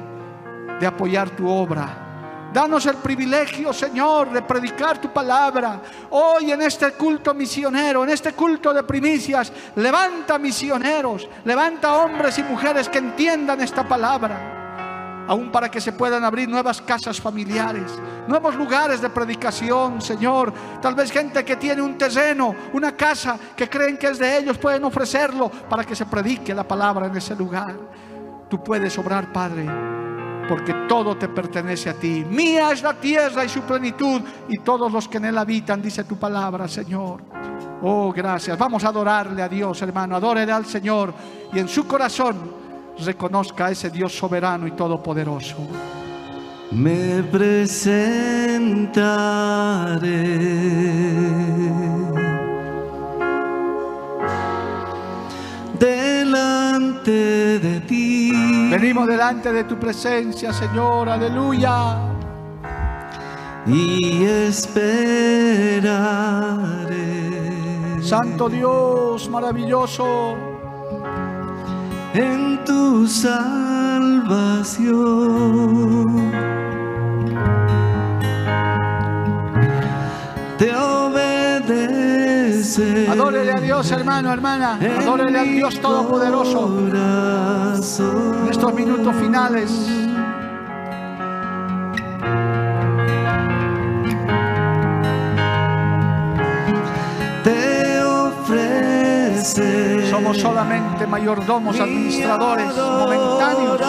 de 0.77 0.85
apoyar 0.85 1.29
tu 1.29 1.47
obra. 1.47 2.04
Danos 2.55 2.85
el 2.85 2.95
privilegio, 2.95 3.73
Señor, 3.73 4.31
de 4.31 4.41
predicar 4.41 4.97
tu 4.97 5.11
palabra. 5.11 5.81
Hoy 6.11 6.53
en 6.53 6.61
este 6.61 6.93
culto 6.93 7.33
misionero, 7.33 8.05
en 8.05 8.11
este 8.11 8.31
culto 8.31 8.73
de 8.73 8.81
primicias, 8.83 9.51
levanta 9.75 10.39
misioneros, 10.39 11.27
levanta 11.43 11.95
hombres 11.95 12.39
y 12.39 12.43
mujeres 12.43 12.87
que 12.87 12.99
entiendan 12.99 13.59
esta 13.59 13.85
palabra 13.85 15.25
aún 15.27 15.51
para 15.51 15.69
que 15.69 15.81
se 15.81 15.91
puedan 15.91 16.23
abrir 16.23 16.47
nuevas 16.47 16.81
casas 16.81 17.19
familiares, 17.19 17.91
nuevos 18.25 18.55
lugares 18.55 19.01
de 19.01 19.09
predicación, 19.09 20.01
Señor. 20.01 20.53
Tal 20.81 20.95
vez 20.95 21.11
gente 21.11 21.43
que 21.43 21.57
tiene 21.57 21.81
un 21.81 21.97
terreno, 21.97 22.55
una 22.71 22.95
casa 22.95 23.37
que 23.53 23.69
creen 23.69 23.97
que 23.97 24.07
es 24.07 24.17
de 24.17 24.37
ellos, 24.37 24.57
pueden 24.57 24.85
ofrecerlo 24.85 25.49
para 25.49 25.83
que 25.83 25.93
se 25.93 26.05
predique 26.05 26.55
la 26.55 26.65
palabra 26.65 27.07
en 27.07 27.17
ese 27.17 27.35
lugar. 27.35 27.75
Tú 28.47 28.63
puedes 28.63 28.97
obrar, 28.97 29.33
Padre, 29.33 30.04
porque 30.47 30.73
todo 30.87 31.17
te 31.17 31.27
pertenece 31.27 31.89
a 31.89 31.93
ti. 31.93 32.25
Mía 32.29 32.71
es 32.71 32.81
la 32.83 32.93
tierra 32.93 33.43
y 33.45 33.49
su 33.49 33.61
plenitud 33.61 34.21
y 34.49 34.59
todos 34.59 34.91
los 34.91 35.07
que 35.07 35.17
en 35.17 35.25
él 35.25 35.37
habitan, 35.37 35.81
dice 35.81 36.03
tu 36.03 36.17
palabra, 36.17 36.67
Señor. 36.67 37.21
Oh, 37.81 38.11
gracias. 38.11 38.57
Vamos 38.57 38.83
a 38.83 38.89
adorarle 38.89 39.41
a 39.41 39.49
Dios, 39.49 39.81
hermano. 39.81 40.15
Adórele 40.15 40.51
al 40.51 40.65
Señor 40.65 41.13
y 41.53 41.59
en 41.59 41.67
su 41.67 41.87
corazón 41.87 42.35
reconozca 43.03 43.67
a 43.67 43.71
ese 43.71 43.89
Dios 43.89 44.17
soberano 44.17 44.67
y 44.67 44.71
todopoderoso. 44.71 45.57
Me 46.71 47.23
presentaré 47.23 48.15
delante 55.79 57.59
de. 57.59 57.74
Venimos 58.77 59.07
delante 59.07 59.53
de 59.53 59.63
tu 59.63 59.79
presencia, 59.79 60.51
Señor, 60.51 61.07
aleluya. 61.07 61.97
Y 63.65 64.25
esperaré. 64.25 65.63
Santo 68.03 68.49
Dios, 68.49 69.29
maravilloso 69.29 70.35
en 72.13 72.65
tu 72.65 73.07
salvación. 73.07 74.35
Adórele 83.09 83.51
a 83.51 83.61
Dios, 83.61 83.91
hermano, 83.91 84.33
hermana. 84.33 84.79
Adórele 84.99 85.39
a 85.39 85.43
Dios 85.43 85.79
Todopoderoso. 85.79 86.79
En 88.43 88.49
estos 88.49 88.73
minutos 88.73 89.15
finales. 89.15 89.71
Somos 100.09 100.37
solamente 100.37 101.05
mayordomos, 101.05 101.79
administradores 101.79 102.75
momentáneos. 102.75 103.79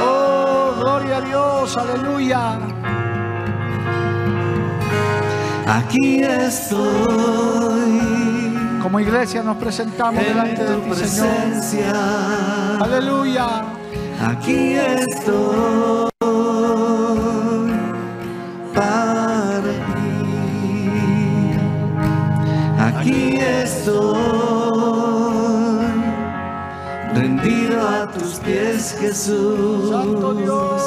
Oh, 0.00 0.72
gloria 0.78 1.16
a 1.18 1.20
Dios, 1.20 1.76
aleluya. 1.76 2.58
Aquí 5.68 6.22
estoy. 6.22 6.78
Como 8.82 9.00
iglesia 9.00 9.42
nos 9.42 9.58
presentamos 9.58 10.24
delante 10.24 10.64
de 10.64 10.76
ti, 10.76 10.94
Señor. 10.94 12.82
Aleluya. 12.82 13.64
Aquí 14.20 14.74
estoy. 14.74 16.08
rendido 27.14 27.88
a 27.88 28.10
tus 28.12 28.34
pies, 28.40 28.96
Jesús. 29.00 29.90
Santo 29.90 30.34
Dios, 30.34 30.82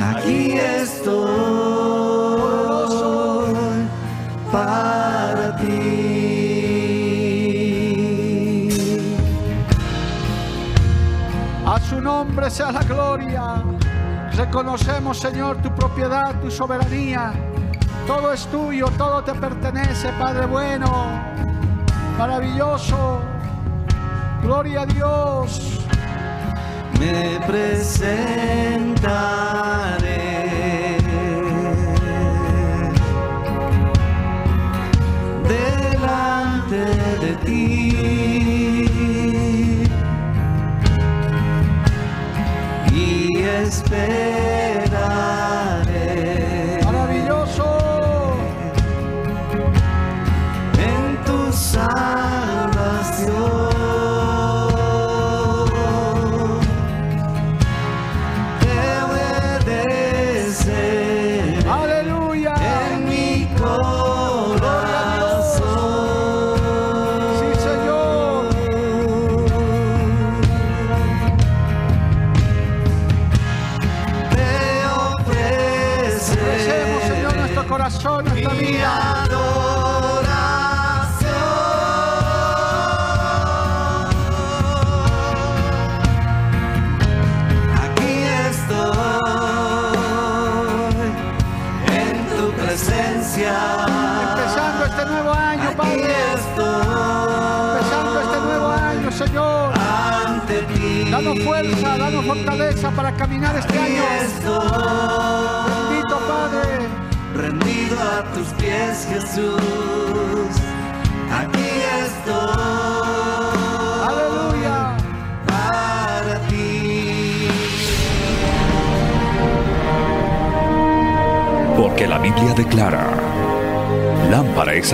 aquí 0.00 0.52
estoy 0.52 1.69
Nombre 12.00 12.50
sea 12.50 12.72
la 12.72 12.82
gloria. 12.82 13.62
Reconocemos, 14.32 15.18
Señor, 15.18 15.58
tu 15.58 15.74
propiedad, 15.74 16.34
tu 16.40 16.50
soberanía. 16.50 17.32
Todo 18.06 18.32
es 18.32 18.46
tuyo, 18.46 18.86
todo 18.96 19.22
te 19.22 19.34
pertenece, 19.34 20.10
Padre 20.18 20.46
bueno 20.46 21.40
maravilloso. 22.20 23.20
Gloria 24.42 24.82
a 24.82 24.86
Dios. 24.86 25.80
Me 26.98 27.40
presentaré 27.46 28.40
esperaré. 43.90 44.29